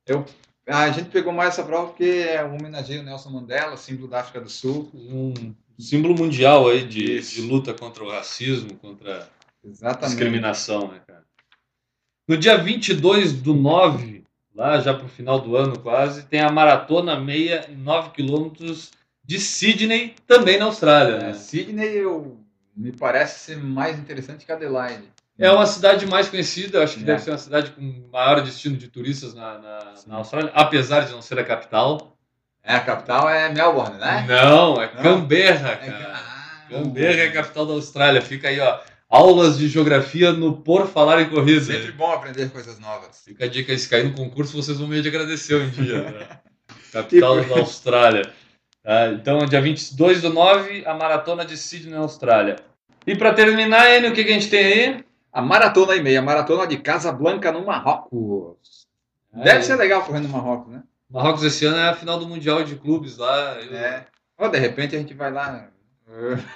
Eu, 0.06 0.24
a 0.66 0.90
gente 0.90 1.10
pegou 1.10 1.32
mais 1.32 1.50
essa 1.50 1.62
prova 1.62 1.88
porque 1.88 2.04
é 2.04 2.44
um 2.44 2.56
homenageia 2.56 3.00
o 3.00 3.04
Nelson 3.04 3.30
Mandela, 3.30 3.76
símbolo 3.76 4.08
da 4.08 4.20
África 4.20 4.40
do 4.40 4.50
Sul. 4.50 4.90
Um 4.94 5.54
símbolo 5.78 6.14
mundial 6.14 6.68
aí 6.68 6.84
de, 6.84 7.20
de 7.20 7.40
luta 7.42 7.72
contra 7.72 8.04
o 8.04 8.10
racismo, 8.10 8.74
contra 8.76 9.22
a 9.22 9.68
Exatamente. 9.68 10.06
discriminação, 10.10 10.88
né, 10.88 11.00
cara? 11.06 11.24
No 12.28 12.36
dia 12.36 12.56
22 12.58 13.32
do 13.32 13.54
9, 13.54 14.24
lá 14.54 14.80
já 14.80 14.92
pro 14.94 15.08
final 15.08 15.40
do 15.40 15.56
ano 15.56 15.78
quase, 15.78 16.24
tem 16.24 16.40
a 16.40 16.50
maratona 16.52 17.18
meia 17.18 17.66
e 17.70 17.74
9 17.74 18.10
quilômetros 18.10 18.92
de 19.24 19.38
Sydney, 19.38 20.14
também 20.26 20.58
na 20.58 20.64
Austrália, 20.66 21.14
É, 21.14 21.22
né? 21.28 21.32
Sydney 21.34 21.88
eu, 21.88 22.39
me 22.80 22.92
parece 22.92 23.40
ser 23.40 23.56
mais 23.58 23.98
interessante 23.98 24.44
que 24.46 24.52
Adelaide. 24.52 25.04
É 25.38 25.50
uma 25.50 25.66
cidade 25.66 26.06
mais 26.06 26.28
conhecida, 26.28 26.82
acho 26.82 26.96
que 26.96 27.02
É. 27.02 27.06
deve 27.06 27.22
ser 27.22 27.30
uma 27.30 27.38
cidade 27.38 27.70
com 27.70 28.08
maior 28.12 28.42
destino 28.42 28.76
de 28.76 28.88
turistas 28.88 29.32
na, 29.34 29.58
na, 29.58 29.94
na 30.06 30.16
Austrália, 30.16 30.50
apesar 30.54 31.00
de 31.06 31.12
não 31.12 31.22
ser 31.22 31.38
a 31.38 31.44
capital. 31.44 32.16
É, 32.62 32.74
a 32.74 32.80
capital 32.80 33.28
é 33.28 33.48
Melbourne, 33.48 33.98
né? 33.98 34.26
Não, 34.28 34.80
é 34.82 34.92
Não. 34.94 35.02
Canberra, 35.02 35.70
É, 35.72 35.76
cara. 35.90 36.12
ah, 36.14 36.66
Canberra 36.68 37.20
é 37.22 37.26
a 37.28 37.32
capital 37.32 37.64
da 37.66 37.72
Austrália. 37.72 38.20
Fica 38.20 38.48
aí, 38.48 38.60
ó. 38.60 38.80
Aulas 39.08 39.56
de 39.58 39.66
geografia 39.66 40.30
no 40.30 40.58
Por 40.58 40.86
Falar 40.86 41.20
em 41.22 41.30
Corrida. 41.30 41.64
Sempre 41.64 41.92
bom 41.92 42.12
aprender 42.12 42.50
coisas 42.50 42.78
novas. 42.78 43.22
Fica 43.24 43.46
a 43.46 43.48
dica 43.48 43.72
aí, 43.72 43.78
se 43.78 43.88
cair 43.88 44.04
no 44.04 44.12
concurso, 44.12 44.54
vocês 44.56 44.78
vão 44.78 44.86
me 44.86 45.00
de 45.02 45.08
agradecer 45.08 45.54
um 45.56 45.68
dia. 45.70 46.02
né? 46.10 46.26
Capital 46.92 47.42
da 47.44 47.58
Austrália. 47.60 48.30
Tá, 48.84 49.08
então, 49.08 49.44
dia 49.46 49.60
22 49.60 50.20
do 50.22 50.30
9, 50.32 50.84
a 50.86 50.94
maratona 50.94 51.44
de 51.44 51.56
Sydney, 51.56 51.92
na 51.94 52.00
Austrália. 52.00 52.56
E 53.06 53.16
para 53.16 53.32
terminar, 53.34 53.90
Enio, 53.96 54.10
o 54.10 54.14
que, 54.14 54.24
que 54.24 54.30
a 54.30 54.34
gente 54.34 54.50
tem 54.50 54.64
aí? 54.64 55.04
A 55.32 55.40
maratona 55.40 55.94
e 55.96 56.02
meia, 56.02 56.18
a 56.18 56.22
maratona 56.22 56.66
de 56.66 56.76
Casablanca 56.76 57.50
no 57.52 57.64
Marrocos. 57.64 58.86
Deve 59.32 59.58
É, 59.58 59.62
ser 59.62 59.76
legal 59.76 60.02
correndo 60.02 60.24
no 60.28 60.30
Marrocos, 60.34 60.72
né? 60.72 60.82
Marrocos 61.08 61.42
esse 61.44 61.64
ano 61.64 61.76
é 61.78 61.88
a 61.88 61.94
final 61.94 62.18
do 62.18 62.26
Mundial 62.28 62.62
de 62.64 62.74
Clubes 62.76 63.16
lá. 63.16 63.56
Eu- 63.60 63.76
É. 63.76 64.06
Ou 64.38 64.48
de 64.48 64.58
repente 64.58 64.96
a 64.96 64.98
gente 64.98 65.14
vai 65.14 65.30
lá. 65.32 65.68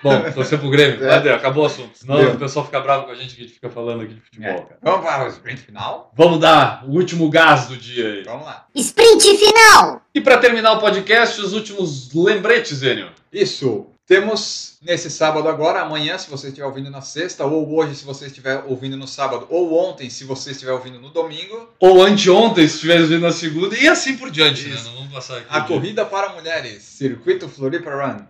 Bom, 0.03 0.33
torcer 0.33 0.59
pro 0.59 0.69
Grêmio. 0.71 0.97
É. 1.05 1.09
Vai, 1.09 1.23
Deu, 1.23 1.35
acabou 1.37 1.63
o 1.63 1.67
assunto. 1.67 1.97
Senão 1.97 2.17
Deu. 2.17 2.33
o 2.33 2.39
pessoal 2.39 2.65
fica 2.65 2.81
bravo 2.81 3.05
com 3.07 3.13
a 3.13 3.15
gente 3.15 3.37
que 3.37 3.43
a 3.43 3.45
gente 3.45 3.55
fica 3.55 3.71
falando 3.71 4.03
aqui 4.03 4.15
de 4.15 4.21
futebol, 4.21 4.49
É. 4.51 4.55
cara. 4.63 4.79
Vamos 4.83 5.07
para 5.07 5.25
o 5.25 5.29
sprint 5.29 5.61
final? 5.61 6.13
Vamos 6.17 6.41
dar 6.41 6.85
o 6.85 6.91
último 6.91 7.31
gás 7.31 7.69
do 7.69 7.77
dia 7.77 8.07
aí. 8.15 8.23
Vamos 8.25 8.45
lá. 8.47 8.67
Sprint 8.75 9.23
final! 9.37 10.03
E 10.13 10.21
para 10.21 10.39
terminar 10.39 10.73
o 10.73 10.81
podcast, 10.81 11.41
os 11.41 11.53
últimos 11.53 12.13
lembretes, 12.13 12.83
Enio. 12.83 13.11
Isso. 13.33 13.87
Temos 14.07 14.77
nesse 14.83 15.11
sábado 15.11 15.49
agora, 15.49 15.81
amanhã, 15.81 16.19
se 16.19 16.29
você 16.29 16.49
estiver 16.49 16.67
ouvindo 16.67 16.91
na 16.91 17.01
sexta, 17.01 17.47
ou 17.47 17.75
hoje, 17.75 17.95
se 17.95 18.05
você 18.05 18.27
estiver 18.27 18.63
ouvindo 18.67 18.99
no 18.99 19.09
sábado, 19.09 19.47
ou 19.49 19.73
ontem, 19.73 20.11
se 20.11 20.25
você 20.25 20.51
estiver 20.51 20.73
ouvindo 20.73 21.01
no 21.01 21.09
domingo, 21.09 21.71
Ou 21.81 22.03
anteontem, 22.03 22.69
se 22.69 22.75
estiver 22.75 23.03
vindo 23.03 23.23
na 23.23 23.33
segunda, 23.33 23.75
e 23.79 23.89
assim 23.89 24.17
por 24.19 24.31
diante, 24.31 24.69
né? 24.69 24.79
Não 24.85 24.93
vamos 24.93 25.13
passar 25.13 25.39
aqui. 25.39 25.47
a 25.49 25.63
corrida 25.63 26.05
para 26.05 26.35
mulheres, 26.35 26.83
Circuito 26.83 27.49
Floripa 27.49 27.91
Run. 27.91 28.25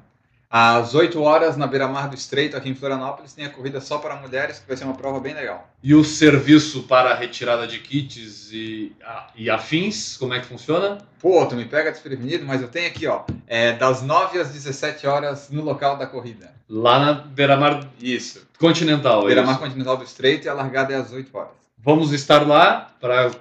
Às 0.57 0.95
8 0.95 1.21
horas, 1.21 1.57
na 1.57 1.67
beira-mar 1.67 2.09
do 2.09 2.15
Estreito, 2.15 2.57
aqui 2.57 2.69
em 2.71 2.77
Florianópolis, 2.77 3.33
tem 3.33 3.45
a 3.45 3.51
corrida 3.51 3.81
só 3.81 3.99
para 3.99 4.15
mulheres, 4.15 4.61
que 4.61 4.69
vai 4.69 4.77
ser 4.77 4.85
uma 4.85 4.95
prova 4.95 5.19
bem 5.19 5.35
legal. 5.35 5.69
E 5.83 5.97
o 5.97 6.05
serviço 6.05 6.85
para 6.85 7.13
retirada 7.13 7.67
de 7.67 7.81
kits 7.81 8.53
e, 8.53 8.93
a- 9.05 9.27
e 9.35 9.51
afins, 9.51 10.17
como 10.17 10.33
é 10.33 10.39
que 10.39 10.47
funciona? 10.47 10.99
Pô, 11.19 11.45
tu 11.47 11.57
me 11.57 11.65
pega 11.65 11.91
desprevenido, 11.91 12.45
mas 12.47 12.63
eu 12.63 12.69
tenho 12.69 12.87
aqui, 12.87 13.05
ó, 13.09 13.23
é, 13.49 13.73
das 13.73 14.01
9 14.03 14.39
às 14.39 14.51
17 14.51 15.09
horas 15.09 15.51
no 15.51 15.61
local 15.61 15.97
da 15.99 16.07
corrida. 16.07 16.53
Lá 16.71 17.01
na 17.01 17.13
beira-mar 17.15 17.89
Isso. 18.01 18.47
continental. 18.57 19.23
é 19.23 19.27
Beira-mar 19.27 19.59
continental 19.59 19.97
do 19.97 20.05
Estreito 20.05 20.47
e 20.47 20.49
a 20.49 20.55
largada 20.55 20.93
é 20.93 20.97
às 20.97 21.11
8 21.13 21.37
horas. 21.37 21.51
Vamos 21.79 22.13
estar 22.13 22.47
lá 22.47 22.93
para 23.01 23.33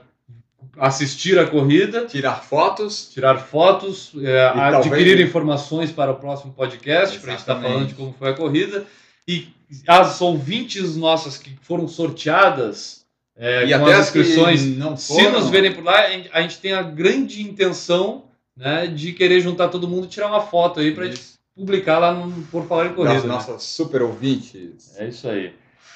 assistir 0.78 1.38
a 1.40 1.46
corrida, 1.46 2.06
Tirar 2.06 2.44
fotos, 2.44 3.10
tirar 3.14 3.38
fotos, 3.38 4.12
é, 4.22 4.48
adquirir 4.48 4.82
talvez- 4.82 5.20
informações 5.30 5.92
para 5.92 6.12
o 6.12 6.16
próximo 6.16 6.52
podcast, 6.54 7.20
para 7.20 7.30
a 7.30 7.32
gente 7.32 7.40
estar 7.42 7.54
Exatamente. 7.54 7.74
falando 7.74 7.88
de 7.90 7.94
como 7.96 8.16
foi 8.18 8.30
a 8.30 8.34
corrida. 8.34 8.86
E 9.28 9.48
as 9.88 10.20
ouvintes 10.22 10.96
nossas 10.96 11.38
que 11.38 11.52
foram 11.62 11.88
sorteadas 11.88 13.04
é, 13.38 13.66
e 13.66 13.70
com 13.78 13.84
até 13.86 13.94
as 13.96 14.06
inscrições, 14.08 14.64
não 14.78 14.96
se 14.98 15.14
foram, 15.14 15.32
nos 15.40 15.50
verem 15.50 15.74
por 15.74 15.84
lá, 15.84 16.00
a 16.34 16.42
gente- 16.42 16.60
tem 16.60 16.74
a 16.74 16.82
grande 16.84 17.42
intenção 17.42 18.26
né, 18.56 18.86
de 18.86 19.14
querer 19.14 19.42
juntar 19.42 19.70
todo 19.70 19.88
mundo 19.88 20.06
e 20.06 20.10
tirar 20.10 20.28
uma 20.28 20.42
foto 20.42 20.80
aí 20.80 20.92
para 20.94 21.10
publicar 21.56 21.98
lá 21.98 22.14
no 22.14 22.44
Por 22.52 22.68
Falar 22.68 22.88
em 22.88 22.94
Corrida. 22.94 23.22
né? 23.22 23.28
nossas 23.28 23.64
super 23.64 24.02
ouvintes. 24.04 24.96
É 24.98 25.08
isso 25.08 25.28
aí. 25.28 25.54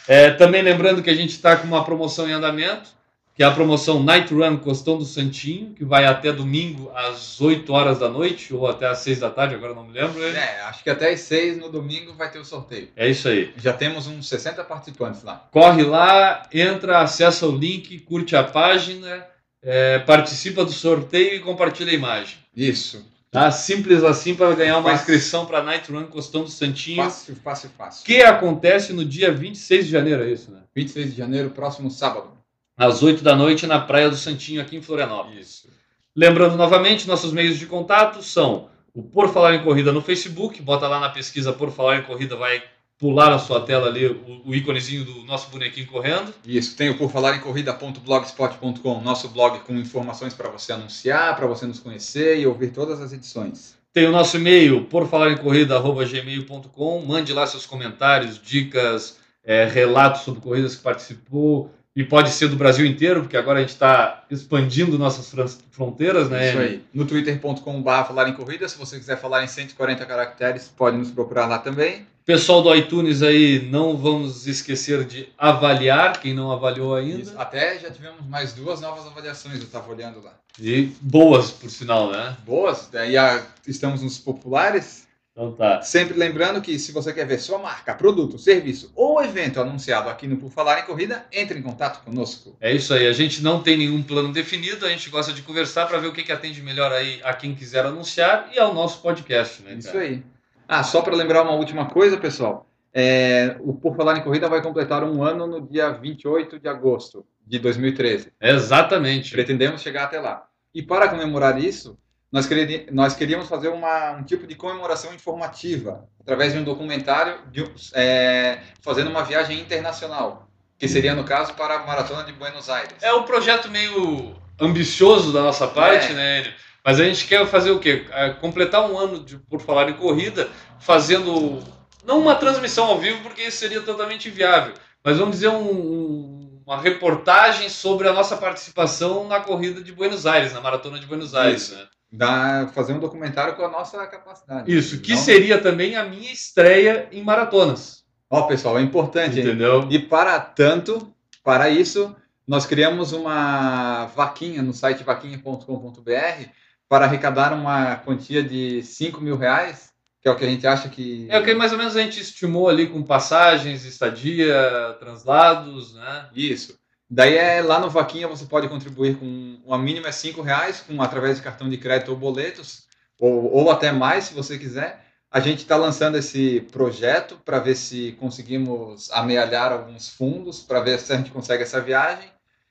É, 0.08 0.32
também 0.32 0.62
lembrando 0.64 1.04
que 1.04 1.10
a 1.10 1.14
gente 1.16 1.32
está 1.32 1.56
com 1.56 1.68
uma 1.68 1.84
promoção 1.84 2.28
em 2.28 2.32
andamento, 2.34 2.90
que 3.38 3.44
é 3.44 3.46
a 3.46 3.52
promoção 3.52 4.02
Night 4.02 4.34
Run 4.34 4.58
Costão 4.58 4.98
do 4.98 5.06
Santinho, 5.06 5.72
que 5.76 5.86
vai 5.86 6.06
até 6.06 6.34
domingo 6.34 6.92
às 6.96 7.40
8 7.40 7.72
horas 7.72 8.00
da 8.00 8.10
noite, 8.10 8.52
ou 8.52 8.68
até 8.68 8.88
às 8.88 8.98
6 8.98 9.20
da 9.20 9.30
tarde, 9.30 9.54
agora 9.54 9.76
não 9.76 9.84
me 9.84 9.94
lembro. 9.94 10.24
É, 10.24 10.30
É, 10.32 10.62
acho 10.64 10.84
que 10.84 10.90
até 10.90 11.12
às 11.14 11.20
6 11.22 11.60
no 11.60 11.70
domingo 11.70 12.16
vai 12.16 12.32
ter 12.32 12.40
o 12.40 12.44
sorteio. 12.46 12.90
é 12.96 13.08
isso 13.08 13.28
aí. 13.30 13.54
Já 13.58 13.74
temos 13.74 14.08
uns 14.08 14.28
60 14.28 14.64
participantes 14.64 15.22
lá. 15.22 15.48
Corre 15.52 15.84
lá, 15.84 16.48
entra, 16.52 17.02
acessa 17.02 17.46
o 17.46 17.56
link, 17.56 18.00
curte 18.00 18.36
a 18.36 18.44
página, 18.44 19.24
é, 19.62 20.00
participa 20.00 20.66
do 20.66 20.72
sorteio 20.72 21.36
e 21.36 21.40
compartilha 21.40 21.92
a 21.92 21.96
imagem. 21.96 22.38
Isso. 22.56 23.06
Tá? 23.30 23.52
Simples 23.52 24.04
assim 24.04 24.34
para 24.34 24.56
ganhar 24.56 24.80
uma 24.80 24.90
Fácil. 24.90 25.14
inscrição 25.14 25.46
para 25.46 25.62
Night 25.62 25.92
Run 25.92 26.06
Costão 26.06 26.42
do 26.44 26.50
Santinho, 26.50 27.04
Fácil, 27.04 27.36
fácil, 27.44 27.70
fácil. 27.78 28.04
que 28.04 28.24
acontece 28.24 28.94
no 28.94 29.06
dia 29.06 29.32
26 29.32 29.86
de 29.86 29.92
janeiro, 29.92 30.24
é 30.24 30.32
isso, 30.32 30.50
né? 30.50 30.62
26 30.76 31.12
de 31.12 31.18
janeiro, 31.18 31.52
próximo 31.52 31.92
sábado. 31.92 32.36
Às 32.78 33.02
8 33.02 33.24
da 33.24 33.36
noite 33.36 33.66
na 33.66 33.80
Praia 33.80 34.10
do 34.10 34.16
Santinho, 34.16 34.62
aqui 34.62 34.78
em 34.78 34.82
Florianópolis. 34.82 35.48
Isso. 35.48 35.68
Lembrando 36.16 36.56
novamente, 36.56 37.08
nossos 37.08 37.34
meios 37.34 37.58
de 37.58 37.66
contato 37.66 38.22
são 38.22 38.70
o 38.94 39.02
Por 39.02 39.34
Falar 39.34 39.56
em 39.56 39.64
Corrida 39.64 39.92
no 39.92 40.02
Facebook, 40.02 40.62
bota 40.62 40.88
lá 40.88 41.00
na 41.00 41.10
pesquisa 41.10 41.52
Por 41.52 41.72
Falar 41.72 41.98
em 41.98 42.04
Corrida, 42.04 42.36
vai 42.36 42.62
pular 42.98 43.30
na 43.30 43.38
sua 43.40 43.62
tela 43.62 43.88
ali 43.88 44.08
o, 44.08 44.42
o 44.46 44.56
íconezinho 44.56 45.06
do 45.06 45.24
nosso 45.24 45.50
bonequinho 45.50 45.88
correndo. 45.88 46.34
Isso. 46.46 46.76
Tem 46.76 46.90
o 46.90 46.98
por 46.98 47.10
falar 47.12 47.36
em 47.36 47.40
corrida.blogspot.com, 47.40 49.02
nosso 49.02 49.30
blog 49.30 49.60
com 49.60 49.74
informações 49.74 50.34
para 50.34 50.50
você 50.50 50.74
anunciar, 50.74 51.36
para 51.36 51.46
você 51.46 51.66
nos 51.66 51.80
conhecer 51.80 52.40
e 52.40 52.48
ouvir 52.48 52.72
todas 52.72 53.02
as 53.02 53.14
edições. 53.14 53.78
Tem 53.94 54.08
o 54.08 54.12
nosso 54.12 54.38
e-mail, 54.38 54.86
porfalarencorrida.gmail.com, 54.86 57.06
mande 57.06 57.34
lá 57.34 57.46
seus 57.48 57.66
comentários, 57.66 58.40
dicas, 58.42 59.18
é, 59.44 59.66
relatos 59.66 60.22
sobre 60.22 60.42
corridas 60.42 60.76
que 60.76 60.84
participou, 60.84 61.72
e 61.98 62.04
pode 62.04 62.30
ser 62.30 62.48
do 62.48 62.56
Brasil 62.56 62.86
inteiro, 62.86 63.22
porque 63.22 63.36
agora 63.36 63.58
a 63.58 63.62
gente 63.62 63.72
está 63.72 64.24
expandindo 64.30 65.00
nossas 65.00 65.34
fronteiras, 65.72 66.30
né? 66.30 66.50
Isso 66.50 66.58
aí. 66.60 66.84
No 66.94 67.06
twitter.com.br 67.06 67.90
falar 68.08 68.30
em 68.30 68.34
corrida, 68.34 68.70
se 68.70 68.78
você 68.78 69.00
quiser 69.00 69.20
falar 69.20 69.44
em 69.44 69.48
140 69.48 70.06
caracteres, 70.06 70.72
pode 70.78 70.96
nos 70.96 71.10
procurar 71.10 71.48
lá 71.48 71.58
também. 71.58 72.06
Pessoal 72.24 72.62
do 72.62 72.76
iTunes 72.76 73.24
aí, 73.24 73.68
não 73.72 73.98
vamos 73.98 74.46
esquecer 74.46 75.06
de 75.06 75.28
avaliar, 75.38 76.20
quem 76.20 76.34
não 76.36 76.52
avaliou 76.52 76.94
ainda. 76.94 77.22
Isso. 77.22 77.34
Até 77.36 77.80
já 77.80 77.90
tivemos 77.90 78.24
mais 78.28 78.54
duas 78.54 78.80
novas 78.80 79.08
avaliações, 79.08 79.56
eu 79.56 79.64
estava 79.64 79.90
olhando 79.92 80.22
lá. 80.22 80.34
E 80.60 80.92
boas, 81.02 81.50
por 81.52 81.70
sinal, 81.72 82.12
né? 82.12 82.36
Boas, 82.46 82.90
daí 82.92 83.18
a- 83.18 83.42
estamos 83.66 84.04
nos 84.04 84.20
populares. 84.20 85.07
Então 85.38 85.52
tá. 85.52 85.84
Sempre 85.84 86.18
lembrando 86.18 86.60
que 86.60 86.80
se 86.80 86.92
você 86.92 87.14
quer 87.14 87.28
ver 87.28 87.38
sua 87.38 87.60
marca, 87.60 87.94
produto, 87.94 88.40
serviço 88.40 88.92
ou 88.96 89.24
evento 89.24 89.62
anunciado 89.62 90.10
aqui 90.10 90.26
no 90.26 90.38
Por 90.38 90.50
Falar 90.50 90.80
em 90.80 90.86
Corrida, 90.86 91.28
entre 91.32 91.60
em 91.60 91.62
contato 91.62 92.04
conosco. 92.04 92.58
É 92.60 92.74
isso 92.74 92.92
aí. 92.92 93.06
A 93.06 93.14
gente 93.14 93.44
não 93.44 93.62
tem 93.62 93.78
nenhum 93.78 94.02
plano 94.02 94.34
definido, 94.34 94.84
a 94.84 94.90
gente 94.90 95.12
gosta 95.12 95.32
de 95.32 95.44
conversar 95.44 95.86
para 95.86 96.00
ver 96.00 96.08
o 96.08 96.12
que, 96.12 96.24
que 96.24 96.32
atende 96.32 96.60
melhor 96.64 96.92
aí 96.92 97.22
a 97.24 97.36
quem 97.36 97.54
quiser 97.54 97.86
anunciar 97.86 98.50
e 98.52 98.58
ao 98.58 98.74
nosso 98.74 99.00
podcast, 99.00 99.62
né? 99.62 99.76
Isso 99.76 99.92
cara? 99.92 100.06
aí. 100.06 100.24
Ah, 100.68 100.82
só 100.82 101.04
para 101.04 101.16
lembrar 101.16 101.44
uma 101.44 101.54
última 101.54 101.86
coisa, 101.86 102.18
pessoal. 102.18 102.68
É, 102.92 103.58
o 103.60 103.76
Por 103.76 103.96
Falar 103.96 104.18
em 104.18 104.24
Corrida 104.24 104.50
vai 104.50 104.64
completar 104.64 105.04
um 105.04 105.22
ano 105.22 105.46
no 105.46 105.62
dia 105.62 105.92
28 105.92 106.60
de 106.60 106.68
agosto. 106.68 107.24
de 107.46 107.60
2013. 107.60 108.34
Exatamente. 108.42 109.30
Pretendemos 109.30 109.82
chegar 109.82 110.06
até 110.06 110.20
lá. 110.20 110.48
E 110.74 110.82
para 110.82 111.08
comemorar 111.08 111.64
isso, 111.64 111.96
nós, 112.32 112.48
nós 112.92 113.14
queríamos 113.16 113.48
fazer 113.48 113.70
uma, 113.70 114.12
um 114.12 114.24
tipo 114.24 114.46
de 114.46 114.56
comemoração 114.56 115.14
informativa, 115.14 116.08
através 116.20 116.54
de 116.54 116.60
um 116.60 116.64
documentário, 116.64 117.40
de, 117.52 117.64
é, 117.94 118.60
fazendo 118.82 119.10
uma 119.10 119.24
viagem 119.24 119.60
internacional, 119.60 120.48
que 120.78 120.88
seria, 120.88 121.16
no 121.16 121.24
caso, 121.24 121.54
para 121.54 121.76
a 121.76 121.86
Maratona 121.86 122.24
de 122.24 122.34
Buenos 122.34 122.70
Aires. 122.70 122.94
É 123.02 123.14
um 123.14 123.24
projeto 123.24 123.70
meio 123.70 124.36
ambicioso 124.60 125.32
da 125.32 125.42
nossa 125.42 125.68
parte, 125.68 126.12
É. 126.12 126.16
né, 126.16 126.40
Enio? 126.42 126.54
Mas 126.84 127.00
a 127.00 127.04
gente 127.04 127.28
quer 127.28 127.46
fazer 127.48 127.72
o 127.72 127.80
quê? 127.80 128.06
É, 128.12 128.30
completar 128.30 128.90
um 128.90 128.98
ano 128.98 129.24
de 129.24 129.38
Por 129.38 129.60
Falar 129.62 129.90
em 129.90 129.94
Corrida, 129.94 130.50
fazendo, 130.80 131.62
não 132.06 132.20
uma 132.20 132.36
transmissão 132.36 132.86
ao 132.86 132.98
vivo, 133.00 133.22
porque 133.22 133.42
isso 133.44 133.58
seria 133.58 133.82
totalmente 133.82 134.30
inviável, 134.30 134.74
mas 135.04 135.18
vamos 135.18 135.36
dizer 135.36 135.50
um- 135.50 135.70
um- 135.70 136.64
uma 136.66 136.80
reportagem 136.80 137.68
sobre 137.70 138.08
a 138.08 138.14
nossa 138.14 138.38
participação 138.38 139.28
na 139.28 139.40
corrida 139.42 139.82
de 139.82 139.92
Buenos 139.92 140.26
Aires, 140.26 140.54
na 140.54 140.62
Maratona 140.62 140.98
de 141.00 141.06
Buenos 141.06 141.34
Aires. 141.36 141.72
Né? 141.72 141.86
Da, 142.12 142.68
fazer 142.74 142.94
um 142.94 143.00
documentário 143.00 143.56
com 143.56 143.64
a 143.66 143.70
nossa 143.70 144.06
capacidade. 144.08 144.74
Isso, 144.74 145.02
que 145.02 145.12
Não- 145.12 145.18
seria 145.18 145.62
também 145.62 145.96
a 145.98 146.06
minha 146.06 146.32
estreia 146.32 147.10
em 147.12 147.22
maratonas. 147.22 148.06
Ó, 148.30 148.44
pessoal, 148.44 148.78
é 148.80 148.82
importante, 148.82 149.40
hein? 149.40 149.46
Entendeu? 149.46 149.88
E 149.90 150.00
para 150.00 150.40
tanto, 150.40 151.14
para 151.44 151.70
isso, 151.70 152.16
nós 152.48 152.66
criamos 152.66 153.12
uma 153.12 154.06
vaquinha 154.08 154.62
no 154.62 154.74
site 154.74 155.04
vaquinha.com.br 155.04 156.50
para 156.90 157.06
arrecadar 157.06 157.52
uma 157.54 157.98
quantia 157.98 158.42
de 158.42 158.82
5 158.84 159.20
mil 159.20 159.36
reais, 159.36 159.92
que 160.22 160.28
é 160.30 160.32
o 160.32 160.36
que 160.36 160.46
a 160.46 160.50
gente 160.50 160.66
acha 160.66 160.88
que. 160.90 161.28
É 161.30 161.38
o 161.38 161.44
que 161.44 161.54
mais 161.54 161.72
ou 161.74 161.78
menos 161.78 161.96
a 161.96 162.02
gente 162.02 162.22
estimou 162.22 162.70
ali 162.70 162.88
com 162.88 163.04
passagens, 163.04 163.84
estadia, 163.86 164.96
translados, 165.00 165.94
né? 165.94 166.30
Isso. 166.34 166.78
Daí 167.10 167.38
é 167.38 167.62
lá 167.62 167.80
no 167.80 167.90
Vaquinha 167.90 168.28
você 168.28 168.46
pode 168.46 168.68
contribuir 168.68 169.18
com 169.18 169.62
a 169.70 169.78
mínima 169.78 170.10
é 170.10 170.12
5 170.12 170.42
reais, 170.42 170.82
com, 170.82 171.02
através 171.02 171.38
de 171.38 171.44
cartão 171.44 171.70
de 171.70 171.78
crédito 171.78 172.10
ou 172.10 172.18
boletos, 172.18 172.84
ou, 173.20 173.52
ou 173.54 173.72
até 173.72 173.92
mais 173.92 174.26
se 174.26 174.34
você 174.34 174.58
quiser. 174.58 175.06
A 175.32 175.40
gente 175.40 175.60
está 175.60 175.76
lançando 175.76 176.18
esse 176.18 176.62
projeto 176.72 177.40
para 177.44 177.60
ver 177.60 177.76
se 177.76 178.14
conseguimos 178.14 179.12
amealhar 179.12 179.72
alguns 179.72 180.10
fundos, 180.10 180.62
para 180.62 180.80
ver 180.80 181.00
se 181.00 181.12
a 181.14 181.18
gente 181.18 181.32
consegue 181.32 181.64
essa 181.64 181.82
viagem. 181.82 182.30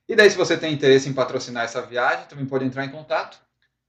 E 0.08 0.14
daí, 0.14 0.30
se 0.30 0.36
você 0.36 0.56
tem 0.56 0.72
interesse 0.72 1.08
em 1.08 1.12
patrocinar 1.12 1.64
essa 1.64 1.82
viagem, 1.82 2.26
também 2.26 2.46
pode 2.46 2.64
entrar 2.64 2.84
em 2.84 2.90
contato. 2.90 3.38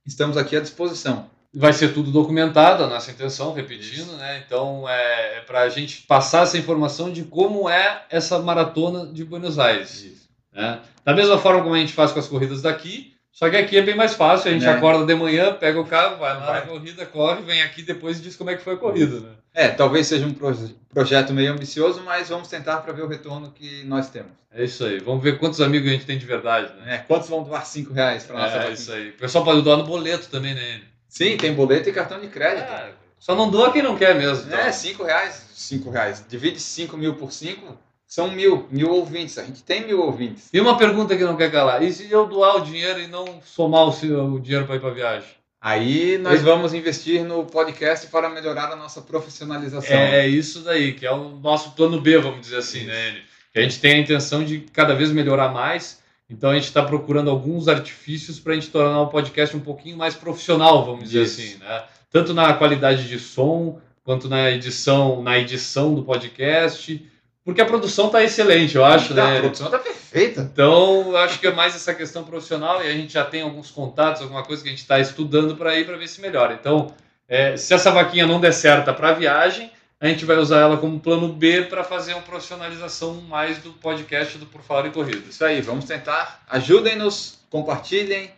Estamos 0.05 0.37
aqui 0.37 0.55
à 0.55 0.61
disposição. 0.61 1.29
Vai 1.53 1.73
ser 1.73 1.93
tudo 1.93 2.11
documentado, 2.11 2.83
a 2.83 2.87
nossa 2.87 3.11
intenção, 3.11 3.53
repetindo, 3.53 4.15
né? 4.17 4.43
Então 4.45 4.87
é, 4.87 5.37
é 5.37 5.41
para 5.41 5.61
a 5.61 5.69
gente 5.69 6.03
passar 6.03 6.43
essa 6.43 6.57
informação 6.57 7.11
de 7.11 7.23
como 7.23 7.69
é 7.69 8.05
essa 8.09 8.39
maratona 8.39 9.07
de 9.07 9.23
Buenos 9.23 9.57
Aires. 9.57 10.26
Né? 10.57 10.79
Da 11.05 11.13
mesma 11.13 11.37
forma 11.37 11.61
como 11.63 11.75
a 11.75 11.79
gente 11.79 11.93
faz 11.93 12.11
com 12.11 12.19
as 12.19 12.27
corridas 12.27 12.61
daqui, 12.61 13.13
só 13.31 13.49
que 13.49 13.55
aqui 13.55 13.77
é 13.77 13.81
bem 13.81 13.95
mais 13.95 14.15
fácil. 14.15 14.49
A 14.49 14.53
gente 14.53 14.65
É. 14.65 14.69
acorda 14.69 15.05
de 15.05 15.13
manhã, 15.15 15.53
pega 15.53 15.79
o 15.79 15.85
carro, 15.85 16.17
vai 16.17 16.33
lá 16.33 16.45
Vai. 16.45 16.59
na 16.61 16.65
corrida, 16.65 17.05
corre, 17.05 17.41
vem 17.43 17.61
aqui 17.61 17.83
depois 17.83 18.17
e 18.17 18.21
diz 18.21 18.35
como 18.35 18.49
é 18.49 18.55
que 18.55 18.63
foi 18.63 18.73
a 18.73 18.77
corrida. 18.77 19.19
Né? 19.19 19.29
É, 19.53 19.67
talvez 19.69 20.07
seja 20.07 20.25
um 20.25 20.33
proje- 20.33 20.75
projeto 20.89 21.31
meio 21.33 21.51
ambicioso, 21.53 22.01
mas 22.03 22.29
vamos 22.29 22.47
tentar 22.47 22.77
para 22.77 22.91
ver 22.93 23.03
o 23.03 23.07
retorno 23.07 23.51
que 23.51 23.83
nós 23.85 24.09
temos. 24.09 24.31
É 24.51 24.63
isso 24.63 24.83
aí. 24.83 24.99
Vamos 24.99 25.23
ver 25.23 25.37
quantos 25.37 25.61
amigos 25.61 25.87
a 25.87 25.93
gente 25.93 26.05
tem 26.05 26.17
de 26.17 26.25
verdade. 26.25 26.73
Né? 26.77 26.95
É, 26.95 26.97
quantos 26.97 27.29
vão 27.29 27.43
doar 27.43 27.65
5 27.65 27.93
reais 27.93 28.23
para 28.23 28.37
nossa 28.39 28.47
É 28.55 28.57
vaquinha? 28.57 28.73
isso 28.73 28.91
aí. 28.91 29.09
O 29.09 29.13
pessoal 29.13 29.43
pode 29.45 29.61
doar 29.61 29.77
no 29.77 29.83
boleto 29.83 30.27
também, 30.29 30.55
né? 30.55 30.81
Sim, 31.07 31.37
tem 31.37 31.53
boleto 31.53 31.87
e 31.89 31.93
cartão 31.93 32.19
de 32.19 32.27
crédito. 32.27 32.71
É, 32.71 32.89
só 33.19 33.35
não 33.35 33.49
doa 33.49 33.71
quem 33.71 33.81
não 33.83 33.95
quer 33.95 34.15
mesmo. 34.15 34.45
então. 34.47 34.59
É, 34.59 34.71
5 34.71 35.03
reais. 35.03 35.45
5 35.53 35.89
reais. 35.91 36.23
Divide 36.27 36.59
5 36.59 36.97
mil 36.97 37.13
por 37.15 37.31
5, 37.31 37.77
são 38.07 38.31
mil. 38.31 38.65
Mil 38.71 38.89
ouvintes. 38.89 39.37
A 39.37 39.43
gente 39.43 39.61
tem 39.61 39.85
mil 39.85 40.01
ouvintes. 40.01 40.49
E 40.53 40.59
uma 40.61 40.77
pergunta 40.77 41.15
que 41.15 41.23
não 41.23 41.35
quer 41.35 41.51
calar: 41.51 41.83
e 41.83 41.91
se 41.91 42.09
eu 42.09 42.25
doar 42.25 42.55
o 42.55 42.61
dinheiro 42.61 43.01
e 43.01 43.07
não 43.07 43.41
somar 43.43 43.83
o, 43.83 44.33
o 44.33 44.39
dinheiro 44.39 44.65
para 44.65 44.77
ir 44.77 44.79
para 44.79 44.89
viagem? 44.91 45.29
Aí 45.59 46.17
nós 46.17 46.41
vamos 46.41 46.73
investir 46.73 47.25
no 47.25 47.43
podcast 47.43 48.07
para 48.07 48.29
melhorar 48.29 48.71
a 48.71 48.75
nossa 48.75 49.01
profissionalização. 49.01 49.97
É 49.97 50.25
isso 50.27 50.61
daí, 50.61 50.93
que 50.93 51.05
é 51.05 51.11
o 51.11 51.29
nosso 51.29 51.71
plano 51.71 51.99
B, 51.99 52.17
vamos 52.19 52.41
dizer 52.41 52.57
assim, 52.57 52.85
né? 52.85 53.09
Enio? 53.09 53.21
Que 53.51 53.59
a 53.59 53.63
gente 53.63 53.79
tem 53.79 53.95
a 53.95 53.97
intenção 53.97 54.45
de 54.45 54.59
cada 54.71 54.93
vez 54.93 55.11
melhorar 55.11 55.49
mais. 55.49 56.01
Então 56.29 56.51
a 56.51 56.53
gente 56.53 56.65
está 56.65 56.83
procurando 56.83 57.29
alguns 57.29 57.67
artifícios 57.67 58.39
para 58.39 58.53
a 58.53 58.55
gente 58.55 58.69
tornar 58.69 59.01
o 59.01 59.07
podcast 59.07 59.57
um 59.57 59.61
pouquinho 59.61 59.97
mais 59.97 60.13
profissional, 60.13 60.85
vamos 60.85 61.05
dizer 61.05 61.23
Isso. 61.23 61.41
assim, 61.41 61.57
né? 61.57 61.83
Tanto 62.11 62.33
na 62.33 62.53
qualidade 62.53 63.07
de 63.07 63.19
som 63.19 63.81
quanto 64.03 64.29
na 64.29 64.49
edição, 64.51 65.21
na 65.21 65.37
edição 65.37 65.93
do 65.93 66.03
podcast, 66.03 67.05
porque 67.47 67.61
a 67.61 67.65
produção 67.65 68.07
está 68.07 68.21
excelente, 68.21 68.75
eu 68.75 68.83
acho, 68.83 69.15
Tá, 69.15 69.25
né? 69.25 69.37
A 69.37 69.39
produção 69.39 69.71
tá 69.71 69.79
perfeita. 69.79 70.41
Então, 70.41 71.11
eu 71.11 71.15
acho 71.15 71.39
que 71.39 71.47
é 71.47 71.51
mais 71.53 71.73
essa 71.73 71.93
questão 71.93 72.25
profissional 72.25 72.83
e 72.83 72.89
a 72.89 72.91
gente 72.91 73.13
já 73.13 73.23
tem 73.23 73.41
alguns 73.41 73.71
contatos, 73.71 74.21
alguma 74.21 74.43
coisa 74.43 74.61
que 74.61 74.67
a 74.67 74.71
gente 74.71 74.81
está 74.81 74.99
estudando 74.99 75.55
para 75.55 75.79
ir 75.79 75.85
para 75.85 75.95
ver 75.95 76.09
se 76.09 76.19
melhora. 76.19 76.57
Então, 76.59 76.93
é, 77.25 77.55
se 77.55 77.73
essa 77.73 77.89
vaquinha 77.89 78.27
não 78.27 78.41
der 78.41 78.51
certa 78.51 78.93
para 78.93 79.11
a 79.11 79.13
viagem, 79.13 79.71
a 79.97 80.09
gente 80.09 80.25
vai 80.25 80.35
usar 80.35 80.59
ela 80.59 80.75
como 80.75 80.99
plano 80.99 81.29
B 81.29 81.61
para 81.61 81.85
fazer 81.85 82.15
uma 82.15 82.21
profissionalização 82.21 83.21
mais 83.21 83.59
do 83.59 83.71
podcast 83.71 84.37
do 84.37 84.45
Por 84.45 84.61
Falar 84.61 84.85
em 84.85 84.91
Corridas. 84.91 85.29
Isso 85.29 85.45
aí, 85.45 85.61
vamos 85.61 85.85
tentar. 85.85 86.43
Ajudem-nos, 86.49 87.39
compartilhem. 87.49 88.29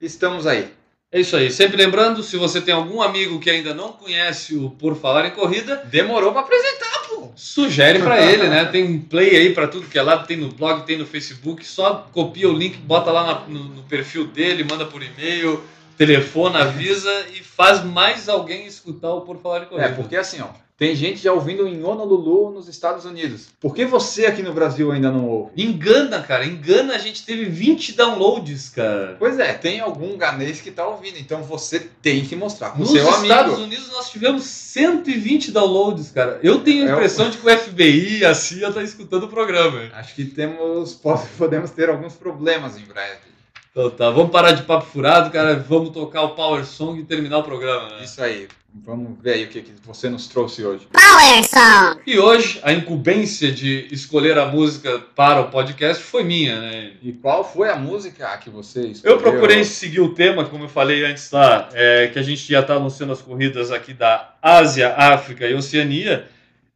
Estamos 0.00 0.46
aí. 0.46 0.72
É 1.12 1.20
isso 1.20 1.36
aí. 1.36 1.50
Sempre 1.50 1.76
lembrando, 1.76 2.22
se 2.22 2.38
você 2.38 2.58
tem 2.58 2.72
algum 2.72 3.02
amigo 3.02 3.38
que 3.38 3.50
ainda 3.50 3.74
não 3.74 3.92
conhece 3.92 4.56
o 4.56 4.70
Por 4.70 4.96
Falar 4.96 5.26
em 5.26 5.30
Corrida, 5.32 5.84
Demorou 5.90 6.32
para 6.32 6.40
apresentar, 6.40 7.02
pô. 7.06 7.30
sugere 7.36 7.98
para 7.98 8.18
ele, 8.22 8.48
né? 8.48 8.64
Tem 8.64 8.82
um 8.82 8.98
play 8.98 9.36
aí 9.36 9.54
para 9.54 9.68
tudo 9.68 9.86
que 9.88 9.98
é 9.98 10.02
lado, 10.02 10.26
tem 10.26 10.38
no 10.38 10.48
blog, 10.48 10.86
tem 10.86 10.96
no 10.96 11.04
Facebook. 11.04 11.66
Só 11.66 12.08
copia 12.10 12.48
o 12.48 12.52
link, 12.56 12.78
bota 12.78 13.10
lá 13.10 13.44
no, 13.46 13.58
no 13.64 13.82
perfil 13.82 14.26
dele, 14.26 14.64
manda 14.64 14.86
por 14.86 15.02
e-mail, 15.02 15.62
telefona, 15.98 16.60
avisa 16.62 17.26
e 17.34 17.42
faz 17.44 17.84
mais 17.84 18.26
alguém 18.26 18.66
escutar 18.66 19.10
o 19.10 19.20
Por 19.20 19.36
Falar 19.42 19.64
em 19.64 19.66
Corrida. 19.66 19.88
É, 19.88 19.92
porque 19.92 20.16
assim, 20.16 20.40
ó, 20.40 20.48
tem 20.82 20.96
gente 20.96 21.22
já 21.22 21.32
ouvindo 21.32 21.68
em 21.68 21.80
Honolulu, 21.84 22.50
nos 22.50 22.66
Estados 22.66 23.04
Unidos. 23.04 23.46
Por 23.60 23.72
que 23.72 23.84
você 23.84 24.26
aqui 24.26 24.42
no 24.42 24.52
Brasil 24.52 24.90
ainda 24.90 25.12
não 25.12 25.28
ouve? 25.28 25.52
Engana, 25.62 26.20
cara, 26.20 26.44
engana. 26.44 26.94
A 26.94 26.98
gente 26.98 27.24
teve 27.24 27.44
20 27.44 27.92
downloads, 27.92 28.68
cara. 28.70 29.14
Pois 29.16 29.38
é, 29.38 29.52
tem 29.52 29.78
algum 29.78 30.16
ganês 30.16 30.60
que 30.60 30.72
tá 30.72 30.84
ouvindo, 30.88 31.18
então 31.20 31.40
você 31.44 31.78
tem 32.02 32.24
que 32.24 32.34
mostrar 32.34 32.70
com 32.70 32.78
o 32.78 32.80
Nos 32.80 32.90
seu 32.90 33.02
amigo. 33.08 33.22
Estados 33.22 33.58
Unidos 33.60 33.88
nós 33.92 34.10
tivemos 34.10 34.42
120 34.42 35.52
downloads, 35.52 36.10
cara. 36.10 36.40
Eu 36.42 36.60
tenho 36.64 36.84
a 36.84 36.88
É 36.88 36.92
o- 36.92 36.96
impressão 36.96 37.30
de 37.30 37.38
que 37.38 37.46
o 37.46 37.50
FBI, 37.50 38.24
a 38.24 38.34
CIA, 38.34 38.72
tá 38.72 38.82
escutando 38.82 39.22
o 39.24 39.28
programa. 39.28 39.88
Acho 39.94 40.16
que 40.16 40.24
temos, 40.24 40.94
pode- 40.94 41.28
podemos 41.38 41.70
ter 41.70 41.88
alguns 41.90 42.14
problemas 42.14 42.76
em 42.76 42.82
breve. 42.84 43.31
Então 43.72 43.88
tá, 43.88 44.10
vamos 44.10 44.30
parar 44.30 44.52
de 44.52 44.64
papo 44.64 44.84
furado, 44.84 45.30
cara. 45.30 45.56
Vamos 45.56 45.90
tocar 45.90 46.20
o 46.20 46.34
Power 46.34 46.62
Song 46.66 47.00
e 47.00 47.04
terminar 47.04 47.38
o 47.38 47.42
programa, 47.42 47.88
né? 47.88 48.04
Isso 48.04 48.22
aí. 48.22 48.46
Vamos 48.84 49.18
ver 49.18 49.32
aí 49.32 49.44
o 49.44 49.48
que, 49.48 49.62
que 49.62 49.72
você 49.82 50.10
nos 50.10 50.28
trouxe 50.28 50.62
hoje. 50.62 50.86
Power 50.92 51.42
Song. 51.42 51.98
E 52.06 52.18
hoje, 52.18 52.60
a 52.62 52.70
incumbência 52.70 53.50
de 53.50 53.88
escolher 53.90 54.36
a 54.36 54.44
música 54.44 54.98
para 55.16 55.40
o 55.40 55.50
podcast 55.50 56.02
foi 56.02 56.22
minha, 56.22 56.60
né? 56.60 56.92
E 57.02 57.12
qual 57.12 57.50
foi 57.50 57.70
a 57.70 57.76
música 57.76 58.36
que 58.36 58.50
você 58.50 58.88
escolheu? 58.88 59.16
Eu 59.16 59.22
procurei 59.22 59.64
seguir 59.64 60.00
o 60.00 60.12
tema, 60.14 60.44
como 60.44 60.64
eu 60.64 60.68
falei 60.68 61.06
antes 61.06 61.30
lá, 61.30 61.70
é, 61.72 62.08
que 62.08 62.18
a 62.18 62.22
gente 62.22 62.46
já 62.46 62.60
está 62.60 62.74
anunciando 62.74 63.14
as 63.14 63.22
corridas 63.22 63.70
aqui 63.70 63.94
da 63.94 64.34
Ásia, 64.42 64.94
África 64.98 65.46
e 65.46 65.54
Oceania. 65.54 66.28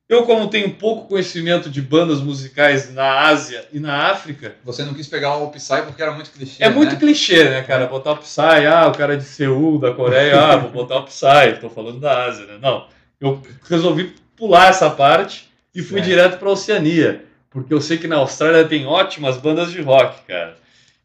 Eu, 0.08 0.22
como 0.22 0.48
tenho 0.48 0.70
pouco 0.70 1.08
conhecimento 1.08 1.68
de 1.68 1.82
bandas 1.82 2.20
musicais 2.20 2.94
na 2.94 3.22
Ásia 3.22 3.66
e 3.72 3.80
na 3.80 4.08
África, 4.08 4.54
Você 4.64 4.84
não 4.84 4.94
quis 4.94 5.08
pegar 5.08 5.34
o 5.36 5.50
Psy 5.50 5.82
porque 5.84 6.00
era 6.00 6.12
muito 6.12 6.30
clichê, 6.30 6.62
é 6.62 6.70
muito 6.70 6.92
né? 6.92 6.98
clichê, 7.00 7.44
né, 7.44 7.62
cara? 7.62 7.86
Botar 7.86 8.12
o 8.12 8.18
Psy, 8.18 8.66
ah, 8.70 8.86
o 8.86 8.92
cara 8.96 9.16
de 9.16 9.24
Seul, 9.24 9.80
da 9.80 9.92
Coreia, 9.92 10.40
ah, 10.40 10.56
vou 10.56 10.70
botar 10.70 10.98
o 10.98 11.04
Psy, 11.04 11.58
tô 11.60 11.68
falando 11.68 11.98
da 11.98 12.24
Ásia, 12.24 12.46
né? 12.46 12.58
Não, 12.62 12.86
eu 13.20 13.42
resolvi 13.68 14.14
pular 14.36 14.68
essa 14.68 14.88
parte 14.88 15.48
e 15.74 15.82
fui 15.82 15.98
Certo. 15.98 16.08
direto 16.08 16.38
para 16.38 16.50
Oceania, 16.50 17.24
porque 17.50 17.74
eu 17.74 17.80
sei 17.80 17.98
que 17.98 18.06
na 18.06 18.16
Austrália 18.16 18.64
tem 18.64 18.86
ótimas 18.86 19.38
bandas 19.38 19.72
de 19.72 19.82
rock, 19.82 20.22
cara. 20.28 20.56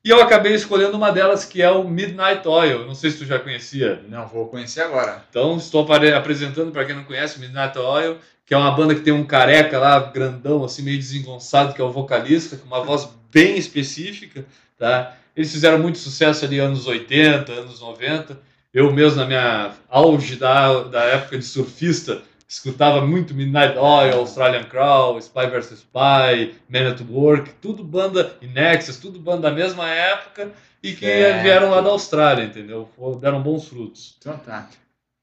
E 0.04 0.10
eu 0.10 0.20
acabei 0.20 0.56
escolhendo 0.56 0.98
uma 0.98 1.12
delas 1.12 1.46
que 1.46 1.62
é 1.62 1.70
o 1.70 1.88
Midnight 1.88 2.48
Oil, 2.48 2.88
não 2.88 2.96
sei 2.96 3.12
se 3.12 3.20
tu 3.20 3.26
já 3.26 3.38
conhecia. 3.38 4.04
Não, 4.10 4.28
vou 4.28 4.48
conhecer 4.48 4.82
agora. 4.82 5.24
Então, 5.30 5.58
estou 5.58 5.86
apresentando 5.94 6.72
para 6.72 6.86
quem 6.86 6.96
não 6.96 7.04
conhece 7.04 7.40
Midnight 7.40 7.78
Oil, 7.78 8.18
que 8.44 8.56
é 8.56 8.58
uma 8.58 8.72
banda 8.72 8.96
que 8.96 9.02
tem 9.02 9.14
um 9.14 9.24
careca 9.24 9.78
lá, 9.78 10.00
grandão, 10.00 10.64
assim, 10.64 10.82
meio 10.82 10.98
desengonçado, 10.98 11.74
que 11.76 11.82
é 11.82 11.84
o 11.84 11.92
vocalista, 11.92 12.58
com 12.58 12.66
uma 12.66 12.84
voz 12.84 13.08
bem 13.32 13.58
específica, 13.58 14.44
tá? 14.76 15.16
Eles 15.36 15.52
fizeram 15.52 15.78
muito 15.78 16.00
sucesso 16.00 16.46
ali 16.46 16.58
anos 16.58 16.88
80, 16.88 17.52
anos 17.52 17.80
90. 17.80 18.40
Eu 18.74 18.92
mesmo, 18.92 19.20
na 19.20 19.26
minha 19.28 19.72
auge 19.88 20.36
da, 20.36 20.82
da 20.84 21.04
época 21.04 21.38
de 21.38 21.46
surfista, 21.46 22.24
escutava 22.52 23.00
muito 23.08 23.34
Midnight 23.34 23.78
Oil, 23.78 24.20
Australian 24.20 24.66
Crow, 24.66 25.18
Spy 25.22 25.48
vs 25.48 25.80
Spy, 25.80 26.54
Man 26.68 26.90
at 26.92 27.00
Work, 27.10 27.50
tudo 27.62 27.82
banda, 27.82 28.36
e 28.42 28.48
Nexus, 28.48 28.98
tudo 28.98 29.18
banda 29.18 29.50
da 29.50 29.52
mesma 29.56 29.90
época 29.90 30.52
e 30.84 30.92
que 30.92 31.06
Certo. 31.06 31.44
vieram 31.44 31.70
lá 31.70 31.80
da 31.80 31.90
Austrália, 31.92 32.44
entendeu? 32.44 32.90
Deram 33.22 33.42
bons 33.42 33.70
frutos. 33.70 34.18
Então 34.20 34.38
tá. 34.40 34.68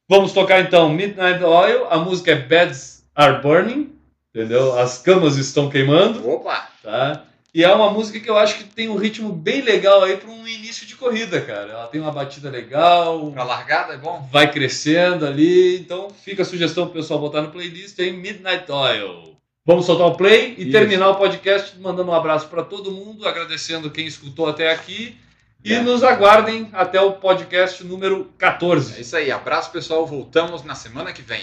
Vamos 0.09 0.33
tocar 0.33 0.61
então 0.63 0.89
Midnight 0.89 1.45
Oil, 1.45 1.87
a 1.91 1.99
música 1.99 2.31
é 2.31 2.37
Beds 2.37 3.05
Are 3.15 3.43
Burning, 3.43 3.93
entendeu? 4.35 4.79
As 4.79 4.97
camas 4.97 5.37
estão 5.37 5.69
queimando, 5.69 6.27
Opa! 6.27 6.67
tá? 6.83 7.25
E 7.55 7.65
é 7.65 7.73
uma 7.75 7.91
música 7.91 8.21
que 8.21 8.29
eu 8.29 8.37
acho 8.37 8.59
que 8.59 8.65
tem 8.65 8.89
um 8.89 8.97
ritmo 8.97 9.33
bem 9.33 9.63
legal 9.63 10.03
aí 10.05 10.17
para 10.17 10.31
um 10.31 10.47
início 10.47 10.87
de 10.87 10.95
corrida, 10.95 11.41
cara. 11.41 11.73
Ela 11.73 11.87
tem 11.87 12.01
uma 12.01 12.13
batida 12.13 12.51
legal, 12.51 13.31
Pra 13.33 13.43
largada 13.43 13.95
é 13.95 13.97
bom? 13.97 14.29
vai 14.31 14.51
crescendo 14.53 15.27
ali. 15.27 15.77
Então 15.79 16.09
fica 16.25 16.43
a 16.43 16.45
sugestão 16.45 16.85
pro 16.87 16.95
pessoal 17.01 17.19
botar 17.19 17.41
no 17.43 17.51
playlist 17.51 17.99
aí 18.01 18.13
Midnight 18.13 18.71
Oil. 18.71 19.37
Vamos 19.67 19.87
soltar 19.87 20.07
o 20.07 20.15
play 20.17 20.55
e 20.57 20.63
Isso. 20.65 20.73
terminar 20.73 21.11
o 21.11 21.17
podcast 21.17 21.79
mandando 21.79 22.11
um 22.11 22.15
abraço 22.15 22.49
para 22.49 22.63
todo 22.63 22.93
mundo, 22.93 23.27
agradecendo 23.27 23.91
quem 23.91 24.07
escutou 24.07 24.47
até 24.49 24.71
aqui. 24.71 25.17
E 25.65 25.75
É. 25.75 25.81
nos 25.81 26.03
aguardem 26.05 26.69
até 26.73 27.01
o 27.01 27.13
podcast 27.13 27.83
número 27.83 28.31
É 28.39 28.41
14. 28.41 29.01
isso 29.01 29.17
aí. 29.17 29.31
Abraço, 29.31 29.73
pessoal. 29.73 30.07
Voltamos 30.07 30.63
na 30.65 30.75
semana 30.75 31.13
que 31.13 31.21
vem. 31.23 31.43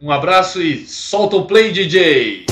Um 0.00 0.10
abraço 0.10 0.62
e 0.62 0.86
solta 0.86 1.36
o 1.36 1.44
play, 1.44 1.70
DJ! 1.70 2.46